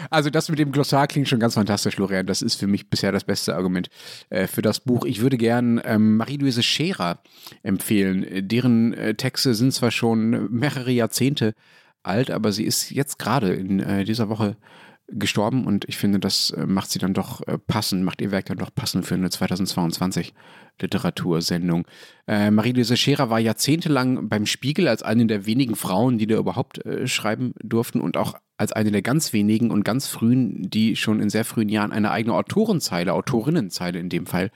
Also 0.10 0.30
das 0.30 0.50
mit 0.50 0.60
dem 0.60 0.74
Glossar 0.74 1.08
klingt 1.08 1.30
schon 1.30 1.40
ganz 1.40 1.54
fantastisch, 1.54 1.96
Florian. 1.96 2.26
Das 2.26 2.42
ist 2.42 2.56
für 2.56 2.68
mich 2.68 2.90
bisher 2.90 3.14
das 3.14 3.24
beste 3.24 3.56
Argument 3.56 3.88
äh, 4.30 4.48
für 4.48 4.62
das 4.62 4.82
Buch. 4.82 5.06
Ich 5.06 5.22
würde 5.22 5.38
gern 5.38 5.82
ähm, 5.86 6.18
Marie-Louise 6.18 6.64
Scherer 6.64 7.22
empfehlen. 7.64 8.48
Deren 8.48 8.94
äh, 8.94 9.16
Texte 9.16 9.54
sind 9.54 9.74
zwar 9.74 9.92
schon 9.92 10.52
mehrere 10.52 10.92
Jahrzehnte 10.92 11.54
alt, 12.04 12.32
aber 12.32 12.52
sie 12.52 12.66
ist 12.66 12.92
jetzt 12.92 13.20
gerade 13.20 13.54
in 13.54 13.80
äh, 13.80 14.04
dieser 14.04 14.28
Woche 14.28 14.58
gestorben 15.14 15.66
und 15.66 15.86
ich 15.88 15.98
finde, 15.98 16.20
das 16.20 16.52
äh, 16.52 16.66
macht 16.66 16.92
sie 16.92 17.00
dann 17.00 17.14
doch 17.14 17.46
äh, 17.48 17.58
passend, 17.58 18.04
macht 18.04 18.22
ihr 18.22 18.32
Werk 18.32 18.46
dann 18.46 18.58
doch 18.58 18.74
passend 18.74 19.06
für 19.06 19.16
eine 19.16 19.30
2022 19.30 20.34
Literatursendung. 20.80 21.86
Äh, 22.28 22.52
Marie-Louise 22.52 22.98
Scherer 22.98 23.30
war 23.30 23.40
jahrzehntelang 23.40 24.30
beim 24.30 24.46
Spiegel 24.46 24.88
als 24.88 25.04
eine 25.04 25.26
der 25.26 25.46
wenigen 25.46 25.76
Frauen, 25.76 26.18
die 26.18 26.28
da 26.28 26.38
überhaupt 26.38 26.86
äh, 26.86 27.08
schreiben 27.08 27.54
durften 27.62 28.02
und 28.02 28.18
auch 28.18 28.36
als 28.58 28.72
eine 28.72 28.92
der 28.92 29.02
ganz 29.02 29.34
wenigen 29.34 29.72
und 29.72 29.84
ganz 29.84 30.08
frühen, 30.08 30.70
die 30.70 30.96
schon 30.96 31.20
in 31.20 31.30
sehr 31.30 31.46
frühen 31.46 31.70
Jahren 31.70 31.92
eine 31.92 32.12
eigene 32.12 32.36
Autorenzeile, 32.36 33.14
Autorinnenzeile 33.14 34.00
in 34.00 34.10
dem 34.10 34.26
Fall, 34.26 34.52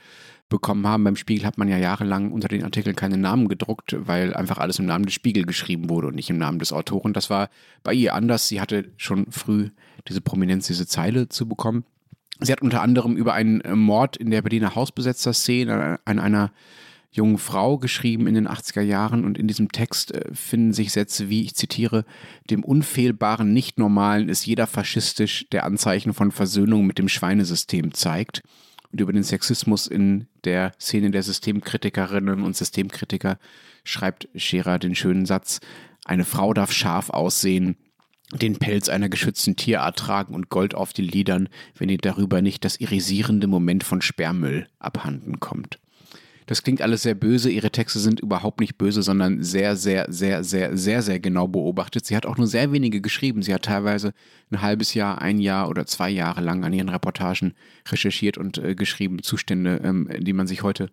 bekommen 0.50 0.86
haben. 0.86 1.04
Beim 1.04 1.16
Spiegel 1.16 1.46
hat 1.46 1.58
man 1.58 1.68
ja 1.68 1.78
jahrelang 1.78 2.32
unter 2.32 2.48
den 2.48 2.64
Artikeln 2.64 2.96
keine 2.96 3.18
Namen 3.18 3.48
gedruckt, 3.48 3.96
weil 4.00 4.34
einfach 4.34 4.58
alles 4.58 4.80
im 4.80 4.86
Namen 4.86 5.06
des 5.06 5.14
Spiegel 5.14 5.46
geschrieben 5.46 5.90
wurde 5.90 6.08
und 6.08 6.16
nicht 6.16 6.30
im 6.30 6.38
Namen 6.38 6.60
des 6.60 6.72
Autoren. 6.72 7.14
Das 7.14 7.30
war 7.30 7.50
bei 7.84 7.94
ihr 7.94 8.14
anders. 8.14 8.48
Sie 8.48 8.62
hatte 8.62 8.92
schon 8.98 9.32
früh 9.32 9.70
diese 10.08 10.22
Prominenz, 10.22 10.68
diese 10.68 10.88
Zeile 10.88 11.30
zu 11.30 11.48
bekommen. 11.48 11.86
Sie 12.40 12.52
hat 12.52 12.62
unter 12.62 12.82
anderem 12.82 13.16
über 13.16 13.34
einen 13.34 13.62
Mord 13.80 14.18
in 14.18 14.30
der 14.30 14.42
Berliner 14.42 14.76
Hausbesetzer-Szene 14.76 16.00
an 16.06 16.20
einer 16.20 16.52
jungen 17.12 17.38
Frau 17.38 17.78
geschrieben 17.78 18.28
in 18.28 18.36
den 18.36 18.48
80er 18.48 18.82
Jahren 18.82 19.24
und 19.24 19.38
in 19.38 19.48
diesem 19.48 19.72
Text 19.72 20.14
äh, 20.14 20.34
finden 20.34 20.74
sich 20.74 20.92
Sätze 20.92 21.30
wie, 21.30 21.44
ich 21.44 21.56
zitiere, 21.56 22.04
dem 22.50 22.62
unfehlbaren 22.62 23.54
Nichtnormalen 23.54 24.28
ist 24.28 24.46
jeder 24.46 24.68
faschistisch, 24.68 25.48
der 25.54 25.64
Anzeichen 25.64 26.14
von 26.14 26.32
Versöhnung 26.32 26.86
mit 26.86 26.98
dem 26.98 27.08
Schweinesystem 27.08 27.94
zeigt 27.94 28.44
und 28.92 29.02
über 29.02 29.14
den 29.14 29.24
Sexismus 29.24 29.88
in 29.88 30.28
der 30.44 30.74
Szene 30.80 31.12
der 31.12 31.24
Systemkritikerinnen 31.24 32.44
und 32.44 32.56
Systemkritiker 32.56 33.38
schreibt 33.84 34.28
Scherer 34.36 34.80
den 34.80 34.96
schönen 34.96 35.26
Satz, 35.26 35.60
eine 36.06 36.26
Frau 36.26 36.54
darf 36.54 36.72
scharf 36.72 37.10
aussehen, 37.10 37.78
den 38.32 38.58
Pelz 38.58 38.90
einer 38.90 39.10
geschützten 39.10 39.56
Tierart 39.56 39.98
tragen 39.98 40.34
und 40.34 40.50
Gold 40.50 40.76
auf 40.76 40.94
den 40.94 41.06
Lidern, 41.06 41.50
wenn 41.78 41.90
ihr 41.90 41.98
darüber 41.98 42.42
nicht 42.42 42.66
das 42.66 42.80
irisierende 42.80 43.48
Moment 43.48 43.84
von 43.84 44.02
Sperrmüll 44.02 44.68
abhanden 44.80 45.40
kommt. 45.40 45.80
Das 46.46 46.62
klingt 46.62 46.82
alles 46.82 47.04
sehr 47.04 47.16
böse. 47.16 47.50
Ihre 47.50 47.72
Texte 47.72 48.00
sind 48.00 48.20
überhaupt 48.20 48.60
nicht 48.60 48.78
böse, 48.78 49.02
sondern 49.02 49.44
sehr, 49.44 49.76
sehr, 49.76 50.06
sehr, 50.10 50.44
sehr, 50.44 50.78
sehr, 50.78 51.02
sehr 51.02 51.20
genau 51.20 51.48
beobachtet. 51.48 52.06
Sie 52.06 52.16
hat 52.16 52.26
auch 52.26 52.38
nur 52.38 52.48
sehr 52.48 52.72
wenige 52.72 53.02
geschrieben. 53.02 53.42
Sie 53.42 53.54
hat 53.54 53.64
teilweise 53.64 54.14
ein 54.52 54.62
halbes 54.62 54.94
Jahr, 54.94 55.22
ein 55.22 55.40
Jahr 55.40 55.70
oder 55.70 55.86
zwei 55.86 56.10
Jahre 56.10 56.42
lang 56.42 56.64
an 56.64 56.74
ihren 56.74 56.90
Reportagen 56.90 57.56
recherchiert 57.90 58.38
und 58.38 58.58
äh, 58.60 58.76
geschrieben. 58.76 59.24
Zustände, 59.24 59.82
ähm, 59.84 60.10
die 60.20 60.34
man 60.34 60.48
sich 60.48 60.62
heute 60.62 60.90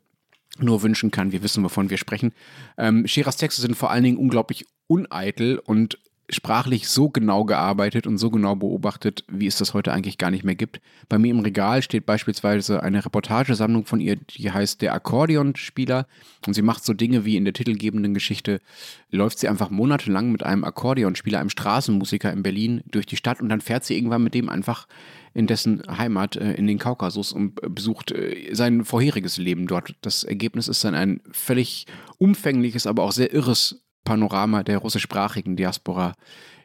nur 0.58 0.82
wünschen 0.82 1.10
kann. 1.10 1.32
Wir 1.32 1.42
wissen, 1.42 1.64
wovon 1.64 1.90
wir 1.90 1.98
sprechen. 1.98 2.32
Ähm, 2.78 3.06
Scherers 3.06 3.36
Texte 3.36 3.62
sind 3.62 3.76
vor 3.76 3.90
allen 3.90 4.04
Dingen 4.04 4.16
unglaublich 4.18 4.66
uneitel 4.86 5.58
und 5.58 5.98
sprachlich 6.32 6.88
so 6.88 7.08
genau 7.08 7.44
gearbeitet 7.44 8.06
und 8.06 8.18
so 8.18 8.30
genau 8.30 8.56
beobachtet, 8.56 9.24
wie 9.28 9.46
es 9.46 9.56
das 9.56 9.74
heute 9.74 9.92
eigentlich 9.92 10.18
gar 10.18 10.30
nicht 10.30 10.44
mehr 10.44 10.54
gibt. 10.54 10.80
Bei 11.08 11.18
mir 11.18 11.30
im 11.30 11.40
Regal 11.40 11.82
steht 11.82 12.06
beispielsweise 12.06 12.82
eine 12.82 13.04
Reportagesammlung 13.04 13.84
von 13.86 14.00
ihr, 14.00 14.16
die 14.16 14.50
heißt 14.50 14.82
Der 14.82 14.94
Akkordeonspieler. 14.94 16.06
Und 16.46 16.54
sie 16.54 16.62
macht 16.62 16.84
so 16.84 16.94
Dinge 16.94 17.24
wie 17.24 17.36
in 17.36 17.44
der 17.44 17.54
titelgebenden 17.54 18.14
Geschichte, 18.14 18.60
läuft 19.10 19.38
sie 19.38 19.48
einfach 19.48 19.70
monatelang 19.70 20.32
mit 20.32 20.42
einem 20.42 20.64
Akkordeonspieler, 20.64 21.38
einem 21.38 21.50
Straßenmusiker 21.50 22.32
in 22.32 22.42
Berlin 22.42 22.82
durch 22.90 23.06
die 23.06 23.16
Stadt 23.16 23.40
und 23.40 23.48
dann 23.48 23.60
fährt 23.60 23.84
sie 23.84 23.96
irgendwann 23.96 24.24
mit 24.24 24.34
dem 24.34 24.48
einfach 24.48 24.86
in 25.34 25.46
dessen 25.46 25.82
Heimat 25.88 26.36
äh, 26.36 26.52
in 26.54 26.66
den 26.66 26.78
Kaukasus 26.78 27.32
und 27.32 27.54
besucht 27.74 28.12
äh, 28.12 28.54
sein 28.54 28.84
vorheriges 28.84 29.38
Leben 29.38 29.66
dort. 29.66 29.94
Das 30.02 30.24
Ergebnis 30.24 30.68
ist 30.68 30.84
dann 30.84 30.94
ein 30.94 31.20
völlig 31.30 31.86
umfängliches, 32.18 32.86
aber 32.86 33.02
auch 33.02 33.12
sehr 33.12 33.32
irres 33.32 33.81
Panorama 34.04 34.62
der 34.62 34.78
russischsprachigen 34.78 35.56
Diaspora 35.56 36.14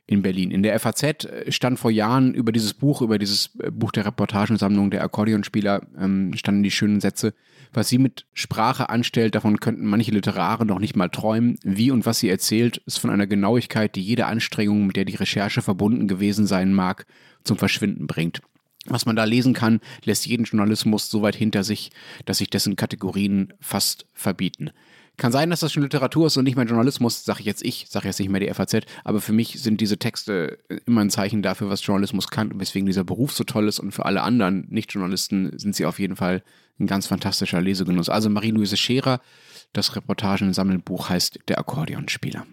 in 0.07 0.21
Berlin. 0.21 0.51
In 0.51 0.63
der 0.63 0.79
FAZ 0.79 1.03
äh, 1.03 1.51
stand 1.51 1.77
vor 1.79 1.91
Jahren 1.91 2.33
über 2.33 2.51
dieses 2.51 2.73
Buch, 2.73 3.01
über 3.01 3.19
dieses 3.19 3.51
äh, 3.59 3.69
Buch 3.69 3.91
der 3.91 4.05
Reportagensammlung 4.05 4.89
der 4.89 5.03
Akkordeonspieler, 5.03 5.81
ähm, 5.99 6.31
standen 6.33 6.63
die 6.63 6.71
schönen 6.71 7.01
Sätze, 7.01 7.33
was 7.73 7.89
sie 7.89 7.97
mit 7.97 8.25
Sprache 8.33 8.89
anstellt, 8.89 9.35
davon 9.35 9.59
könnten 9.59 9.85
manche 9.85 10.11
Literare 10.11 10.65
noch 10.65 10.79
nicht 10.79 10.95
mal 10.95 11.09
träumen. 11.09 11.57
Wie 11.63 11.91
und 11.91 12.05
was 12.05 12.19
sie 12.19 12.29
erzählt, 12.29 12.77
ist 12.85 12.99
von 12.99 13.09
einer 13.09 13.27
Genauigkeit, 13.27 13.95
die 13.95 14.01
jede 14.01 14.25
Anstrengung, 14.27 14.87
mit 14.87 14.95
der 14.95 15.05
die 15.05 15.15
Recherche 15.15 15.61
verbunden 15.61 16.07
gewesen 16.07 16.47
sein 16.47 16.73
mag, 16.73 17.05
zum 17.43 17.57
Verschwinden 17.57 18.07
bringt. 18.07 18.41
Was 18.85 19.05
man 19.05 19.17
da 19.17 19.25
lesen 19.25 19.53
kann, 19.53 19.81
lässt 20.05 20.25
jeden 20.25 20.45
Journalismus 20.45 21.09
so 21.09 21.21
weit 21.21 21.35
hinter 21.35 21.65
sich, 21.65 21.91
dass 22.23 22.37
sich 22.37 22.49
dessen 22.49 22.77
Kategorien 22.77 23.51
fast 23.59 24.05
verbieten. 24.13 24.71
Kann 25.17 25.31
sein, 25.31 25.49
dass 25.49 25.61
das 25.61 25.73
schon 25.73 25.81
Literatur 25.81 26.27
ist 26.27 26.37
und 26.37 26.43
nicht 26.43 26.55
mehr 26.55 26.65
Journalismus, 26.65 27.25
sage 27.25 27.39
ich 27.39 27.47
jetzt 27.47 27.65
ich, 27.65 27.87
sage 27.89 28.07
jetzt 28.07 28.19
nicht 28.19 28.29
mehr 28.29 28.39
die 28.39 28.53
FAZ, 28.53 28.85
aber 29.03 29.19
für 29.19 29.33
mich 29.33 29.59
sind 29.61 29.81
diese 29.81 29.97
Texte 29.97 30.59
immer 30.85 31.01
ein 31.01 31.09
Zeichen 31.09 31.41
dafür, 31.41 31.69
was 31.69 31.83
Journalismus 31.83 32.27
kann 32.27 32.51
und 32.51 32.59
weswegen 32.59 32.85
dieser 32.85 33.03
Beruf 33.03 33.33
so 33.33 33.43
toll 33.43 33.67
ist 33.67 33.79
und 33.79 33.93
für 33.93 34.05
alle 34.05 34.21
anderen 34.21 34.67
Nicht-Journalisten 34.69 35.57
sind 35.57 35.75
sie 35.75 35.87
auf 35.87 35.97
jeden 35.97 36.15
Fall 36.15 36.43
ein 36.79 36.85
ganz 36.85 37.07
fantastischer 37.07 37.59
Lesegenuss. 37.59 38.09
Also 38.09 38.29
Marie-Louise 38.29 38.77
Scherer, 38.77 39.19
das 39.73 39.95
Reportagen-Sammelbuch 39.95 41.09
heißt 41.09 41.39
Der 41.47 41.57
Akkordeonspieler. 41.57 42.45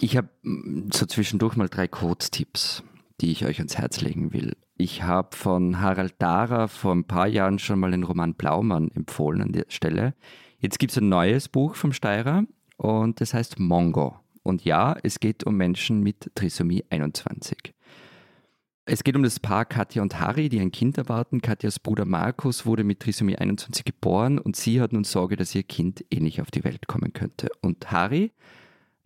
Ich 0.00 0.16
habe 0.16 0.28
mm, 0.42 0.90
so 0.92 1.06
zwischendurch 1.06 1.56
mal 1.56 1.68
drei 1.68 1.88
Kurztipps, 1.88 2.82
die 3.20 3.32
ich 3.32 3.46
euch 3.46 3.58
ans 3.58 3.78
Herz 3.78 4.02
legen 4.02 4.34
will. 4.34 4.56
Ich 4.76 5.02
habe 5.02 5.34
von 5.34 5.80
Harald 5.80 6.14
Dara 6.18 6.68
vor 6.68 6.94
ein 6.94 7.04
paar 7.04 7.26
Jahren 7.26 7.58
schon 7.58 7.80
mal 7.80 7.90
den 7.90 8.04
Roman 8.04 8.34
Blaumann 8.34 8.90
empfohlen 8.94 9.42
an 9.42 9.52
der 9.52 9.64
Stelle. 9.68 10.14
Jetzt 10.60 10.80
gibt 10.80 10.90
es 10.90 10.98
ein 10.98 11.08
neues 11.08 11.48
Buch 11.48 11.76
vom 11.76 11.92
Steirer 11.92 12.44
und 12.76 13.20
das 13.20 13.32
heißt 13.32 13.60
Mongo. 13.60 14.18
Und 14.42 14.64
ja, 14.64 14.96
es 15.04 15.20
geht 15.20 15.44
um 15.44 15.56
Menschen 15.56 16.02
mit 16.02 16.32
Trisomie 16.34 16.84
21. 16.90 17.74
Es 18.84 19.04
geht 19.04 19.14
um 19.14 19.22
das 19.22 19.38
Paar 19.38 19.66
Katja 19.66 20.02
und 20.02 20.18
Harry, 20.18 20.48
die 20.48 20.58
ein 20.58 20.72
Kind 20.72 20.98
erwarten. 20.98 21.42
Katjas 21.42 21.78
Bruder 21.78 22.06
Markus 22.06 22.66
wurde 22.66 22.82
mit 22.82 22.98
Trisomie 22.98 23.36
21 23.36 23.84
geboren 23.84 24.38
und 24.38 24.56
sie 24.56 24.80
hat 24.80 24.92
nun 24.92 25.04
Sorge, 25.04 25.36
dass 25.36 25.54
ihr 25.54 25.62
Kind 25.62 26.04
eh 26.10 26.18
nicht 26.18 26.40
auf 26.40 26.50
die 26.50 26.64
Welt 26.64 26.88
kommen 26.88 27.12
könnte. 27.12 27.50
Und 27.60 27.92
Harry 27.92 28.32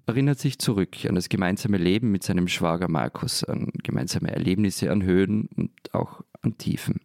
erinnert 0.07 0.39
sich 0.39 0.59
zurück 0.59 0.97
an 1.07 1.17
das 1.17 1.29
gemeinsame 1.29 1.77
Leben 1.77 2.11
mit 2.13 2.23
seinem 2.23 2.49
Schwager 2.49 2.89
Markus, 2.89 3.45
an 3.45 3.73
gemeinsame 3.83 4.31
Erlebnisse 4.31 4.91
an 4.91 5.03
Höhen 5.03 5.51
und 5.57 5.73
auch 5.93 6.23
an 6.41 6.57
Tiefen. 6.57 7.01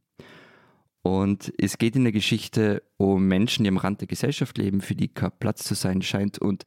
Und 1.08 1.54
es 1.58 1.78
geht 1.78 1.96
in 1.96 2.04
der 2.04 2.12
Geschichte 2.12 2.84
um 2.98 3.30
Menschen, 3.30 3.64
die 3.64 3.70
am 3.70 3.78
Rand 3.78 4.02
der 4.02 4.10
Gesellschaft 4.10 4.58
leben, 4.58 4.82
für 4.82 4.94
die 4.94 5.08
kein 5.08 5.32
Platz 5.40 5.64
zu 5.64 5.74
sein 5.74 6.02
scheint. 6.02 6.38
Und 6.38 6.66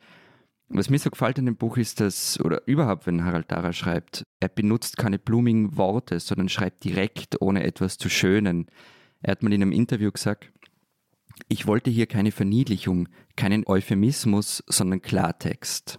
was 0.70 0.88
mir 0.88 0.98
so 0.98 1.10
gefällt 1.10 1.36
in 1.36 1.44
dem 1.44 1.56
Buch 1.56 1.76
ist, 1.76 2.00
dass, 2.00 2.40
oder 2.40 2.66
überhaupt, 2.66 3.06
wenn 3.06 3.26
Harald 3.26 3.52
Dara 3.52 3.74
schreibt, 3.74 4.22
er 4.40 4.48
benutzt 4.48 4.96
keine 4.96 5.18
blumigen 5.18 5.76
Worte, 5.76 6.18
sondern 6.20 6.48
schreibt 6.48 6.84
direkt, 6.84 7.42
ohne 7.42 7.64
etwas 7.64 7.98
zu 7.98 8.08
schönen. 8.08 8.70
Er 9.20 9.32
hat 9.32 9.42
mal 9.42 9.52
in 9.52 9.60
einem 9.60 9.72
Interview 9.72 10.10
gesagt, 10.10 10.50
ich 11.48 11.66
wollte 11.66 11.90
hier 11.90 12.06
keine 12.06 12.32
Verniedlichung, 12.32 13.10
keinen 13.36 13.66
Euphemismus, 13.66 14.64
sondern 14.68 15.02
Klartext. 15.02 15.98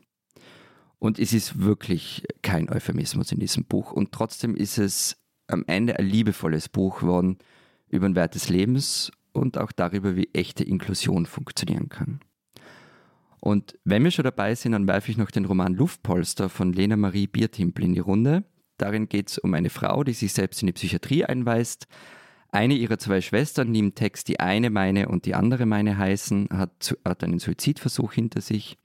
Und 0.97 1.19
es 1.19 1.31
ist 1.31 1.61
wirklich 1.61 2.23
kein 2.41 2.71
Euphemismus 2.71 3.31
in 3.31 3.39
diesem 3.39 3.65
Buch. 3.65 3.91
Und 3.91 4.11
trotzdem 4.11 4.55
ist 4.55 4.79
es 4.79 5.17
am 5.45 5.63
Ende 5.67 5.99
ein 5.99 6.07
liebevolles 6.07 6.69
Buch 6.69 7.01
geworden 7.01 7.37
über 7.91 8.07
den 8.07 8.15
Wert 8.15 8.35
des 8.35 8.49
Lebens 8.49 9.11
und 9.33 9.57
auch 9.57 9.71
darüber, 9.71 10.15
wie 10.15 10.29
echte 10.33 10.63
Inklusion 10.63 11.25
funktionieren 11.25 11.89
kann. 11.89 12.19
Und 13.39 13.77
wenn 13.83 14.03
wir 14.03 14.11
schon 14.11 14.23
dabei 14.23 14.53
sind, 14.55 14.73
dann 14.73 14.87
werfe 14.87 15.11
ich 15.11 15.17
noch 15.17 15.31
den 15.31 15.45
Roman 15.45 15.73
Luftpolster 15.73 16.47
von 16.47 16.73
Lena 16.73 16.95
Marie 16.95 17.27
Biertimpel 17.27 17.85
in 17.85 17.93
die 17.93 17.99
Runde. 17.99 18.43
Darin 18.77 19.09
geht 19.09 19.29
es 19.29 19.37
um 19.39 19.53
eine 19.53 19.69
Frau, 19.69 20.03
die 20.03 20.13
sich 20.13 20.33
selbst 20.33 20.61
in 20.61 20.67
die 20.67 20.73
Psychiatrie 20.73 21.25
einweist. 21.25 21.87
Eine 22.49 22.75
ihrer 22.75 22.99
zwei 22.99 23.21
Schwestern, 23.21 23.73
die 23.73 23.79
im 23.79 23.95
Text 23.95 24.27
die 24.27 24.39
eine 24.39 24.69
meine 24.69 25.07
und 25.07 25.25
die 25.25 25.35
andere 25.35 25.65
meine 25.65 25.97
heißen, 25.97 26.49
hat, 26.51 26.95
hat 27.05 27.23
einen 27.23 27.39
Suizidversuch 27.39 28.13
hinter 28.13 28.41
sich. 28.41 28.77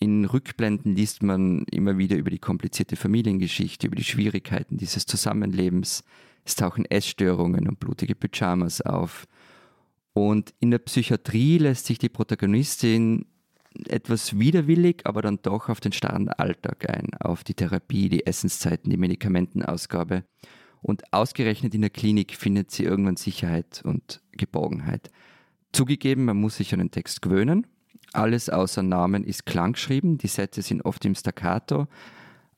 In 0.00 0.26
Rückblenden 0.26 0.94
liest 0.94 1.22
man 1.22 1.64
immer 1.70 1.96
wieder 1.96 2.16
über 2.16 2.30
die 2.30 2.38
komplizierte 2.38 2.96
Familiengeschichte, 2.96 3.86
über 3.86 3.96
die 3.96 4.04
Schwierigkeiten 4.04 4.76
dieses 4.76 5.06
Zusammenlebens, 5.06 6.04
es 6.48 6.54
tauchen 6.54 6.86
Essstörungen 6.86 7.68
und 7.68 7.78
blutige 7.78 8.14
Pyjamas 8.14 8.80
auf. 8.80 9.26
Und 10.14 10.54
in 10.60 10.70
der 10.70 10.78
Psychiatrie 10.78 11.58
lässt 11.58 11.86
sich 11.86 11.98
die 11.98 12.08
Protagonistin 12.08 13.26
etwas 13.86 14.38
widerwillig, 14.38 15.02
aber 15.04 15.22
dann 15.22 15.40
doch 15.42 15.68
auf 15.68 15.80
den 15.80 15.92
starren 15.92 16.28
Alltag 16.28 16.88
ein, 16.88 17.14
auf 17.20 17.44
die 17.44 17.54
Therapie, 17.54 18.08
die 18.08 18.26
Essenszeiten, 18.26 18.90
die 18.90 18.96
Medikamentenausgabe. 18.96 20.24
Und 20.80 21.12
ausgerechnet 21.12 21.74
in 21.74 21.82
der 21.82 21.90
Klinik 21.90 22.34
findet 22.34 22.70
sie 22.70 22.84
irgendwann 22.84 23.16
Sicherheit 23.16 23.82
und 23.84 24.22
Geborgenheit. 24.32 25.10
Zugegeben, 25.72 26.24
man 26.24 26.38
muss 26.38 26.56
sich 26.56 26.72
an 26.72 26.78
den 26.78 26.90
Text 26.90 27.20
gewöhnen. 27.20 27.66
Alles 28.14 28.48
außer 28.48 28.82
Namen 28.82 29.22
ist 29.22 29.44
klanggeschrieben, 29.44 30.16
die 30.16 30.28
Sätze 30.28 30.62
sind 30.62 30.82
oft 30.84 31.04
im 31.04 31.14
Staccato. 31.14 31.88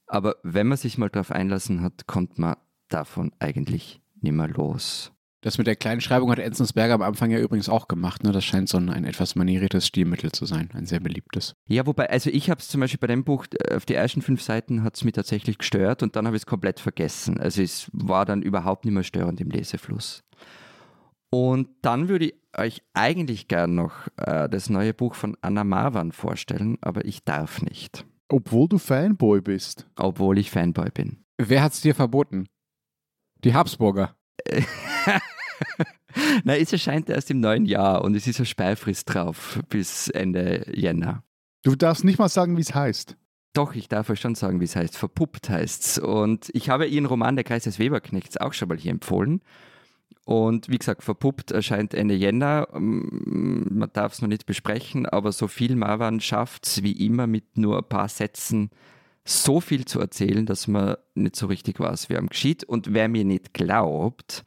Aber 0.06 0.36
wenn 0.44 0.68
man 0.68 0.78
sich 0.78 0.96
mal 0.96 1.10
darauf 1.10 1.32
einlassen 1.32 1.82
hat, 1.82 2.06
kommt 2.06 2.38
man 2.38 2.56
davon 2.92 3.32
eigentlich 3.38 4.00
nimmer 4.20 4.48
los. 4.48 5.12
Das 5.42 5.56
mit 5.56 5.66
der 5.66 5.76
kleinen 5.76 6.02
Schreibung 6.02 6.30
hat 6.30 6.38
Enzensberger 6.38 6.94
am 6.94 7.02
Anfang 7.02 7.30
ja 7.30 7.38
übrigens 7.38 7.70
auch 7.70 7.88
gemacht. 7.88 8.22
Ne? 8.24 8.32
Das 8.32 8.44
scheint 8.44 8.68
so 8.68 8.76
ein, 8.76 8.90
ein 8.90 9.04
etwas 9.04 9.36
manieriertes 9.36 9.86
Stilmittel 9.86 10.32
zu 10.32 10.44
sein, 10.44 10.68
ein 10.74 10.84
sehr 10.84 11.00
beliebtes. 11.00 11.54
Ja, 11.66 11.86
wobei, 11.86 12.10
also 12.10 12.28
ich 12.28 12.50
habe 12.50 12.60
es 12.60 12.68
zum 12.68 12.82
Beispiel 12.82 12.98
bei 12.98 13.06
dem 13.06 13.24
Buch, 13.24 13.46
äh, 13.58 13.74
auf 13.74 13.86
die 13.86 13.94
ersten 13.94 14.20
fünf 14.20 14.42
Seiten 14.42 14.82
hat 14.82 14.96
es 14.96 15.04
mich 15.04 15.14
tatsächlich 15.14 15.56
gestört 15.56 16.02
und 16.02 16.14
dann 16.14 16.26
habe 16.26 16.36
ich 16.36 16.42
es 16.42 16.46
komplett 16.46 16.78
vergessen. 16.78 17.40
Also 17.40 17.62
es 17.62 17.88
war 17.94 18.26
dann 18.26 18.42
überhaupt 18.42 18.84
nicht 18.84 18.92
mehr 18.92 19.02
störend 19.02 19.40
im 19.40 19.50
Lesefluss. 19.50 20.22
Und 21.30 21.68
dann 21.80 22.08
würde 22.08 22.26
ich 22.26 22.34
euch 22.58 22.82
eigentlich 22.92 23.48
gern 23.48 23.76
noch 23.76 24.08
äh, 24.16 24.48
das 24.48 24.68
neue 24.68 24.92
Buch 24.92 25.14
von 25.14 25.36
Anna 25.40 25.64
Marwan 25.64 26.12
vorstellen, 26.12 26.76
aber 26.82 27.06
ich 27.06 27.24
darf 27.24 27.62
nicht. 27.62 28.04
Obwohl 28.28 28.68
du 28.68 28.78
Fanboy 28.78 29.40
bist. 29.40 29.86
Obwohl 29.96 30.38
ich 30.38 30.50
Fanboy 30.50 30.90
bin. 30.90 31.24
Wer 31.38 31.62
hat 31.62 31.72
es 31.72 31.80
dir 31.80 31.94
verboten? 31.94 32.46
Die 33.44 33.54
Habsburger. 33.54 34.16
Na, 36.44 36.56
es 36.56 36.72
erscheint 36.72 37.08
erst 37.08 37.30
im 37.30 37.40
neuen 37.40 37.66
Jahr 37.66 38.02
und 38.02 38.14
es 38.14 38.26
ist 38.26 38.38
eine 38.38 38.46
Sperrfrist 38.46 39.12
drauf 39.12 39.60
bis 39.68 40.08
Ende 40.08 40.66
Jänner. 40.74 41.22
Du 41.62 41.76
darfst 41.76 42.04
nicht 42.04 42.18
mal 42.18 42.28
sagen, 42.28 42.56
wie 42.56 42.62
es 42.62 42.74
heißt. 42.74 43.16
Doch, 43.52 43.74
ich 43.74 43.88
darf 43.88 44.10
euch 44.10 44.20
schon 44.20 44.34
sagen, 44.34 44.60
wie 44.60 44.64
es 44.64 44.76
heißt. 44.76 44.96
Verpuppt 44.96 45.50
heißt 45.50 45.84
es. 45.84 45.98
Und 45.98 46.50
ich 46.54 46.68
habe 46.68 46.86
Ihren 46.86 47.06
Roman 47.06 47.36
Der 47.36 47.44
Kreis 47.44 47.64
des 47.64 47.78
Weberknechts 47.78 48.36
auch 48.36 48.52
schon 48.52 48.68
mal 48.68 48.78
hier 48.78 48.92
empfohlen. 48.92 49.42
Und 50.24 50.68
wie 50.68 50.78
gesagt, 50.78 51.02
Verpuppt 51.02 51.50
erscheint 51.50 51.92
Ende 51.92 52.14
Jänner. 52.14 52.68
Mm, 52.72 53.78
man 53.78 53.90
darf 53.92 54.12
es 54.12 54.22
noch 54.22 54.28
nicht 54.28 54.46
besprechen, 54.46 55.06
aber 55.06 55.32
so 55.32 55.48
viel 55.48 55.74
Marwan 55.74 56.20
schafft 56.20 56.66
es 56.66 56.82
wie 56.82 56.92
immer 57.04 57.26
mit 57.26 57.58
nur 57.58 57.78
ein 57.78 57.88
paar 57.88 58.08
Sätzen 58.08 58.70
so 59.24 59.60
viel 59.60 59.84
zu 59.84 60.00
erzählen, 60.00 60.46
dass 60.46 60.66
man 60.66 60.96
nicht 61.14 61.36
so 61.36 61.46
richtig 61.46 61.80
weiß, 61.80 62.08
wer 62.08 62.18
am 62.18 62.28
geschieht. 62.28 62.64
Und 62.64 62.92
wer 62.92 63.08
mir 63.08 63.24
nicht 63.24 63.54
glaubt, 63.54 64.44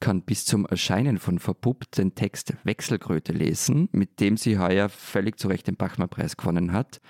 kann 0.00 0.22
bis 0.22 0.44
zum 0.44 0.66
Erscheinen 0.66 1.18
von 1.18 1.38
Verpuppt 1.38 1.98
den 1.98 2.14
Text 2.14 2.54
Wechselkröte 2.64 3.32
lesen, 3.32 3.88
mit 3.92 4.20
dem 4.20 4.36
sie 4.36 4.58
heuer 4.58 4.88
völlig 4.88 5.38
zu 5.38 5.48
Recht 5.48 5.66
den 5.66 5.76
Bachmann-Preis 5.76 6.36
gewonnen 6.36 6.72
hat. 6.72 7.00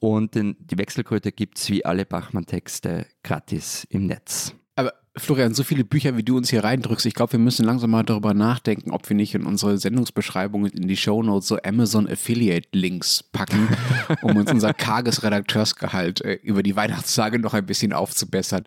Und 0.00 0.34
den, 0.34 0.56
die 0.60 0.76
Wechselkröte 0.76 1.32
gibt 1.32 1.58
es 1.58 1.70
wie 1.70 1.84
alle 1.84 2.04
Bachmann-Texte 2.04 3.06
gratis 3.22 3.86
im 3.88 4.06
Netz. 4.06 4.54
Aber 4.76 4.94
Florian, 5.16 5.54
so 5.54 5.62
viele 5.62 5.84
Bücher, 5.84 6.16
wie 6.16 6.24
du 6.24 6.36
uns 6.36 6.50
hier 6.50 6.64
reindrückst, 6.64 7.06
ich 7.06 7.14
glaube, 7.14 7.32
wir 7.32 7.38
müssen 7.38 7.64
langsam 7.64 7.90
mal 7.90 8.02
darüber 8.02 8.34
nachdenken, 8.34 8.90
ob 8.90 9.08
wir 9.08 9.14
nicht 9.14 9.34
in 9.34 9.46
unsere 9.46 9.78
Sendungsbeschreibungen 9.78 10.72
in 10.72 10.88
die 10.88 10.96
Shownotes 10.96 11.46
so 11.46 11.58
Amazon 11.62 12.08
Affiliate 12.08 12.68
Links 12.72 13.22
packen, 13.22 13.68
um 14.22 14.36
uns 14.36 14.50
unser 14.50 14.74
karges 14.74 15.22
Redakteursgehalt 15.22 16.22
äh, 16.22 16.34
über 16.42 16.64
die 16.64 16.74
Weihnachtstage 16.74 17.38
noch 17.38 17.54
ein 17.54 17.66
bisschen 17.66 17.92
aufzubessern. 17.92 18.64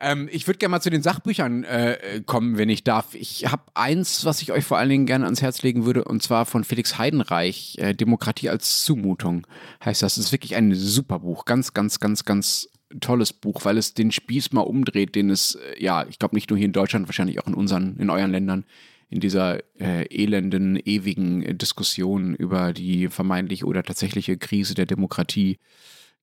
Ähm, 0.00 0.28
ich 0.32 0.48
würde 0.48 0.58
gerne 0.58 0.72
mal 0.72 0.80
zu 0.80 0.90
den 0.90 1.02
Sachbüchern 1.02 1.62
äh, 1.62 2.22
kommen, 2.26 2.58
wenn 2.58 2.68
ich 2.68 2.82
darf. 2.82 3.14
Ich 3.14 3.46
habe 3.46 3.62
eins, 3.74 4.24
was 4.24 4.42
ich 4.42 4.50
euch 4.50 4.64
vor 4.64 4.78
allen 4.78 4.88
Dingen 4.88 5.06
gerne 5.06 5.24
ans 5.24 5.40
Herz 5.40 5.62
legen 5.62 5.86
würde, 5.86 6.04
und 6.04 6.20
zwar 6.22 6.46
von 6.46 6.64
Felix 6.64 6.98
Heidenreich, 6.98 7.76
äh, 7.78 7.94
Demokratie 7.94 8.50
als 8.50 8.84
Zumutung 8.84 9.46
heißt 9.84 10.02
das. 10.02 10.16
Das 10.16 10.26
ist 10.26 10.32
wirklich 10.32 10.56
ein 10.56 10.74
super 10.74 11.20
Buch. 11.20 11.44
Ganz, 11.44 11.74
ganz, 11.74 12.00
ganz, 12.00 12.24
ganz 12.24 12.68
tolles 13.00 13.32
Buch, 13.32 13.64
weil 13.64 13.78
es 13.78 13.94
den 13.94 14.10
Spieß 14.10 14.52
mal 14.52 14.62
umdreht, 14.62 15.14
den 15.14 15.30
es, 15.30 15.56
äh, 15.56 15.82
ja, 15.82 16.06
ich 16.08 16.18
glaube 16.18 16.34
nicht 16.34 16.50
nur 16.50 16.58
hier 16.58 16.66
in 16.66 16.72
Deutschland, 16.72 17.08
wahrscheinlich 17.08 17.40
auch 17.40 17.46
in 17.46 17.54
unseren, 17.54 17.96
in 17.98 18.10
euren 18.10 18.30
Ländern, 18.30 18.64
in 19.10 19.20
dieser 19.20 19.60
äh, 19.80 20.06
elenden, 20.10 20.76
ewigen 20.76 21.42
äh, 21.42 21.54
Diskussion 21.54 22.34
über 22.34 22.72
die 22.72 23.08
vermeintliche 23.08 23.66
oder 23.66 23.82
tatsächliche 23.82 24.36
Krise 24.36 24.74
der 24.74 24.86
Demokratie 24.86 25.58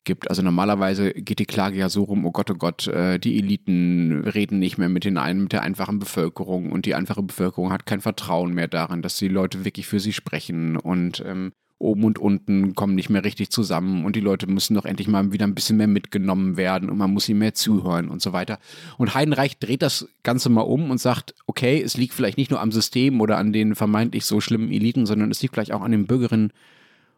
gibt. 0.04 0.30
Also 0.30 0.42
normalerweise 0.42 1.14
geht 1.14 1.40
die 1.40 1.46
Klage 1.46 1.78
ja 1.78 1.90
so 1.90 2.04
rum, 2.04 2.26
oh 2.26 2.32
Gott, 2.32 2.50
oh 2.50 2.56
Gott, 2.56 2.88
äh, 2.88 3.20
die 3.20 3.38
Eliten 3.38 4.24
reden 4.26 4.60
nicht 4.60 4.78
mehr 4.78 4.90
mit, 4.90 5.04
den 5.04 5.18
einen, 5.18 5.44
mit 5.44 5.54
der 5.54 5.62
einfachen 5.62 6.00
Bevölkerung 6.00 6.72
und 6.72 6.86
die 6.86 6.96
einfache 6.96 7.24
Bevölkerung 7.24 7.72
hat 7.72 7.86
kein 7.86 8.02
Vertrauen 8.02 8.54
mehr 8.54 8.68
daran, 8.68 9.02
dass 9.02 9.18
die 9.18 9.28
Leute 9.28 9.64
wirklich 9.64 9.88
für 9.88 10.00
sie 10.00 10.14
sprechen 10.14 10.76
und 10.78 11.24
ähm, 11.26 11.54
oben 11.82 12.04
und 12.04 12.20
unten 12.20 12.76
kommen 12.76 12.96
nicht 12.96 13.10
mehr 13.10 13.24
richtig 13.24 13.50
zusammen 13.50 14.06
und 14.06 14.16
die 14.16 14.22
Leute 14.22 14.48
müssen 14.48 14.76
doch 14.76 14.86
endlich 14.86 15.08
mal 15.08 15.32
wieder 15.32 15.46
ein 15.46 15.56
bisschen 15.56 15.78
mehr 15.78 15.88
mitgenommen 15.88 16.58
werden 16.58 16.90
und 16.90 16.98
man 16.98 17.12
muss 17.12 17.28
ihnen 17.28 17.40
mehr 17.40 17.54
zuhören 17.54 18.10
und 18.10 18.22
so 18.22 18.34
weiter. 18.34 18.60
Und 18.98 19.14
Heidenreich 19.14 19.58
dreht 19.60 19.82
das 19.82 20.08
Ganze 20.24 20.50
mal 20.50 20.62
um 20.62 20.92
und 20.92 21.00
sagt, 21.00 21.36
okay, 21.48 21.82
es 21.82 21.98
liegt 21.98 22.14
vielleicht 22.14 22.38
nicht 22.38 22.52
nur 22.52 22.62
am 22.62 22.72
System 22.72 23.20
oder 23.22 23.38
an 23.38 23.52
den 23.52 23.76
vermeintlich 23.76 24.26
so 24.26 24.40
schlimmen 24.40 24.72
Eliten, 24.72 25.06
sondern 25.06 25.32
es 25.32 25.42
liegt 25.42 25.54
vielleicht 25.54 25.74
auch 25.74 25.82
an 25.82 25.92
den 25.92 26.08
Bürgerinnen 26.08 26.54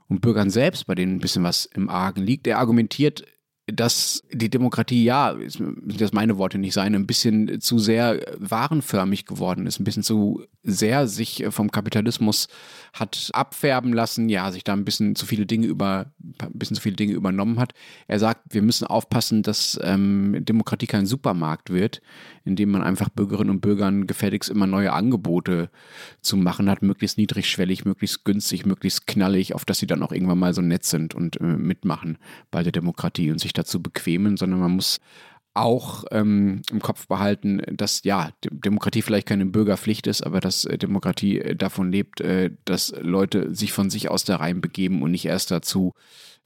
und 0.07 0.21
Bürgern 0.21 0.49
selbst, 0.49 0.87
bei 0.87 0.95
denen 0.95 1.15
ein 1.15 1.19
bisschen 1.19 1.43
was 1.43 1.65
im 1.65 1.89
Argen 1.89 2.23
liegt. 2.23 2.47
Er 2.47 2.59
argumentiert 2.59 3.25
dass 3.67 4.21
die 4.31 4.49
Demokratie, 4.49 5.05
ja, 5.05 5.35
sind 5.47 6.01
das 6.01 6.11
meine 6.11 6.37
Worte 6.37 6.57
nicht 6.57 6.73
sein, 6.73 6.95
ein 6.95 7.07
bisschen 7.07 7.61
zu 7.61 7.79
sehr 7.79 8.19
warenförmig 8.37 9.25
geworden 9.25 9.67
ist, 9.67 9.79
ein 9.79 9.85
bisschen 9.85 10.03
zu 10.03 10.43
sehr 10.63 11.07
sich 11.07 11.45
vom 11.49 11.71
Kapitalismus 11.71 12.47
hat 12.93 13.29
abfärben 13.33 13.93
lassen, 13.93 14.29
ja, 14.29 14.51
sich 14.51 14.63
da 14.63 14.73
ein 14.73 14.85
bisschen 14.85 15.15
zu 15.15 15.25
viele 15.25 15.45
Dinge 15.45 15.67
über, 15.67 16.11
ein 16.39 16.51
bisschen 16.53 16.75
zu 16.75 16.81
viele 16.81 16.95
Dinge 16.95 17.13
übernommen 17.13 17.59
hat. 17.59 17.73
Er 18.07 18.19
sagt, 18.19 18.53
wir 18.53 18.61
müssen 18.61 18.85
aufpassen, 18.85 19.43
dass 19.43 19.79
ähm, 19.81 20.37
Demokratie 20.41 20.87
kein 20.87 21.05
Supermarkt 21.05 21.69
wird, 21.69 22.01
in 22.45 22.55
dem 22.55 22.69
man 22.69 22.83
einfach 22.83 23.09
Bürgerinnen 23.09 23.49
und 23.49 23.61
Bürgern 23.61 24.07
gefälligst 24.07 24.49
immer 24.49 24.67
neue 24.67 24.93
Angebote 24.93 25.69
zu 26.21 26.37
machen 26.37 26.69
hat, 26.69 26.81
möglichst 26.81 27.17
niedrigschwellig, 27.17 27.85
möglichst 27.85 28.25
günstig, 28.25 28.65
möglichst 28.65 29.07
knallig, 29.07 29.55
auf 29.55 29.65
dass 29.65 29.79
sie 29.79 29.87
dann 29.87 30.03
auch 30.03 30.11
irgendwann 30.11 30.39
mal 30.39 30.53
so 30.53 30.61
nett 30.61 30.83
sind 30.83 31.15
und 31.15 31.39
äh, 31.39 31.43
mitmachen 31.43 32.17
bei 32.51 32.63
der 32.63 32.71
Demokratie 32.71 33.31
und 33.31 33.39
sich 33.39 33.52
sich 33.53 33.63
dazu 33.63 33.81
bequemen, 33.81 34.37
sondern 34.37 34.59
man 34.59 34.71
muss 34.71 34.99
auch 35.55 36.05
ähm, 36.09 36.63
im 36.71 36.81
Kopf 36.81 37.07
behalten, 37.07 37.61
dass 37.71 38.03
ja, 38.03 38.31
Demokratie 38.43 39.03
vielleicht 39.03 39.27
keine 39.27 39.45
Bürgerpflicht 39.45 40.07
ist, 40.07 40.23
aber 40.23 40.39
dass 40.39 40.65
äh, 40.65 40.79
Demokratie 40.79 41.39
äh, 41.39 41.55
davon 41.55 41.91
lebt, 41.91 42.21
äh, 42.21 42.49
dass 42.65 42.93
Leute 42.99 43.53
sich 43.53 43.71
von 43.71 43.91
sich 43.91 44.09
aus 44.09 44.23
da 44.23 44.37
reinbegeben 44.37 45.03
und 45.03 45.11
nicht 45.11 45.25
erst 45.25 45.51
dazu 45.51 45.93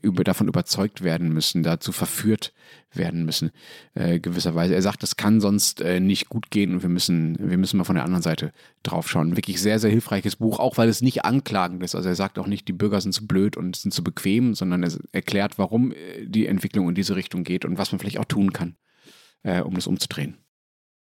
über, 0.01 0.23
davon 0.23 0.47
überzeugt 0.47 1.03
werden 1.03 1.29
müssen, 1.33 1.63
dazu 1.63 1.91
verführt 1.91 2.53
werden 2.93 3.25
müssen, 3.25 3.51
äh, 3.95 4.19
gewisserweise. 4.19 4.75
Er 4.75 4.81
sagt, 4.81 5.03
das 5.03 5.17
kann 5.17 5.41
sonst 5.41 5.81
äh, 5.81 5.99
nicht 5.99 6.29
gut 6.29 6.51
gehen 6.51 6.73
und 6.73 6.81
wir 6.81 6.89
müssen, 6.89 7.37
wir 7.39 7.57
müssen 7.57 7.77
mal 7.77 7.83
von 7.83 7.95
der 7.95 8.05
anderen 8.05 8.21
Seite 8.21 8.51
drauf 8.83 9.09
schauen. 9.09 9.35
Wirklich 9.35 9.61
sehr, 9.61 9.79
sehr 9.79 9.89
hilfreiches 9.89 10.35
Buch, 10.35 10.59
auch 10.59 10.77
weil 10.77 10.89
es 10.89 11.01
nicht 11.01 11.25
anklagend 11.25 11.83
ist. 11.83 11.95
Also 11.95 12.09
er 12.09 12.15
sagt 12.15 12.37
auch 12.39 12.47
nicht, 12.47 12.67
die 12.67 12.73
Bürger 12.73 13.01
sind 13.01 13.13
zu 13.13 13.25
blöd 13.25 13.57
und 13.57 13.75
sind 13.75 13.93
zu 13.93 14.03
bequem, 14.03 14.53
sondern 14.53 14.83
er 14.83 14.91
erklärt, 15.11 15.57
warum 15.57 15.91
äh, 15.91 16.25
die 16.25 16.45
Entwicklung 16.45 16.89
in 16.89 16.95
diese 16.95 17.15
Richtung 17.15 17.43
geht 17.43 17.65
und 17.65 17.77
was 17.77 17.91
man 17.91 17.99
vielleicht 17.99 18.19
auch 18.19 18.25
tun 18.25 18.53
kann, 18.53 18.75
äh, 19.43 19.61
um 19.61 19.73
das 19.73 19.87
umzudrehen. 19.87 20.37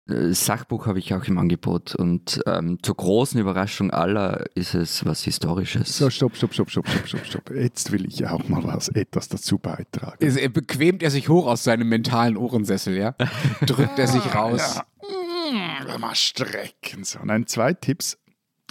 Äh, 0.08 0.32
Sachbuch 0.32 0.86
habe 0.86 0.98
ich 0.98 1.14
auch 1.14 1.24
im 1.24 1.38
Angebot 1.38 1.94
und 1.94 2.40
ähm, 2.46 2.78
zur 2.82 2.96
großen 2.96 3.40
Überraschung 3.40 3.90
aller 3.90 4.44
ist 4.54 4.74
es 4.74 5.04
was 5.04 5.22
Historisches. 5.22 5.96
So, 5.96 6.10
stopp, 6.10 6.36
stopp, 6.36 6.52
stopp, 6.52 6.70
stopp, 6.70 6.88
stopp, 6.88 7.06
stopp, 7.06 7.26
stopp. 7.26 7.50
Jetzt 7.50 7.92
will 7.92 8.06
ich 8.06 8.26
auch 8.26 8.48
mal 8.48 8.64
was, 8.64 8.88
etwas 8.88 9.28
dazu 9.28 9.58
beitragen. 9.58 10.24
Ist, 10.24 10.36
er 10.36 10.48
bequemt 10.48 11.02
er 11.02 11.10
sich 11.10 11.28
hoch 11.28 11.46
aus 11.46 11.64
seinem 11.64 11.88
mentalen 11.88 12.36
Ohrensessel, 12.36 12.96
ja? 12.96 13.14
Drückt 13.66 13.98
er 13.98 14.08
sich 14.08 14.34
raus. 14.34 14.76
Ja. 14.76 15.98
Mal 15.98 16.14
strecken. 16.14 17.04
So. 17.04 17.18
Nein, 17.22 17.46
zwei 17.46 17.74
Tipps 17.74 18.18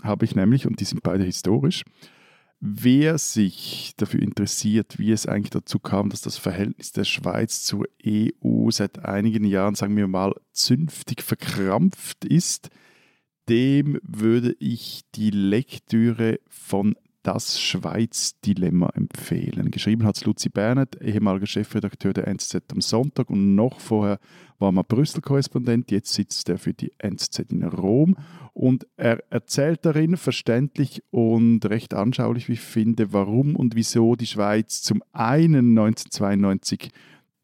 habe 0.04 0.26
ich 0.26 0.36
nämlich 0.36 0.66
und 0.66 0.80
die 0.80 0.86
sind 0.86 1.04
beide 1.04 1.24
historisch. 1.24 1.84
Wer 2.64 3.18
sich 3.18 3.94
dafür 3.98 4.22
interessiert, 4.22 5.00
wie 5.00 5.12
es 5.12 5.26
eigentlich 5.26 5.50
dazu 5.50 5.80
kam, 5.80 6.12
dass 6.12 6.22
das 6.22 6.38
Verhältnis 6.38 6.92
der 6.92 7.06
Schweiz 7.06 7.64
zur 7.64 7.88
EU 8.06 8.70
seit 8.70 9.04
einigen 9.04 9.46
Jahren, 9.46 9.74
sagen 9.74 9.98
wir 9.98 10.08
mal, 10.08 10.36
zünftig 10.52 11.24
verkrampft 11.24 12.24
ist, 12.24 12.70
dem 13.50 14.00
würde 14.04 14.56
ich 14.60 15.02
die 15.16 15.32
Lektüre 15.32 16.40
von 16.48 16.96
Das 17.24 17.62
Schweiz-Dilemma 17.62 18.90
empfehlen. 18.96 19.70
Geschrieben 19.70 20.06
hat 20.06 20.18
es 20.18 20.26
Luzi 20.26 20.50
Bernert, 20.50 21.00
ehemaliger 21.02 21.46
Chefredakteur 21.46 22.14
der 22.14 22.28
NZZ 22.28 22.64
am 22.72 22.82
Sonntag. 22.82 23.30
Und 23.30 23.54
noch 23.54 23.80
vorher 23.80 24.20
war 24.58 24.72
mal 24.72 24.82
Brüssel-Korrespondent, 24.82 25.92
jetzt 25.92 26.14
sitzt 26.14 26.50
er 26.50 26.58
für 26.58 26.74
die 26.74 26.92
NZZ 26.98 27.52
in 27.52 27.64
Rom. 27.64 28.16
Und 28.54 28.88
er 28.98 29.24
erzählt 29.32 29.86
darin 29.86 30.18
verständlich 30.18 31.04
und 31.12 31.64
recht 31.66 31.94
anschaulich, 31.94 32.48
wie 32.48 32.54
ich 32.54 32.62
finde, 32.62 33.14
warum 33.14 33.56
und 33.56 33.76
wieso 33.76 34.16
die 34.16 34.28
Schweiz 34.28 34.82
zum 34.82 35.04
einen 35.14 35.78
1992 35.78 36.90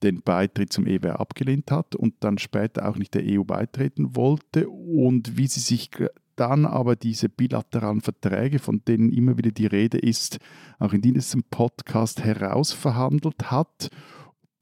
den 0.03 0.21
Beitritt 0.21 0.73
zum 0.73 0.87
EWR 0.87 1.19
abgelehnt 1.19 1.71
hat 1.71 1.95
und 1.95 2.15
dann 2.21 2.37
später 2.37 2.87
auch 2.87 2.97
nicht 2.97 3.13
der 3.13 3.23
EU 3.25 3.43
beitreten 3.43 4.15
wollte 4.15 4.69
und 4.69 5.37
wie 5.37 5.47
sie 5.47 5.59
sich 5.59 5.89
dann 6.37 6.65
aber 6.65 6.95
diese 6.95 7.27
bilateralen 7.27 8.01
Verträge, 8.01 8.59
von 8.59 8.81
denen 8.87 9.11
immer 9.11 9.37
wieder 9.37 9.51
die 9.51 9.67
Rede 9.67 9.97
ist, 9.97 10.39
auch 10.79 10.93
in 10.93 11.01
diesem 11.01 11.43
Podcast 11.43 12.23
herausverhandelt 12.23 13.51
hat 13.51 13.89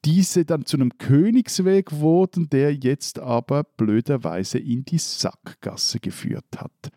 diese 0.06 0.46
dann 0.46 0.66
zu 0.66 0.78
einem 0.78 0.98
Königsweg 1.00 1.92
wurden, 1.94 2.48
der 2.50 2.76
jetzt 2.76 3.18
aber 3.20 3.64
blöderweise 3.64 4.60
in 4.60 4.86
die 4.86 5.00
Sackgasse 5.00 6.00
geführt 6.00 6.46
hat. 6.58 6.92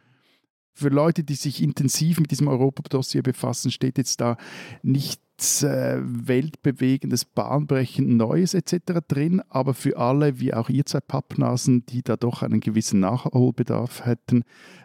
Für 0.78 0.90
Leute, 0.90 1.24
die 1.24 1.34
sich 1.34 1.60
intensiv 1.60 2.20
mit 2.20 2.30
diesem 2.30 2.46
Europadossier 2.46 3.24
befassen, 3.24 3.72
steht 3.72 3.98
jetzt 3.98 4.20
da 4.20 4.36
nichts 4.84 5.64
äh, 5.64 5.98
weltbewegendes, 6.00 7.24
bahnbrechend 7.24 8.08
Neues 8.08 8.54
etc. 8.54 9.00
drin, 9.08 9.42
aber 9.48 9.74
für 9.74 9.96
alle, 9.96 10.38
wie 10.38 10.54
auch 10.54 10.68
ihr 10.68 10.86
zwei 10.86 11.00
Pappnasen, 11.00 11.84
die 11.86 12.02
da 12.02 12.16
doch 12.16 12.44
einen 12.44 12.60
gewissen 12.60 13.00
Nachholbedarf 13.00 14.06
hätten, 14.06 14.44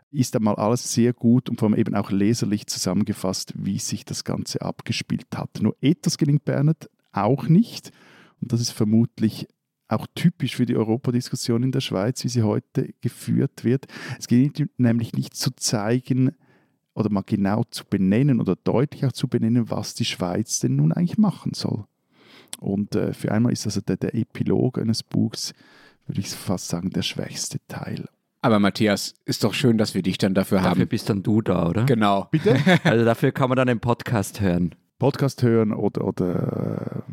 ist 0.09 0.35
einmal 0.35 0.55
alles 0.55 0.91
sehr 0.91 1.13
gut 1.13 1.47
und 1.47 1.59
vor 1.59 1.69
allem 1.69 1.77
eben 1.77 1.93
auch 1.93 2.09
leserlich 2.09 2.65
zusammengefasst, 2.65 3.53
wie 3.55 3.77
sich 3.77 4.03
das 4.03 4.23
Ganze 4.23 4.63
abgespielt 4.63 5.27
hat. 5.35 5.61
Nur 5.61 5.75
etwas 5.79 6.17
gelingt 6.17 6.43
Bernhard 6.43 6.89
auch 7.11 7.47
nicht. 7.47 7.91
Und 8.41 8.51
das 8.51 8.61
ist 8.61 8.71
vermutlich 8.71 9.47
auch 9.87 10.07
typisch 10.15 10.55
für 10.55 10.65
die 10.65 10.75
Europadiskussion 10.75 11.63
in 11.63 11.71
der 11.71 11.81
Schweiz, 11.81 12.23
wie 12.23 12.29
sie 12.29 12.43
heute 12.43 12.93
geführt 13.01 13.63
wird. 13.63 13.85
Es 14.17 14.27
geht 14.27 14.67
nämlich 14.77 15.13
nicht 15.13 15.35
zu 15.35 15.51
zeigen 15.55 16.31
oder 16.93 17.09
mal 17.09 17.23
genau 17.25 17.63
zu 17.69 17.85
benennen 17.85 18.39
oder 18.39 18.55
deutlich 18.55 19.05
auch 19.05 19.11
zu 19.11 19.27
benennen, 19.27 19.69
was 19.69 19.93
die 19.93 20.05
Schweiz 20.05 20.59
denn 20.59 20.75
nun 20.75 20.91
eigentlich 20.91 21.17
machen 21.17 21.53
soll. 21.53 21.85
Und 22.59 22.95
äh, 22.95 23.13
für 23.13 23.31
einmal 23.31 23.51
ist 23.51 23.65
also 23.65 23.81
der, 23.81 23.97
der 23.97 24.15
Epilog 24.15 24.77
eines 24.77 25.03
Buchs, 25.03 25.53
würde 26.07 26.21
ich 26.21 26.29
fast 26.29 26.67
sagen, 26.67 26.91
der 26.91 27.01
schwächste 27.01 27.59
Teil. 27.67 28.05
Aber 28.41 28.59
Matthias, 28.59 29.15
ist 29.25 29.43
doch 29.43 29.53
schön, 29.53 29.77
dass 29.77 29.95
wir 29.95 30.01
dich 30.01 30.17
dann 30.17 30.33
dafür, 30.33 30.57
dafür 30.57 30.69
haben. 30.69 30.79
Dafür 30.79 30.89
bist 30.89 31.09
dann 31.09 31.23
du 31.23 31.41
da, 31.41 31.69
oder? 31.69 31.85
Genau. 31.85 32.27
Bitte? 32.29 32.57
Also 32.83 33.05
dafür 33.05 33.31
kann 33.31 33.49
man 33.49 33.55
dann 33.55 33.67
den 33.67 33.79
Podcast 33.79 34.41
hören. 34.41 34.75
Podcast 34.99 35.43
hören 35.43 35.73
oder, 35.73 36.05
oder 36.05 37.03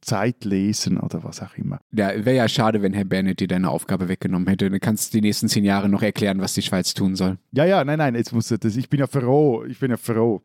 Zeit 0.00 0.44
lesen 0.44 0.98
oder 0.98 1.24
was 1.24 1.42
auch 1.42 1.54
immer. 1.56 1.80
Ja, 1.92 2.08
wäre 2.24 2.36
ja 2.36 2.48
schade, 2.48 2.82
wenn 2.82 2.92
Herr 2.92 3.04
Bennett 3.04 3.40
dir 3.40 3.48
deine 3.48 3.70
Aufgabe 3.70 4.08
weggenommen 4.08 4.48
hätte. 4.48 4.70
Du 4.70 4.80
kannst 4.80 5.12
die 5.14 5.20
nächsten 5.20 5.48
zehn 5.48 5.64
Jahre 5.64 5.88
noch 5.88 6.02
erklären, 6.02 6.40
was 6.40 6.54
die 6.54 6.62
Schweiz 6.62 6.94
tun 6.94 7.16
soll. 7.16 7.38
Ja, 7.52 7.64
ja, 7.64 7.84
nein, 7.84 7.98
nein, 7.98 8.14
jetzt 8.14 8.32
muss 8.32 8.48
das. 8.48 8.76
Ich 8.76 8.88
bin 8.88 9.00
ja 9.00 9.06
froh, 9.06 9.64
ich 9.64 9.78
bin 9.78 9.90
ja 9.90 9.96
froh. 9.96 10.42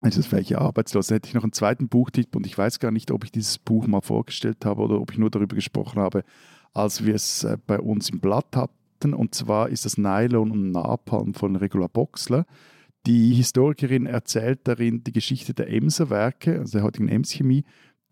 Also 0.00 0.20
das 0.20 0.30
wäre 0.32 0.42
ich 0.42 0.50
ja 0.50 0.58
arbeitslos. 0.58 1.10
Hätte 1.10 1.28
ich 1.28 1.34
noch 1.34 1.44
einen 1.44 1.52
zweiten 1.52 1.88
Buchtipp 1.88 2.36
und 2.36 2.46
ich 2.46 2.56
weiß 2.56 2.78
gar 2.78 2.90
nicht, 2.90 3.10
ob 3.10 3.24
ich 3.24 3.32
dieses 3.32 3.58
Buch 3.58 3.86
mal 3.86 4.02
vorgestellt 4.02 4.64
habe 4.64 4.82
oder 4.82 5.00
ob 5.00 5.12
ich 5.12 5.18
nur 5.18 5.30
darüber 5.30 5.54
gesprochen 5.54 6.00
habe, 6.00 6.24
als 6.72 7.04
wir 7.04 7.14
es 7.14 7.44
äh, 7.44 7.56
bei 7.66 7.78
uns 7.80 8.10
im 8.10 8.20
Blatt 8.20 8.54
hatten. 8.54 9.14
Und 9.14 9.34
zwar 9.34 9.68
ist 9.68 9.84
das 9.84 9.98
Nylon 9.98 10.50
und 10.50 10.70
Napalm 10.72 11.34
von 11.34 11.56
Regula 11.56 11.86
Boxler. 11.86 12.46
Die 13.06 13.34
Historikerin 13.34 14.06
erzählt 14.06 14.60
darin 14.64 15.04
die 15.04 15.12
Geschichte 15.12 15.52
der 15.52 15.70
Emser 15.70 16.08
Werke, 16.08 16.58
also 16.58 16.78
der 16.78 16.84
heutigen 16.84 17.08
Ems 17.08 17.32
Chemie, 17.32 17.64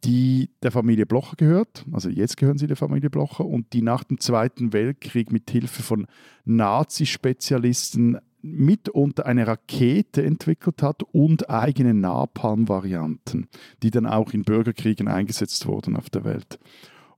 die 0.05 0.51
der 0.63 0.73
Familie 0.73 1.07
Blocher 1.07 1.37
gehört, 1.37 1.85
also 1.93 2.09
jetzt 2.09 2.37
gehören 2.37 2.59
sie 2.59 2.67
der 2.67 2.77
Familie 2.77 3.11
Blocher, 3.11 3.45
und 3.45 3.73
die 3.73 3.83
nach 3.83 4.05
dem 4.05 4.19
Zweiten 4.19 4.73
Weltkrieg 4.73 5.31
mit 5.31 5.51
Hilfe 5.51 5.83
von 5.83 6.07
Nazi-Spezialisten 6.45 8.19
mitunter 8.43 9.27
eine 9.27 9.47
Rakete 9.47 10.25
entwickelt 10.25 10.83
hat 10.83 11.05
und 11.13 11.49
eigene 11.49 11.95
Napalm-Varianten, 11.95 13.47
die 13.83 13.91
dann 13.91 14.07
auch 14.07 14.33
in 14.33 14.43
Bürgerkriegen 14.43 15.07
eingesetzt 15.07 15.67
wurden 15.67 15.97
auf 15.97 16.11
der 16.11 16.25
Welt. 16.25 16.59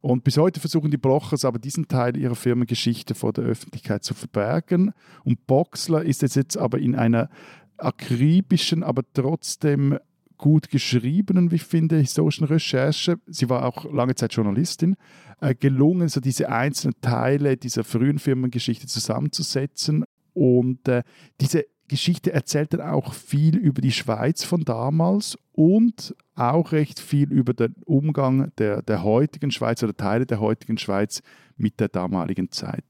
Und 0.02 0.22
bis 0.22 0.36
heute 0.36 0.60
versuchen 0.60 0.90
die 0.90 0.98
Blochers 0.98 1.46
aber 1.46 1.58
diesen 1.58 1.88
Teil 1.88 2.18
ihrer 2.18 2.34
Firmengeschichte 2.34 3.14
vor 3.14 3.32
der 3.32 3.44
Öffentlichkeit 3.44 4.04
zu 4.04 4.12
verbergen. 4.12 4.92
Und 5.24 5.46
Boxler 5.46 6.02
ist 6.02 6.20
jetzt 6.20 6.58
aber 6.58 6.78
in 6.78 6.94
einer 6.94 7.30
akribischen, 7.78 8.82
aber 8.82 9.02
trotzdem 9.14 9.98
gut 10.38 10.68
geschriebenen, 10.68 11.50
wie 11.50 11.56
ich 11.56 11.64
finde, 11.64 11.96
historischen 11.96 12.44
Recherche, 12.44 13.16
sie 13.26 13.48
war 13.48 13.64
auch 13.64 13.90
lange 13.92 14.14
Zeit 14.14 14.34
Journalistin, 14.34 14.96
äh, 15.40 15.54
gelungen, 15.54 16.08
so 16.08 16.20
diese 16.20 16.48
einzelnen 16.50 16.94
Teile 17.00 17.56
dieser 17.56 17.84
frühen 17.84 18.18
Firmengeschichte 18.18 18.86
zusammenzusetzen. 18.86 20.04
Und 20.32 20.88
äh, 20.88 21.02
diese 21.40 21.66
Geschichte 21.88 22.32
erzählt 22.32 22.72
dann 22.72 22.80
auch 22.80 23.12
viel 23.12 23.56
über 23.56 23.80
die 23.80 23.92
Schweiz 23.92 24.42
von 24.42 24.64
damals 24.64 25.36
und 25.52 26.14
auch 26.34 26.72
recht 26.72 26.98
viel 26.98 27.30
über 27.30 27.54
den 27.54 27.76
Umgang 27.84 28.52
der, 28.58 28.82
der 28.82 29.02
heutigen 29.02 29.50
Schweiz 29.50 29.82
oder 29.82 29.96
Teile 29.96 30.26
der 30.26 30.40
heutigen 30.40 30.78
Schweiz 30.78 31.22
mit 31.56 31.78
der 31.80 31.88
damaligen 31.88 32.50
Zeit. 32.50 32.84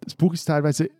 Das 0.00 0.14
Buch 0.14 0.34
ist 0.34 0.46
teilweise 0.46 0.90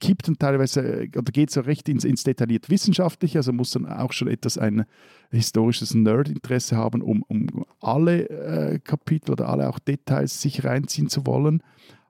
kippt 0.00 0.28
dann 0.28 0.38
teilweise 0.38 0.80
äh, 0.80 1.10
oder 1.16 1.32
geht 1.32 1.50
so 1.50 1.60
recht 1.60 1.88
ins, 1.88 2.04
ins 2.04 2.24
detailliert 2.24 2.70
Wissenschaftliche, 2.70 3.38
also 3.38 3.52
muss 3.52 3.70
dann 3.70 3.86
auch 3.86 4.12
schon 4.12 4.28
etwas 4.28 4.58
ein 4.58 4.84
historisches 5.30 5.94
Nerd-Interesse 5.94 6.76
haben, 6.76 7.02
um, 7.02 7.22
um 7.22 7.64
alle 7.80 8.28
äh, 8.28 8.78
Kapitel 8.78 9.32
oder 9.32 9.48
alle 9.48 9.68
auch 9.68 9.78
Details 9.78 10.40
sich 10.40 10.64
reinziehen 10.64 11.08
zu 11.08 11.26
wollen. 11.26 11.62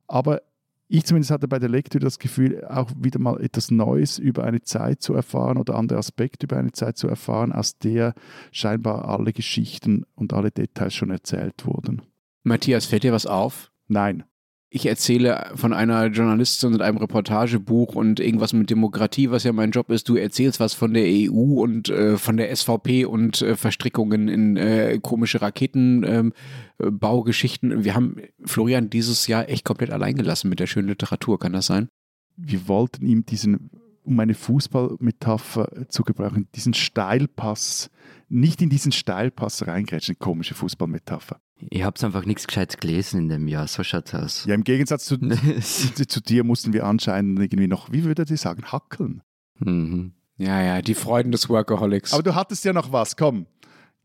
Aber 0.06 0.42
ich 0.90 1.04
zumindest 1.04 1.30
hatte 1.30 1.48
bei 1.48 1.58
der 1.58 1.68
Lektüre 1.68 2.04
das 2.04 2.18
Gefühl, 2.18 2.64
auch 2.64 2.90
wieder 2.98 3.18
mal 3.18 3.40
etwas 3.42 3.70
Neues 3.70 4.18
über 4.18 4.44
eine 4.44 4.62
Zeit 4.62 5.02
zu 5.02 5.12
erfahren 5.12 5.58
oder 5.58 5.74
andere 5.74 5.98
Aspekte 5.98 6.46
über 6.46 6.56
eine 6.56 6.72
Zeit 6.72 6.96
zu 6.96 7.08
erfahren, 7.08 7.52
aus 7.52 7.78
der 7.78 8.14
scheinbar 8.52 9.06
alle 9.06 9.34
Geschichten 9.34 10.04
und 10.14 10.32
alle 10.32 10.50
Details 10.50 10.94
schon 10.94 11.10
erzählt 11.10 11.66
wurden. 11.66 12.02
Matthias, 12.42 12.86
fällt 12.86 13.02
dir 13.02 13.12
was 13.12 13.26
auf? 13.26 13.70
Nein. 13.86 14.24
Ich 14.70 14.84
erzähle 14.84 15.52
von 15.54 15.72
einer 15.72 16.08
Journalistin 16.08 16.74
und 16.74 16.82
einem 16.82 16.98
Reportagebuch 16.98 17.94
und 17.94 18.20
irgendwas 18.20 18.52
mit 18.52 18.68
Demokratie, 18.68 19.30
was 19.30 19.44
ja 19.44 19.54
mein 19.54 19.70
Job 19.70 19.90
ist. 19.90 20.10
Du 20.10 20.16
erzählst 20.16 20.60
was 20.60 20.74
von 20.74 20.92
der 20.92 21.04
EU 21.06 21.62
und 21.62 21.88
äh, 21.88 22.18
von 22.18 22.36
der 22.36 22.54
SVP 22.54 23.06
und 23.06 23.40
äh, 23.40 23.56
Verstrickungen 23.56 24.28
in 24.28 24.58
äh, 24.58 24.98
komische 25.00 25.40
Raketenbaugeschichten. 25.40 27.72
Ähm, 27.72 27.84
Wir 27.84 27.94
haben 27.94 28.16
Florian 28.44 28.90
dieses 28.90 29.26
Jahr 29.26 29.48
echt 29.48 29.64
komplett 29.64 29.90
allein 29.90 30.16
gelassen 30.16 30.50
mit 30.50 30.60
der 30.60 30.66
schönen 30.66 30.88
Literatur. 30.88 31.38
Kann 31.38 31.54
das 31.54 31.64
sein? 31.64 31.88
Wir 32.36 32.68
wollten 32.68 33.06
ihm 33.06 33.24
diesen, 33.24 33.70
um 34.08 34.18
eine 34.20 34.34
Fußballmetapher 34.34 35.88
zu 35.88 36.02
gebrauchen, 36.02 36.48
diesen 36.54 36.72
Steilpass, 36.72 37.90
nicht 38.30 38.62
in 38.62 38.70
diesen 38.70 38.90
Steilpass 38.90 39.66
reingrätschen, 39.66 40.18
komische 40.18 40.54
Fußballmetapher. 40.54 41.40
Ihr 41.70 41.84
habt 41.84 42.02
einfach 42.02 42.24
nichts 42.24 42.46
Gescheites 42.46 42.78
gelesen 42.78 43.20
in 43.20 43.28
dem 43.28 43.48
Jahr, 43.48 43.66
so 43.68 43.82
schaut's 43.82 44.14
aus. 44.14 44.44
Ja, 44.46 44.54
im 44.54 44.64
Gegensatz 44.64 45.04
zu, 45.04 45.18
zu, 45.60 46.06
zu 46.06 46.20
dir 46.22 46.42
mussten 46.42 46.72
wir 46.72 46.84
anscheinend 46.84 47.38
irgendwie 47.38 47.66
noch, 47.66 47.92
wie 47.92 48.04
würde 48.04 48.24
ich 48.32 48.40
sagen, 48.40 48.64
hackeln. 48.64 49.22
Mhm. 49.58 50.14
Ja, 50.38 50.62
ja, 50.62 50.80
die 50.80 50.94
Freuden 50.94 51.32
des 51.32 51.48
Workaholics. 51.50 52.14
Aber 52.14 52.22
du 52.22 52.34
hattest 52.34 52.64
ja 52.64 52.72
noch 52.72 52.92
was, 52.92 53.16
komm. 53.16 53.46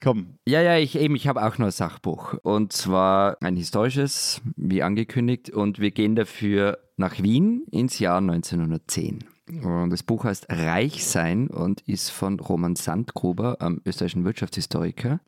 Komm. 0.02 0.38
Ja, 0.46 0.62
ja, 0.62 0.78
ich 0.78 0.98
eben, 0.98 1.16
ich 1.16 1.28
habe 1.28 1.42
auch 1.46 1.58
noch 1.60 1.68
ein 1.68 1.72
Sachbuch. 1.72 2.34
Und 2.44 2.74
zwar 2.74 3.38
ein 3.40 3.56
historisches, 3.56 4.42
wie 4.58 4.84
angekündigt. 4.84 5.50
Und 5.50 5.80
wir 5.80 5.92
gehen 5.92 6.16
dafür 6.16 6.80
nach 6.98 7.22
Wien 7.22 7.64
ins 7.72 8.00
Jahr 8.00 8.18
1910. 8.18 9.24
Das 9.46 10.04
Buch 10.04 10.24
heißt 10.24 10.48
Reich 10.50 11.06
sein 11.06 11.48
und 11.48 11.82
ist 11.82 12.10
von 12.10 12.40
Roman 12.40 12.76
Sandgruber, 12.76 13.62
einem 13.62 13.82
österreichischen 13.86 14.24
Wirtschaftshistoriker. 14.24 15.20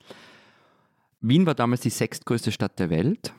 Wien 1.22 1.46
war 1.46 1.56
damals 1.56 1.82
die 1.82 1.90
sechstgrößte 1.90 2.52
Stadt 2.52 2.80
der 2.80 2.90
Welt. 2.90 3.34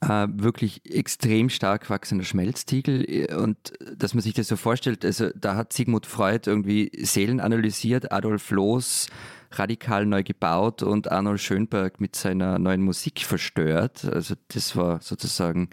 Äh, 0.00 0.26
wirklich 0.32 0.80
extrem 0.92 1.48
stark 1.48 1.88
wachsender 1.88 2.24
Schmelztiegel. 2.24 3.32
Und 3.36 3.74
dass 3.96 4.14
man 4.14 4.22
sich 4.22 4.34
das 4.34 4.48
so 4.48 4.56
vorstellt, 4.56 5.04
also 5.04 5.30
da 5.36 5.54
hat 5.54 5.72
Sigmund 5.72 6.06
Freud 6.06 6.50
irgendwie 6.50 6.90
Seelen 7.04 7.40
analysiert, 7.40 8.10
Adolf 8.10 8.50
Loos 8.50 9.06
radikal 9.52 10.06
neu 10.06 10.22
gebaut 10.24 10.82
und 10.82 11.10
Arnold 11.10 11.40
Schönberg 11.40 12.00
mit 12.00 12.16
seiner 12.16 12.58
neuen 12.58 12.82
Musik 12.82 13.20
verstört. 13.20 14.04
Also 14.04 14.34
das 14.48 14.74
war 14.76 15.00
sozusagen, 15.00 15.70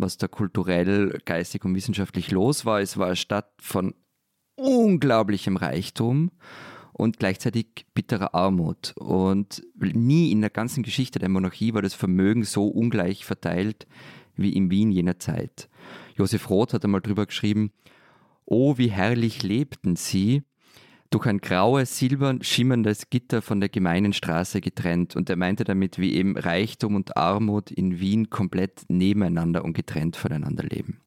was 0.00 0.16
da 0.16 0.28
kulturell, 0.28 1.18
geistig 1.24 1.64
und 1.64 1.74
wissenschaftlich 1.74 2.30
los 2.30 2.64
war. 2.64 2.80
Es 2.80 2.96
war 2.96 3.06
eine 3.06 3.16
Stadt 3.16 3.52
von 3.60 3.94
unglaublichem 4.56 5.56
Reichtum 5.56 6.30
und 6.92 7.18
gleichzeitig 7.18 7.86
bitterer 7.94 8.34
Armut. 8.34 8.94
Und 8.96 9.62
nie 9.78 10.32
in 10.32 10.40
der 10.40 10.50
ganzen 10.50 10.82
Geschichte 10.82 11.18
der 11.18 11.28
Monarchie 11.28 11.74
war 11.74 11.82
das 11.82 11.94
Vermögen 11.94 12.44
so 12.44 12.66
ungleich 12.68 13.24
verteilt 13.24 13.86
wie 14.36 14.54
in 14.54 14.70
Wien 14.70 14.90
jener 14.90 15.18
Zeit. 15.18 15.68
Josef 16.16 16.50
Roth 16.50 16.72
hat 16.72 16.84
einmal 16.84 17.00
drüber 17.00 17.26
geschrieben, 17.26 17.72
Oh, 18.44 18.78
wie 18.78 18.90
herrlich 18.90 19.42
lebten 19.42 19.96
sie, 19.96 20.42
durch 21.10 21.26
ein 21.26 21.38
graues, 21.38 21.98
silbern 21.98 22.42
schimmerndes 22.42 23.10
Gitter 23.10 23.42
von 23.42 23.60
der 23.60 23.68
gemeinen 23.68 24.12
Straße 24.12 24.60
getrennt. 24.60 25.16
Und 25.16 25.28
er 25.28 25.36
meinte 25.36 25.64
damit, 25.64 25.98
wie 25.98 26.14
eben 26.14 26.36
Reichtum 26.36 26.94
und 26.94 27.16
Armut 27.16 27.70
in 27.70 27.98
Wien 27.98 28.30
komplett 28.30 28.82
nebeneinander 28.88 29.64
und 29.64 29.72
getrennt 29.72 30.16
voneinander 30.16 30.62
leben. 30.62 31.00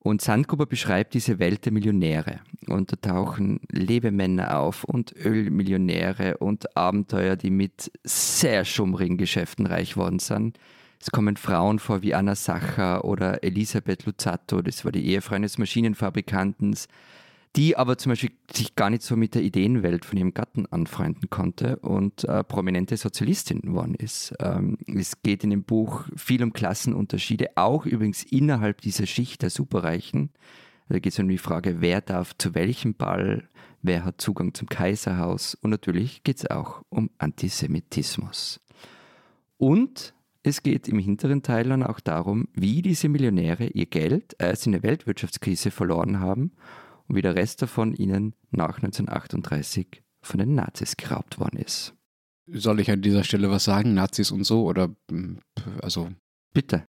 Und 0.00 0.20
Sandgruber 0.20 0.66
beschreibt 0.66 1.14
diese 1.14 1.38
Welt 1.38 1.64
der 1.64 1.72
Millionäre. 1.72 2.40
Und 2.66 2.92
da 2.92 2.96
tauchen 2.96 3.60
Lebemänner 3.70 4.58
auf 4.58 4.84
und 4.84 5.14
Ölmillionäre 5.16 6.36
und 6.38 6.76
Abenteuer, 6.76 7.36
die 7.36 7.50
mit 7.50 7.90
sehr 8.04 8.66
schummrigen 8.66 9.16
Geschäften 9.16 9.64
reich 9.64 9.96
worden 9.96 10.18
sind. 10.18 10.58
Es 11.00 11.10
kommen 11.10 11.36
Frauen 11.36 11.78
vor 11.78 12.02
wie 12.02 12.14
Anna 12.14 12.34
Sacher 12.34 13.04
oder 13.04 13.44
Elisabeth 13.44 14.04
Luzzato, 14.04 14.60
das 14.62 14.84
war 14.84 14.92
die 14.92 15.06
Ehefrau 15.06 15.36
eines 15.36 15.58
Maschinenfabrikanten, 15.58 16.76
die 17.56 17.76
aber 17.76 17.98
zum 17.98 18.10
Beispiel 18.10 18.32
sich 18.52 18.74
gar 18.74 18.90
nicht 18.90 19.02
so 19.02 19.16
mit 19.16 19.34
der 19.34 19.42
Ideenwelt 19.42 20.04
von 20.04 20.18
ihrem 20.18 20.34
Gatten 20.34 20.66
anfreunden 20.66 21.30
konnte 21.30 21.76
und 21.76 22.24
äh, 22.24 22.42
prominente 22.42 22.96
Sozialistin 22.96 23.60
geworden 23.60 23.94
ist. 23.94 24.34
Ähm, 24.40 24.76
es 24.86 25.22
geht 25.22 25.44
in 25.44 25.50
dem 25.50 25.62
Buch 25.62 26.04
viel 26.16 26.42
um 26.42 26.52
Klassenunterschiede, 26.52 27.50
auch 27.56 27.86
übrigens 27.86 28.24
innerhalb 28.24 28.80
dieser 28.80 29.06
Schicht 29.06 29.42
der 29.42 29.50
Superreichen. 29.50 30.30
Da 30.88 30.98
geht 30.98 31.12
es 31.12 31.18
um 31.18 31.28
die 31.28 31.38
Frage, 31.38 31.80
wer 31.80 32.00
darf 32.00 32.36
zu 32.36 32.54
welchem 32.54 32.94
Ball, 32.94 33.48
wer 33.82 34.04
hat 34.04 34.20
Zugang 34.20 34.52
zum 34.52 34.68
Kaiserhaus 34.68 35.54
und 35.54 35.70
natürlich 35.70 36.24
geht 36.24 36.38
es 36.38 36.50
auch 36.50 36.82
um 36.88 37.10
Antisemitismus. 37.18 38.60
Und 39.58 40.12
es 40.42 40.62
geht 40.62 40.88
im 40.88 40.98
hinteren 40.98 41.42
Teil 41.42 41.68
dann 41.68 41.84
auch 41.84 42.00
darum, 42.00 42.48
wie 42.52 42.82
diese 42.82 43.08
Millionäre 43.08 43.66
ihr 43.68 43.86
Geld 43.86 44.34
erst 44.38 44.66
in 44.66 44.72
der 44.72 44.82
Weltwirtschaftskrise 44.82 45.70
verloren 45.70 46.20
haben 46.20 46.52
und 47.08 47.16
wie 47.16 47.22
der 47.22 47.34
Rest 47.34 47.62
davon 47.62 47.94
ihnen 47.94 48.34
nach 48.50 48.76
1938 48.76 50.02
von 50.22 50.38
den 50.38 50.54
Nazis 50.54 50.96
geraubt 50.96 51.38
worden 51.38 51.58
ist. 51.58 51.94
Soll 52.46 52.80
ich 52.80 52.90
an 52.90 53.02
dieser 53.02 53.24
Stelle 53.24 53.50
was 53.50 53.64
sagen? 53.64 53.94
Nazis 53.94 54.30
und 54.30 54.44
so? 54.44 54.64
Oder, 54.64 54.94
also. 55.80 56.10
Bitte. 56.52 56.86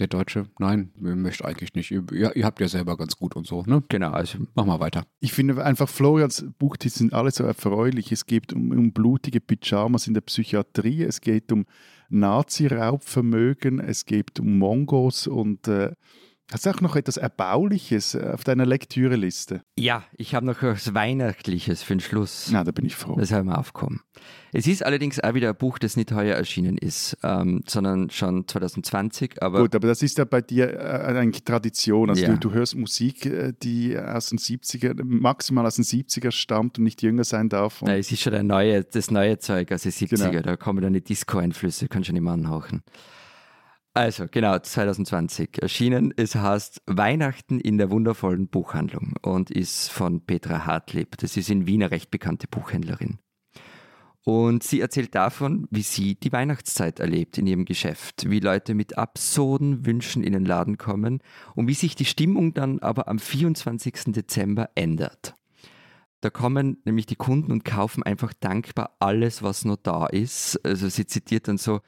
Der 0.00 0.08
Deutsche? 0.08 0.48
Nein, 0.58 0.90
möchte 0.96 1.44
eigentlich 1.44 1.74
nicht. 1.74 1.92
Ihr, 1.92 2.04
ihr, 2.10 2.44
habt 2.44 2.58
ja 2.58 2.66
selber 2.66 2.96
ganz 2.96 3.16
gut 3.16 3.36
und 3.36 3.46
so, 3.46 3.62
ne? 3.62 3.84
Genau, 3.88 4.10
also 4.10 4.38
mach 4.56 4.64
mal 4.64 4.80
weiter. 4.80 5.06
Ich 5.20 5.32
finde 5.32 5.64
einfach, 5.64 5.88
Florians 5.88 6.44
Buchtitel 6.58 6.98
sind 6.98 7.12
alle 7.12 7.30
so 7.30 7.44
erfreulich. 7.44 8.10
Es 8.10 8.26
geht 8.26 8.52
um, 8.52 8.72
um 8.72 8.92
blutige 8.92 9.40
Pyjamas 9.40 10.08
in 10.08 10.14
der 10.14 10.22
Psychiatrie, 10.22 11.04
es 11.04 11.20
geht 11.20 11.52
um 11.52 11.64
Nazi-Raubvermögen, 12.08 13.78
es 13.78 14.04
geht 14.04 14.40
um 14.40 14.58
Mongos 14.58 15.28
und 15.28 15.68
äh, 15.68 15.92
Hast 16.52 16.66
du 16.66 16.70
auch 16.70 16.80
noch 16.82 16.94
etwas 16.94 17.16
Erbauliches 17.16 18.14
äh, 18.14 18.30
auf 18.34 18.44
deiner 18.44 18.66
Lektüreliste? 18.66 19.62
Ja, 19.78 20.04
ich 20.16 20.34
habe 20.34 20.44
noch 20.44 20.62
etwas 20.62 20.92
Weihnachtliches 20.92 21.82
für 21.82 21.94
den 21.94 22.00
Schluss. 22.00 22.50
Na, 22.52 22.64
da 22.64 22.70
bin 22.70 22.84
ich 22.84 22.94
froh. 22.94 23.16
Das 23.16 23.32
haben 23.32 23.48
wir 23.48 23.58
aufkommen. 23.58 24.02
Es 24.52 24.66
ist 24.66 24.84
allerdings 24.84 25.18
auch 25.20 25.32
wieder 25.32 25.48
ein 25.48 25.56
Buch, 25.56 25.78
das 25.78 25.96
nicht 25.96 26.12
heuer 26.12 26.36
erschienen 26.36 26.76
ist, 26.76 27.16
ähm, 27.22 27.62
sondern 27.66 28.10
schon 28.10 28.46
2020. 28.46 29.42
Aber 29.42 29.62
Gut, 29.62 29.74
aber 29.74 29.88
das 29.88 30.02
ist 30.02 30.18
ja 30.18 30.26
bei 30.26 30.42
dir 30.42 30.74
äh, 30.74 31.18
eigentlich 31.18 31.44
Tradition. 31.44 32.10
Also 32.10 32.22
ja. 32.22 32.28
du, 32.28 32.36
du, 32.36 32.52
hörst 32.52 32.76
Musik, 32.76 33.24
äh, 33.24 33.54
die 33.62 33.98
aus 33.98 34.28
den 34.28 34.38
70er, 34.38 35.02
maximal 35.02 35.66
aus 35.66 35.76
den 35.76 35.84
70er 35.84 36.30
stammt 36.30 36.78
und 36.78 36.84
nicht 36.84 37.00
jünger 37.02 37.24
sein 37.24 37.48
darf. 37.48 37.82
Ja, 37.86 37.96
es 37.96 38.12
ist 38.12 38.20
schon 38.20 38.46
neue, 38.46 38.84
das 38.84 39.10
neue 39.10 39.38
Zeug 39.38 39.72
aus 39.72 39.82
den 39.82 39.92
70er. 39.92 40.30
Genau. 40.30 40.42
Da 40.42 40.56
kommen 40.56 40.82
dann 40.82 40.92
die 40.92 41.02
Disco-Einflüsse, 41.02 41.88
kann 41.88 42.04
schon 42.04 42.12
nicht 42.12 42.22
mehr 42.22 42.34
anhauchen. 42.34 42.82
Also, 43.96 44.26
genau, 44.28 44.58
2020 44.58 45.62
erschienen. 45.62 46.12
Es 46.16 46.34
heißt 46.34 46.82
Weihnachten 46.86 47.60
in 47.60 47.78
der 47.78 47.92
wundervollen 47.92 48.48
Buchhandlung 48.48 49.14
und 49.22 49.52
ist 49.52 49.88
von 49.88 50.20
Petra 50.20 50.66
Hartlieb. 50.66 51.16
Das 51.18 51.36
ist 51.36 51.48
in 51.48 51.68
Wiener 51.68 51.92
recht 51.92 52.10
bekannte 52.10 52.48
Buchhändlerin. 52.48 53.20
Und 54.24 54.64
sie 54.64 54.80
erzählt 54.80 55.14
davon, 55.14 55.68
wie 55.70 55.82
sie 55.82 56.16
die 56.16 56.32
Weihnachtszeit 56.32 56.98
erlebt 56.98 57.38
in 57.38 57.46
ihrem 57.46 57.66
Geschäft, 57.66 58.28
wie 58.28 58.40
Leute 58.40 58.74
mit 58.74 58.98
absurden 58.98 59.86
Wünschen 59.86 60.24
in 60.24 60.32
den 60.32 60.44
Laden 60.44 60.76
kommen 60.76 61.20
und 61.54 61.68
wie 61.68 61.74
sich 61.74 61.94
die 61.94 62.06
Stimmung 62.06 62.52
dann 62.52 62.80
aber 62.80 63.06
am 63.06 63.20
24. 63.20 64.06
Dezember 64.06 64.70
ändert. 64.74 65.36
Da 66.20 66.30
kommen 66.30 66.78
nämlich 66.84 67.06
die 67.06 67.16
Kunden 67.16 67.52
und 67.52 67.64
kaufen 67.64 68.02
einfach 68.02 68.32
dankbar 68.32 68.96
alles, 68.98 69.44
was 69.44 69.64
noch 69.64 69.76
da 69.76 70.06
ist. 70.06 70.58
Also 70.64 70.88
sie 70.88 71.06
zitiert 71.06 71.46
dann 71.46 71.58
so, 71.58 71.80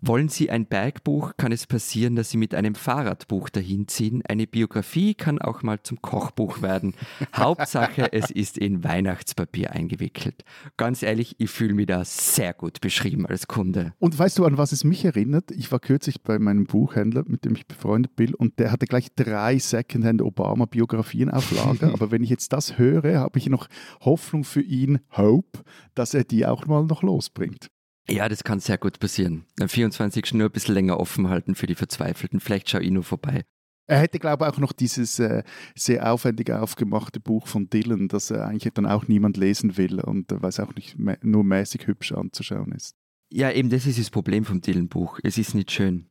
wollen 0.00 0.28
Sie 0.28 0.50
ein 0.50 0.66
Bergbuch, 0.66 1.32
kann 1.36 1.50
es 1.52 1.66
passieren, 1.66 2.14
dass 2.14 2.30
Sie 2.30 2.36
mit 2.36 2.54
einem 2.54 2.74
Fahrradbuch 2.74 3.48
dahinziehen. 3.48 4.22
Eine 4.26 4.46
Biografie 4.46 5.14
kann 5.14 5.40
auch 5.40 5.62
mal 5.62 5.82
zum 5.82 6.00
Kochbuch 6.00 6.62
werden. 6.62 6.94
Hauptsache, 7.34 8.12
es 8.12 8.30
ist 8.30 8.58
in 8.58 8.84
Weihnachtspapier 8.84 9.72
eingewickelt. 9.72 10.44
Ganz 10.76 11.02
ehrlich, 11.02 11.36
ich 11.38 11.50
fühle 11.50 11.74
mich 11.74 11.86
da 11.86 12.04
sehr 12.04 12.54
gut 12.54 12.80
beschrieben 12.80 13.26
als 13.26 13.48
Kunde. 13.48 13.92
Und 13.98 14.18
weißt 14.18 14.38
du, 14.38 14.44
an 14.44 14.58
was 14.58 14.72
es 14.72 14.84
mich 14.84 15.04
erinnert? 15.04 15.50
Ich 15.50 15.72
war 15.72 15.80
kürzlich 15.80 16.22
bei 16.22 16.38
meinem 16.38 16.64
Buchhändler, 16.64 17.24
mit 17.26 17.44
dem 17.44 17.56
ich 17.56 17.66
befreundet 17.66 18.14
bin, 18.14 18.34
und 18.34 18.58
der 18.58 18.70
hatte 18.70 18.86
gleich 18.86 19.08
drei 19.16 19.58
Secondhand-Obama-Biografien 19.58 21.30
auf 21.30 21.50
Lager. 21.50 21.88
Aber 21.92 22.10
wenn 22.10 22.22
ich 22.22 22.30
jetzt 22.30 22.52
das 22.52 22.78
höre, 22.78 23.18
habe 23.18 23.38
ich 23.38 23.48
noch 23.48 23.68
Hoffnung 24.00 24.44
für 24.44 24.62
ihn, 24.62 25.00
Hope, 25.16 25.60
dass 25.94 26.14
er 26.14 26.24
die 26.24 26.46
auch 26.46 26.66
mal 26.66 26.84
noch 26.84 27.02
losbringt. 27.02 27.68
Ja, 28.10 28.28
das 28.28 28.42
kann 28.44 28.60
sehr 28.60 28.78
gut 28.78 28.98
passieren. 28.98 29.44
Am 29.60 29.68
24. 29.68 30.34
nur 30.34 30.48
ein 30.48 30.52
bisschen 30.52 30.74
länger 30.74 30.98
offen 30.98 31.28
halten 31.28 31.54
für 31.54 31.66
die 31.66 31.74
Verzweifelten. 31.74 32.40
Vielleicht 32.40 32.70
schaue 32.70 32.82
ich 32.82 32.90
nur 32.90 33.04
vorbei. 33.04 33.44
Er 33.86 34.00
hätte, 34.00 34.18
glaube 34.18 34.44
ich, 34.44 34.52
auch 34.52 34.58
noch 34.58 34.72
dieses 34.72 35.18
äh, 35.18 35.42
sehr 35.74 36.12
aufwendig 36.12 36.50
aufgemachte 36.50 37.20
Buch 37.20 37.46
von 37.46 37.70
Dylan, 37.70 38.08
das 38.08 38.30
äh, 38.30 38.38
eigentlich 38.38 38.72
dann 38.74 38.86
auch 38.86 39.08
niemand 39.08 39.38
lesen 39.38 39.78
will 39.78 40.00
und 40.00 40.30
äh, 40.30 40.42
weil 40.42 40.50
es 40.50 40.60
auch 40.60 40.74
nicht 40.74 40.96
nur 40.98 41.42
mäßig 41.42 41.86
hübsch 41.86 42.12
anzuschauen 42.12 42.72
ist. 42.72 42.94
Ja, 43.30 43.50
eben 43.50 43.70
das 43.70 43.86
ist 43.86 43.98
das 43.98 44.10
Problem 44.10 44.44
vom 44.44 44.60
Dylan-Buch. 44.60 45.20
Es 45.22 45.38
ist 45.38 45.54
nicht 45.54 45.70
schön. 45.70 46.06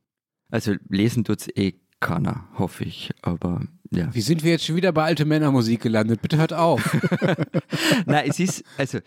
Also 0.50 0.74
lesen 0.88 1.24
tut 1.24 1.40
es 1.40 1.48
eh 1.56 1.74
keiner, 2.00 2.48
hoffe 2.58 2.84
ich. 2.84 3.10
Aber 3.22 3.62
ja. 3.90 4.12
Wie 4.14 4.20
sind 4.20 4.42
wir 4.42 4.52
jetzt 4.52 4.64
schon 4.64 4.76
wieder 4.76 4.92
bei 4.92 5.04
alte 5.04 5.24
Männermusik 5.24 5.80
gelandet? 5.80 6.22
Bitte 6.22 6.36
hört 6.36 6.52
auf. 6.52 6.96
Nein, 8.06 8.28
es 8.28 8.40
ist, 8.40 8.64
also 8.76 8.98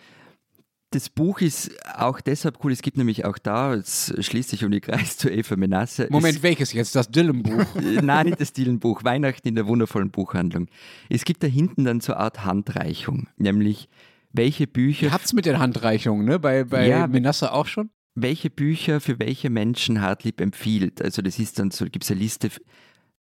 das 0.91 1.09
Buch 1.09 1.39
ist 1.39 1.71
auch 1.95 2.19
deshalb 2.19 2.63
cool, 2.63 2.73
es 2.73 2.81
gibt 2.81 2.97
nämlich 2.97 3.23
auch 3.23 3.37
da, 3.37 3.73
es 3.73 4.13
schließt 4.19 4.49
sich 4.49 4.65
um 4.65 4.71
die 4.71 4.81
Kreis 4.81 5.17
zu 5.17 5.29
Eva 5.29 5.55
Menasse. 5.55 6.07
Moment, 6.09 6.37
es, 6.37 6.43
welches 6.43 6.73
jetzt? 6.73 6.95
Das 6.95 7.09
Dylan-Buch? 7.09 7.65
Nein, 8.01 8.27
nicht 8.27 8.41
das 8.41 8.51
Dylan-Buch, 8.51 9.03
Weihnachten 9.05 9.47
in 9.47 9.55
der 9.55 9.67
wundervollen 9.67 10.11
Buchhandlung. 10.11 10.67
Es 11.09 11.23
gibt 11.23 11.43
da 11.43 11.47
hinten 11.47 11.85
dann 11.85 12.01
so 12.01 12.13
eine 12.13 12.21
Art 12.21 12.43
Handreichung, 12.43 13.27
nämlich 13.37 13.87
welche 14.33 14.67
Bücher... 14.67 15.07
Ihr 15.07 15.13
habt's 15.13 15.31
mit 15.31 15.45
den 15.45 15.59
Handreichungen, 15.59 16.25
ne? 16.25 16.39
Bei, 16.39 16.65
bei 16.65 16.87
ja, 16.87 17.07
Menasse 17.07 17.53
auch 17.53 17.67
schon? 17.67 17.89
Welche 18.13 18.49
Bücher 18.49 18.99
für 18.99 19.17
welche 19.17 19.49
Menschen 19.49 20.01
Hartlieb 20.01 20.41
empfiehlt. 20.41 21.01
Also 21.01 21.21
das 21.21 21.39
ist 21.39 21.57
dann 21.57 21.71
so, 21.71 21.85
gibt 21.85 22.03
es 22.03 22.11
eine 22.11 22.19
Liste, 22.19 22.49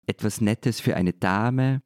etwas 0.07 0.41
Nettes 0.41 0.81
für 0.81 0.97
eine 0.97 1.13
Dame, 1.13 1.83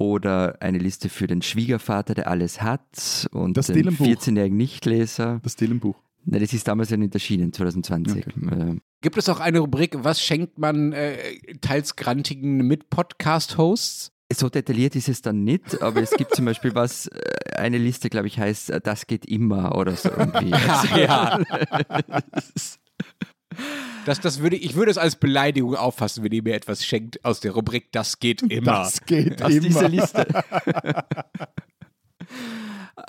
oder 0.00 0.56
eine 0.60 0.78
Liste 0.78 1.10
für 1.10 1.26
den 1.26 1.42
Schwiegervater, 1.42 2.14
der 2.14 2.28
alles 2.28 2.62
hat 2.62 3.28
und 3.32 3.58
das 3.58 3.66
den 3.66 3.90
14-jährigen 3.90 4.56
Nichtleser. 4.56 5.40
Das 5.42 5.56
Dillenbuch. 5.56 5.96
Na, 6.24 6.38
das 6.38 6.54
ist 6.54 6.66
damals 6.66 6.88
ja 6.88 6.96
nicht 6.96 7.12
erschienen, 7.12 7.52
2020. 7.52 8.26
Okay. 8.26 8.70
Äh, 8.72 8.76
Gibt 9.02 9.18
es 9.18 9.28
auch 9.28 9.40
eine 9.40 9.58
Rubrik, 9.58 9.96
was 10.02 10.22
schenkt 10.22 10.58
man 10.58 10.92
äh, 10.92 11.16
teils 11.60 11.96
grantigen 11.96 12.66
Mit-Podcast-Hosts? 12.66 14.12
So 14.32 14.48
detailliert 14.48 14.96
ist 14.96 15.08
es 15.08 15.20
dann 15.20 15.44
nicht, 15.44 15.82
aber 15.82 16.00
es 16.00 16.12
gibt 16.12 16.34
zum 16.34 16.46
Beispiel 16.46 16.74
was, 16.74 17.08
äh, 17.08 17.56
eine 17.56 17.76
Liste, 17.76 18.08
glaube 18.08 18.26
ich, 18.26 18.38
heißt, 18.38 18.70
äh, 18.70 18.80
das 18.80 19.06
geht 19.06 19.26
immer 19.26 19.76
oder 19.76 19.96
so 19.96 20.08
irgendwie. 20.08 20.50
ja. 20.98 21.40
Das, 24.06 24.20
das 24.20 24.40
würde, 24.40 24.56
ich 24.56 24.74
würde 24.74 24.90
es 24.90 24.98
als 24.98 25.16
Beleidigung 25.16 25.74
auffassen, 25.76 26.24
wenn 26.24 26.32
ihr 26.32 26.42
mir 26.42 26.54
etwas 26.54 26.84
schenkt 26.84 27.24
aus 27.24 27.40
der 27.40 27.52
Rubrik 27.52 27.92
Das 27.92 28.18
geht 28.18 28.42
immer. 28.42 28.72
Das 28.72 29.04
geht 29.04 29.42
aus 29.42 29.52
immer. 29.52 29.60
dieser 29.60 29.88
Liste. 29.88 30.26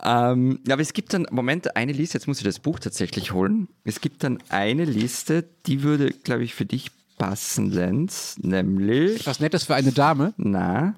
ähm, 0.04 0.60
aber 0.70 0.82
es 0.82 0.94
gibt 0.94 1.14
dann, 1.14 1.28
Moment, 1.32 1.76
eine 1.76 1.94
Liste, 1.94 2.18
jetzt 2.18 2.28
muss 2.28 2.39
ich 2.39 2.44
das 2.44 2.60
Buch 2.60 2.80
tatsächlich 2.80 3.32
holen. 3.32 3.70
Es 3.84 4.02
gibt 4.02 4.24
dann 4.24 4.39
eine 4.50 4.86
Liste, 4.86 5.48
die 5.66 5.84
würde, 5.84 6.12
glaube 6.12 6.44
ich, 6.44 6.54
für 6.54 6.66
dich 6.66 6.92
passen, 7.18 7.72
Lenz, 7.72 8.38
nämlich... 8.42 9.26
Was 9.26 9.39
Nettes 9.39 9.64
für 9.64 9.76
eine 9.76 9.92
Dame? 9.92 10.34
Na, 10.38 10.96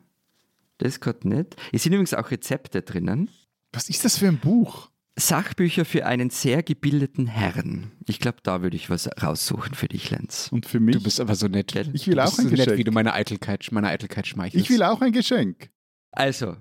das 0.78 1.02
geht 1.02 1.26
nicht. 1.26 1.56
Es 1.72 1.84
sind 1.84 1.94
übrigens 1.94 2.14
auch 2.14 2.32
Rezepte 2.32 2.82
drinnen. 2.82 3.30
Was 3.72 3.90
ist 3.90 4.06
das 4.06 4.18
für 4.18 4.28
ein 4.28 4.40
Buch? 4.40 4.90
Sachbücher 5.16 5.86
für 5.86 6.06
einen 6.06 6.32
sehr 6.32 6.64
gebildeten 6.64 7.28
Herrn. 7.28 7.92
Ich 8.08 8.20
glaube, 8.20 8.38
da 8.42 8.64
würde 8.64 8.76
ich 8.76 8.90
was 8.90 9.08
raussuchen 9.22 9.76
für 9.76 9.88
dich, 9.88 10.10
Lenz. 10.10 10.50
Und 10.52 10.66
für 10.66 10.80
mich? 10.80 10.96
Du 10.96 11.04
bist 11.04 11.20
aber 11.20 11.36
so 11.36 11.48
nett. 11.48 11.76
Ich 11.94 12.08
will 12.08 12.20
auch 12.20 12.38
ein 12.40 12.46
so 12.46 12.50
Geschenk. 12.50 12.70
nett, 12.70 12.78
wie 12.78 12.84
du 12.84 12.92
meine 12.92 13.14
Eitelkeit, 13.14 13.68
meine 13.72 13.90
Eitelkeit 13.90 14.26
schmeichelst. 14.26 14.66
Ich 14.66 14.72
will 14.72 14.82
auch 14.82 15.02
ein 15.02 15.12
Geschenk. 15.12 15.70
Also. 16.12 16.58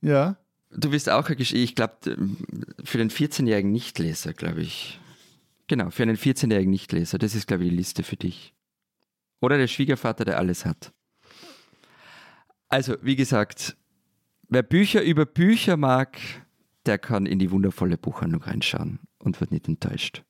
Ja. 0.00 0.36
Du 0.70 0.90
bist 0.90 1.08
auch 1.08 1.28
ein 1.28 1.36
Geschenk. 1.36 1.62
Ich 1.62 1.76
glaube, 1.76 1.94
für 2.82 2.98
den 2.98 3.10
14-jährigen 3.10 3.70
Nichtleser, 3.70 4.32
glaube 4.32 4.62
ich. 4.62 4.98
Genau, 5.68 5.90
für 5.90 6.02
einen 6.02 6.16
14-jährigen 6.16 6.70
Nichtleser. 6.70 7.18
Das 7.18 7.36
ist, 7.36 7.46
glaube 7.46 7.64
ich, 7.64 7.70
die 7.70 7.76
Liste 7.76 8.02
für 8.02 8.16
dich. 8.16 8.52
Oder 9.40 9.58
der 9.58 9.68
Schwiegervater, 9.68 10.24
der 10.24 10.38
alles 10.38 10.64
hat. 10.64 10.92
Also, 12.68 12.96
wie 13.02 13.14
gesagt, 13.14 13.76
wer 14.48 14.64
Bücher 14.64 15.02
über 15.02 15.24
Bücher 15.24 15.76
mag, 15.76 16.18
der 16.86 16.98
kann 16.98 17.26
in 17.26 17.38
die 17.38 17.50
wundervolle 17.50 17.98
Buchhandlung 17.98 18.42
reinschauen 18.42 19.00
und 19.18 19.40
wird 19.40 19.50
nicht 19.50 19.68
enttäuscht. 19.68 20.22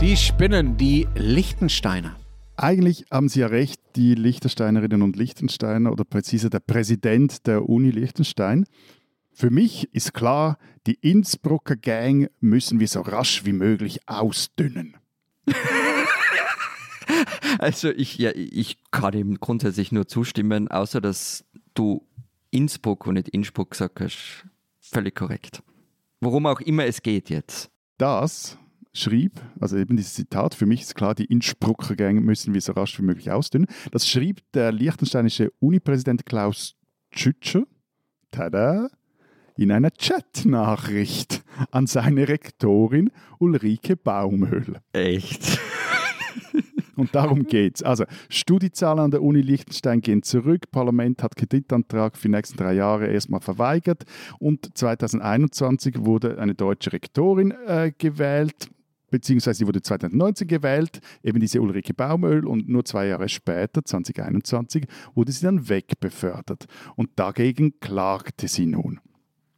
Die 0.00 0.16
Spinnen, 0.16 0.76
die 0.76 1.08
Lichtensteiner. 1.14 2.16
Eigentlich 2.56 3.04
haben 3.10 3.28
Sie 3.28 3.40
ja 3.40 3.46
recht, 3.46 3.80
die 3.96 4.14
Liechtensteinerinnen 4.14 5.02
und 5.02 5.16
Liechtensteiner 5.16 5.92
oder 5.92 6.04
präziser 6.04 6.50
der 6.50 6.60
Präsident 6.60 7.46
der 7.46 7.68
Uni 7.68 7.90
Liechtenstein. 7.90 8.66
Für 9.32 9.50
mich 9.50 9.92
ist 9.94 10.14
klar, 10.14 10.58
die 10.86 10.94
Innsbrucker 10.94 11.76
Gang 11.76 12.28
müssen 12.40 12.80
wir 12.80 12.88
so 12.88 13.02
rasch 13.02 13.44
wie 13.44 13.52
möglich 13.52 14.00
ausdünnen. 14.08 14.96
also 17.58 17.90
ich, 17.90 18.18
ja, 18.18 18.32
ich 18.34 18.78
kann 18.90 19.14
ihm 19.14 19.38
grundsätzlich 19.38 19.92
nur 19.92 20.08
zustimmen, 20.08 20.66
außer 20.68 21.00
dass 21.00 21.44
du 21.74 22.04
Innsbruck 22.50 23.06
und 23.06 23.14
nicht 23.14 23.28
Innsbruck 23.28 23.70
gesagt 23.72 24.00
hast, 24.00 24.46
völlig 24.80 25.14
korrekt. 25.14 25.62
Worum 26.20 26.46
auch 26.46 26.60
immer 26.60 26.84
es 26.84 27.02
geht 27.02 27.30
jetzt. 27.30 27.70
Das 27.98 28.58
schrieb, 28.92 29.40
also 29.60 29.76
eben 29.76 29.96
dieses 29.96 30.14
Zitat, 30.14 30.54
für 30.54 30.66
mich 30.66 30.82
ist 30.82 30.94
klar, 30.94 31.14
die 31.14 31.26
Innsbrucker 31.26 31.94
Gang 31.94 32.24
müssen 32.24 32.54
wir 32.54 32.60
so 32.60 32.72
rasch 32.72 32.98
wie 32.98 33.04
möglich 33.04 33.30
ausdünnen. 33.30 33.68
Das 33.92 34.08
schrieb 34.08 34.40
der 34.52 34.72
liechtensteinische 34.72 35.52
Unipräsident 35.60 36.26
Klaus 36.26 36.74
Tschütscher, 37.12 37.64
tada, 38.30 38.90
in 39.56 39.72
einer 39.72 39.90
Chatnachricht 39.90 41.42
an 41.70 41.86
seine 41.86 42.28
Rektorin 42.28 43.10
Ulrike 43.38 43.96
Baumhöhl. 43.96 44.80
Echt? 44.92 45.58
Und 46.98 47.14
darum 47.14 47.46
geht 47.46 47.76
es. 47.76 47.82
Also, 47.82 48.04
Studiezahlen 48.28 48.98
an 48.98 49.10
der 49.10 49.22
Uni 49.22 49.40
Liechtenstein 49.40 50.00
gehen 50.00 50.22
zurück. 50.22 50.70
Parlament 50.70 51.22
hat 51.22 51.36
Kreditantrag 51.36 52.16
für 52.16 52.28
die 52.28 52.34
nächsten 52.34 52.56
drei 52.56 52.74
Jahre 52.74 53.06
erstmal 53.06 53.40
verweigert. 53.40 54.04
Und 54.38 54.76
2021 54.76 56.04
wurde 56.04 56.38
eine 56.38 56.54
deutsche 56.54 56.92
Rektorin 56.92 57.54
äh, 57.66 57.92
gewählt 57.96 58.68
beziehungsweise 59.10 59.60
sie 59.60 59.66
wurde 59.66 59.80
2019 59.80 60.46
gewählt, 60.48 61.00
eben 61.22 61.40
diese 61.40 61.60
Ulrike 61.60 61.94
Baumöl 61.94 62.46
und 62.46 62.68
nur 62.68 62.84
zwei 62.84 63.06
Jahre 63.06 63.28
später, 63.30 63.82
2021, 63.82 64.86
wurde 65.14 65.32
sie 65.32 65.44
dann 65.44 65.68
wegbefördert. 65.68 66.66
Und 66.96 67.10
dagegen 67.16 67.80
klagte 67.80 68.48
sie 68.48 68.66
nun. 68.66 69.00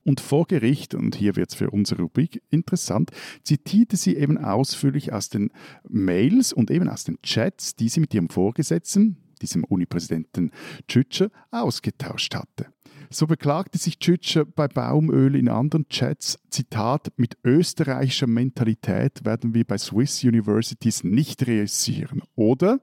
Und 0.04 0.20
vor 0.20 0.46
Gericht, 0.46 0.94
und 0.94 1.14
hier 1.14 1.36
wird 1.36 1.50
es 1.50 1.54
für 1.54 1.70
unsere 1.70 2.02
Rubrik 2.02 2.42
interessant, 2.50 3.10
zitierte 3.42 3.96
sie 3.96 4.16
eben 4.16 4.38
ausführlich 4.38 5.12
aus 5.12 5.28
den 5.28 5.50
Mails 5.88 6.52
und 6.52 6.70
eben 6.70 6.88
aus 6.88 7.04
den 7.04 7.20
Chats, 7.22 7.76
die 7.76 7.88
sie 7.88 8.00
mit 8.00 8.14
ihrem 8.14 8.30
Vorgesetzten, 8.30 9.16
diesem 9.42 9.64
Unipräsidenten 9.64 10.50
Tschütscher, 10.88 11.30
ausgetauscht 11.50 12.34
hatte. 12.34 12.66
So 13.12 13.26
beklagte 13.26 13.76
sich 13.76 13.98
Tschütscher 13.98 14.44
bei 14.44 14.68
Baumöl 14.68 15.34
in 15.34 15.48
anderen 15.48 15.88
Chats, 15.88 16.38
Zitat, 16.48 17.12
mit 17.16 17.36
österreichischer 17.42 18.28
Mentalität 18.28 19.24
werden 19.24 19.52
wir 19.52 19.64
bei 19.64 19.78
Swiss 19.78 20.22
Universities 20.22 21.02
nicht 21.02 21.44
realisieren. 21.46 22.22
Oder, 22.36 22.78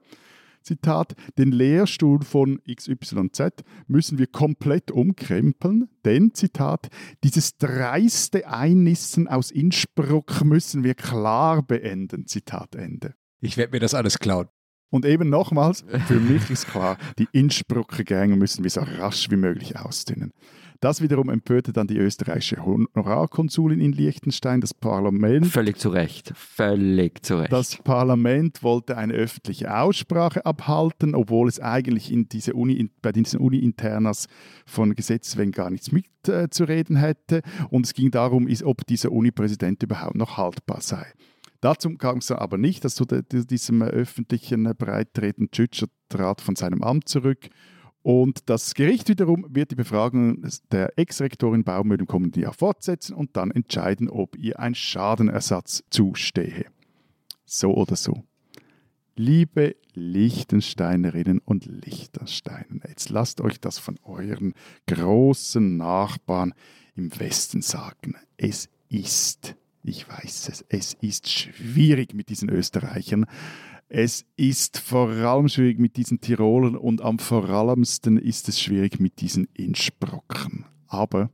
Zitat, 0.68 1.14
den 1.38 1.50
Lehrstuhl 1.50 2.22
von 2.22 2.60
XYZ 2.70 3.64
müssen 3.86 4.18
wir 4.18 4.26
komplett 4.26 4.90
umkrempeln, 4.90 5.88
denn, 6.04 6.34
Zitat, 6.34 6.88
dieses 7.24 7.56
dreiste 7.56 8.46
Einnissen 8.46 9.28
aus 9.28 9.50
Innsbruck 9.50 10.44
müssen 10.44 10.84
wir 10.84 10.94
klar 10.94 11.62
beenden, 11.62 12.26
Zitat 12.26 12.74
Ende. 12.74 13.14
Ich 13.40 13.56
werde 13.56 13.72
mir 13.72 13.80
das 13.80 13.94
alles 13.94 14.18
klauen. 14.18 14.48
Und 14.90 15.06
eben 15.06 15.30
nochmals, 15.30 15.86
für 16.06 16.20
mich 16.20 16.50
ist 16.50 16.66
klar, 16.66 16.98
die 17.18 17.28
Innsbrucker 17.32 18.04
Gänge 18.04 18.36
müssen 18.36 18.62
wir 18.62 18.70
so 18.70 18.82
rasch 18.82 19.30
wie 19.30 19.36
möglich 19.36 19.78
ausdünnen. 19.78 20.32
Das 20.80 21.02
wiederum 21.02 21.28
empörte 21.28 21.72
dann 21.72 21.88
die 21.88 21.96
österreichische 21.96 22.64
Honorarkonsulin 22.64 23.80
in 23.80 23.90
Liechtenstein, 23.90 24.60
das 24.60 24.74
Parlament. 24.74 25.46
Völlig 25.48 25.78
zu 25.78 25.88
Recht, 25.88 26.32
völlig 26.36 27.26
zu 27.26 27.40
Recht. 27.40 27.52
Das 27.52 27.78
Parlament 27.78 28.62
wollte 28.62 28.96
eine 28.96 29.14
öffentliche 29.14 29.76
Aussprache 29.76 30.46
abhalten, 30.46 31.16
obwohl 31.16 31.48
es 31.48 31.58
eigentlich 31.58 32.12
in 32.12 32.28
diese 32.28 32.54
Uni, 32.54 32.90
bei 33.02 33.10
diesen 33.10 33.40
Uni-Internas 33.40 34.28
von 34.66 34.94
Gesetz 34.94 35.36
wegen 35.36 35.50
gar 35.50 35.70
nichts 35.70 35.90
mitzureden 35.90 36.94
äh, 36.94 37.00
hätte. 37.00 37.42
Und 37.70 37.84
es 37.84 37.92
ging 37.92 38.12
darum, 38.12 38.48
ob 38.62 38.86
dieser 38.86 39.10
Uni-Präsident 39.10 39.82
überhaupt 39.82 40.14
noch 40.14 40.36
haltbar 40.36 40.80
sei. 40.80 41.06
Dazu 41.60 41.90
kam 41.96 42.18
es 42.18 42.30
aber 42.30 42.56
nicht, 42.56 42.84
dass 42.84 42.94
zu 42.94 43.04
diesem 43.04 43.82
öffentlichen 43.82 44.62
Breitreten 44.78 45.50
Tschütscher 45.50 45.88
trat 46.08 46.40
von 46.40 46.54
seinem 46.54 46.84
Amt 46.84 47.08
zurück 47.08 47.48
und 48.08 48.48
das 48.48 48.72
Gericht 48.72 49.10
wiederum 49.10 49.44
wird 49.50 49.70
die 49.70 49.74
Befragung 49.74 50.42
der 50.72 50.98
Ex-Rektorin 50.98 51.62
Baumöll 51.62 52.00
im 52.00 52.06
kommenden 52.06 52.42
Jahr 52.42 52.54
fortsetzen 52.54 53.14
und 53.14 53.36
dann 53.36 53.50
entscheiden, 53.50 54.08
ob 54.08 54.34
ihr 54.38 54.58
ein 54.58 54.74
Schadenersatz 54.74 55.84
zustehe. 55.90 56.64
So 57.44 57.74
oder 57.74 57.96
so. 57.96 58.24
Liebe 59.14 59.76
Liechtensteinerinnen 59.92 61.40
und 61.44 61.66
Liechtensteiner, 61.66 62.88
jetzt 62.88 63.10
lasst 63.10 63.42
euch 63.42 63.60
das 63.60 63.78
von 63.78 63.98
euren 64.04 64.54
großen 64.86 65.76
Nachbarn 65.76 66.54
im 66.96 67.10
Westen 67.20 67.60
sagen. 67.60 68.16
Es 68.38 68.70
ist, 68.88 69.54
ich 69.82 70.08
weiß 70.08 70.48
es, 70.48 70.64
es 70.70 70.94
ist 70.94 71.28
schwierig 71.28 72.14
mit 72.14 72.30
diesen 72.30 72.48
Österreichern. 72.48 73.26
Es 73.90 74.26
ist 74.36 74.78
vor 74.78 75.08
allem 75.08 75.48
schwierig 75.48 75.78
mit 75.78 75.96
diesen 75.96 76.20
Tirolern 76.20 76.76
und 76.76 77.00
am 77.00 77.18
vor 77.18 77.48
allemsten 77.48 78.18
ist 78.18 78.48
es 78.48 78.60
schwierig 78.60 79.00
mit 79.00 79.22
diesen 79.22 79.48
Innsbruckern. 79.54 80.66
Aber 80.88 81.30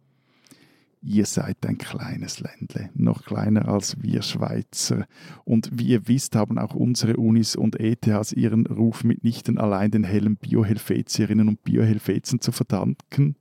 ihr 1.03 1.27
seid 1.27 1.67
ein 1.67 1.79
kleines 1.79 2.39
Ländle, 2.39 2.91
noch 2.95 3.25
kleiner 3.25 3.67
als 3.67 4.01
wir 4.01 4.23
Schweizer. 4.23 5.07
Und 5.45 5.69
wie 5.73 5.89
ihr 5.89 6.07
wisst, 6.07 6.37
haben 6.37 6.59
auch 6.59 6.77
unsere 6.77 7.17
Unis 7.17 7.57
und 7.57 7.81
ETHs 7.81 8.33
ihren 8.33 8.67
Ruf 8.67 9.03
mitnichten 9.03 9.59
allein 9.59 9.91
den 9.91 10.05
hellen 10.05 10.37
Biohelvetierinnen 10.37 11.49
und 11.49 11.65
Biohelvetien 11.65 12.41
zu 12.41 12.53
verdanken. 12.53 13.35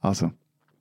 Also, 0.00 0.32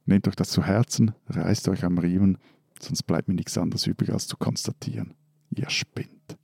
nehmt 0.06 0.28
euch 0.28 0.36
das 0.36 0.50
zu 0.50 0.64
Herzen, 0.64 1.14
reißt 1.30 1.70
euch 1.70 1.86
am 1.86 1.98
Riemen, 1.98 2.40
sonst 2.82 3.04
bleibt 3.04 3.30
mir 3.30 3.36
nichts 3.36 3.58
anderes 3.58 3.88
übrig 3.88 4.12
als 4.12 4.28
zu 4.28 4.36
konstatieren. 4.36 5.14
Ihr 5.56 5.70
spinnt. 5.70 6.38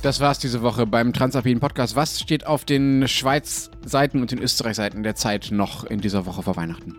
Das 0.00 0.20
war's 0.20 0.38
diese 0.38 0.62
Woche 0.62 0.86
beim 0.86 1.12
Transalpinen 1.12 1.58
Podcast. 1.58 1.96
Was 1.96 2.20
steht 2.20 2.46
auf 2.46 2.64
den 2.64 3.08
Schweiz-Seiten 3.08 4.20
und 4.20 4.30
den 4.30 4.38
Österreich-Seiten 4.38 5.02
der 5.02 5.16
Zeit 5.16 5.48
noch 5.50 5.82
in 5.82 6.00
dieser 6.00 6.24
Woche 6.24 6.44
vor 6.44 6.54
Weihnachten? 6.54 6.94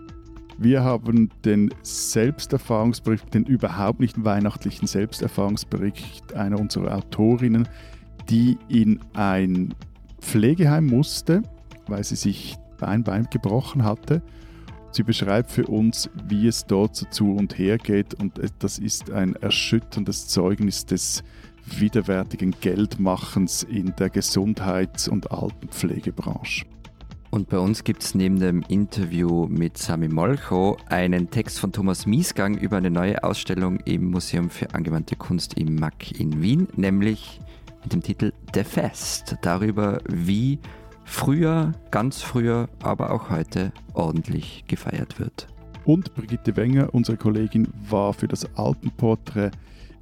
Wir 0.58 0.84
haben 0.84 1.30
den 1.46 1.74
Selbsterfahrungsbericht, 1.82 3.34
den 3.34 3.46
überhaupt 3.46 4.02
nicht 4.02 4.26
weihnachtlichen 4.26 4.86
Selbsterfahrungsbericht 4.86 6.34
einer 6.34 6.60
unserer 6.60 6.98
Autorinnen, 6.98 7.70
die 8.30 8.58
in 8.68 9.00
ein 9.14 9.74
Pflegeheim 10.20 10.86
musste, 10.86 11.44
weil 11.88 12.04
sie 12.04 12.18
sich 12.18 12.58
ein 12.82 13.06
Bein 13.06 13.30
gebrochen 13.32 13.86
hatte. 13.86 14.22
Sie 14.92 15.04
beschreibt 15.04 15.52
für 15.52 15.68
uns, 15.68 16.10
wie 16.28 16.48
es 16.48 16.66
dort 16.66 16.98
so 16.98 17.06
zu 17.06 17.34
und 17.34 17.58
her 17.58 17.78
geht 17.78 18.16
und 18.16 18.42
das 18.60 18.78
ist 18.78 19.10
ein 19.10 19.36
erschütterndes 19.36 20.28
Zeugnis 20.28 20.86
des 20.86 21.24
widerwärtigen 21.78 22.56
Geldmachens 22.60 23.64
in 23.64 23.94
der 23.98 24.10
Gesundheits- 24.10 25.08
und 25.08 25.32
Altenpflegebranche. 25.32 26.66
Und 27.32 27.50
bei 27.50 27.60
uns 27.60 27.84
gibt 27.84 28.02
es 28.02 28.16
neben 28.16 28.40
dem 28.40 28.64
Interview 28.70 29.46
mit 29.46 29.78
Sami 29.78 30.08
Molcho 30.08 30.78
einen 30.88 31.30
Text 31.30 31.60
von 31.60 31.72
Thomas 31.72 32.08
Miesgang 32.08 32.58
über 32.58 32.78
eine 32.78 32.90
neue 32.90 33.24
Ausstellung 33.24 33.80
im 33.82 34.10
Museum 34.10 34.50
für 34.50 34.74
angewandte 34.74 35.16
Kunst 35.16 35.54
im 35.56 35.76
MAC 35.76 36.20
in 36.20 36.42
Wien, 36.42 36.68
nämlich 36.76 37.40
mit 37.84 37.94
dem 37.94 38.02
Titel 38.02 38.34
Der 38.56 38.66
Fest, 38.66 39.36
darüber, 39.44 40.00
wie 40.08 40.58
früher, 41.04 41.74
ganz 41.92 42.22
früher, 42.22 42.68
aber 42.82 43.12
auch 43.12 43.30
heute 43.30 43.72
ordentlich 43.94 44.64
gefeiert 44.68 45.20
wird. 45.20 45.48
Und 45.86 46.16
Brigitte 46.16 46.56
Wenger, 46.56 46.94
unsere 46.94 47.18
Kollegin, 47.18 47.68
war 47.90 48.14
für 48.14 48.28
das 48.28 48.48
Alpenporträt 48.56 49.52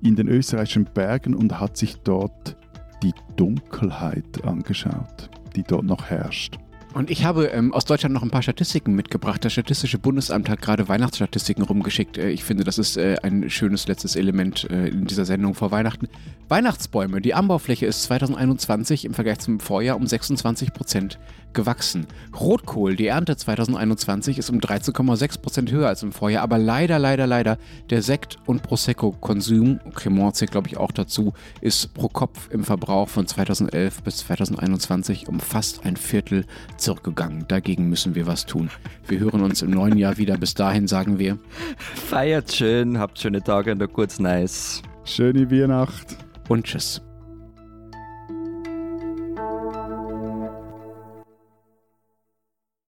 in 0.01 0.15
den 0.15 0.27
österreichischen 0.27 0.85
Bergen 0.85 1.33
und 1.33 1.59
hat 1.59 1.77
sich 1.77 1.97
dort 1.97 2.55
die 3.03 3.13
Dunkelheit 3.35 4.43
angeschaut, 4.43 5.29
die 5.55 5.63
dort 5.63 5.85
noch 5.85 6.05
herrscht. 6.05 6.57
Und 6.93 7.11
ich 7.11 7.25
habe 7.25 7.45
ähm, 7.47 7.73
aus 7.73 7.85
Deutschland 7.85 8.15
noch 8.15 8.23
ein 8.23 8.31
paar 8.31 8.41
Statistiken 8.41 8.95
mitgebracht. 8.95 9.45
Das 9.45 9.53
Statistische 9.53 9.99
Bundesamt 9.99 10.49
hat 10.49 10.63
gerade 10.63 10.87
Weihnachtsstatistiken 10.87 11.63
rumgeschickt. 11.63 12.17
Äh, 12.17 12.29
ich 12.29 12.43
finde, 12.43 12.63
das 12.63 12.79
ist 12.79 12.97
äh, 12.97 13.17
ein 13.21 13.51
schönes 13.51 13.87
letztes 13.87 14.15
Element 14.15 14.67
äh, 14.71 14.87
in 14.87 15.05
dieser 15.05 15.25
Sendung 15.25 15.53
vor 15.53 15.69
Weihnachten. 15.69 16.07
Weihnachtsbäume. 16.47 17.21
Die 17.21 17.35
Anbaufläche 17.35 17.85
ist 17.85 18.03
2021 18.03 19.05
im 19.05 19.13
Vergleich 19.13 19.37
zum 19.37 19.59
Vorjahr 19.59 19.95
um 19.95 20.07
26 20.07 20.73
Prozent 20.73 21.19
gewachsen. 21.57 22.05
Rotkohl, 22.39 22.95
die 22.95 23.07
Ernte 23.07 23.35
2021 23.35 24.37
ist 24.37 24.49
um 24.51 24.59
13,6 24.59 25.41
Prozent 25.41 25.71
höher 25.71 25.87
als 25.87 26.03
im 26.03 26.11
Vorjahr, 26.13 26.43
aber 26.43 26.59
leider, 26.59 26.99
leider, 26.99 27.25
leider 27.25 27.57
der 27.89 28.03
Sekt- 28.03 28.37
und 28.45 28.61
Prosecco-Konsum, 28.61 29.79
Cremant 29.95 30.35
zählt 30.35 30.51
glaube 30.51 30.67
ich 30.67 30.77
auch 30.77 30.91
dazu, 30.91 31.33
ist 31.59 31.93
pro 31.95 32.09
Kopf 32.09 32.49
im 32.51 32.63
Verbrauch 32.63 33.09
von 33.09 33.25
2011 33.25 34.03
bis 34.03 34.17
2021 34.17 35.27
um 35.27 35.39
fast 35.39 35.83
ein 35.83 35.97
Viertel 35.97 36.45
zurückgegangen. 36.77 37.45
Dagegen 37.47 37.89
müssen 37.89 38.13
wir 38.13 38.27
was 38.27 38.45
tun. 38.45 38.69
Wir 39.07 39.19
hören 39.19 39.41
uns 39.41 39.63
im 39.63 39.71
neuen 39.71 39.97
Jahr 39.97 40.17
wieder. 40.17 40.37
Bis 40.37 40.53
dahin 40.53 40.87
sagen 40.87 41.17
wir: 41.17 41.39
Feiert 41.77 42.53
schön, 42.53 42.99
habt 42.99 43.17
schöne 43.17 43.43
Tage 43.43 43.71
und 43.71 43.93
kurz 43.93 44.19
nice. 44.19 44.83
Schöne 45.05 45.49
Weihnacht 45.49 46.17
und 46.49 46.65
tschüss. 46.65 47.01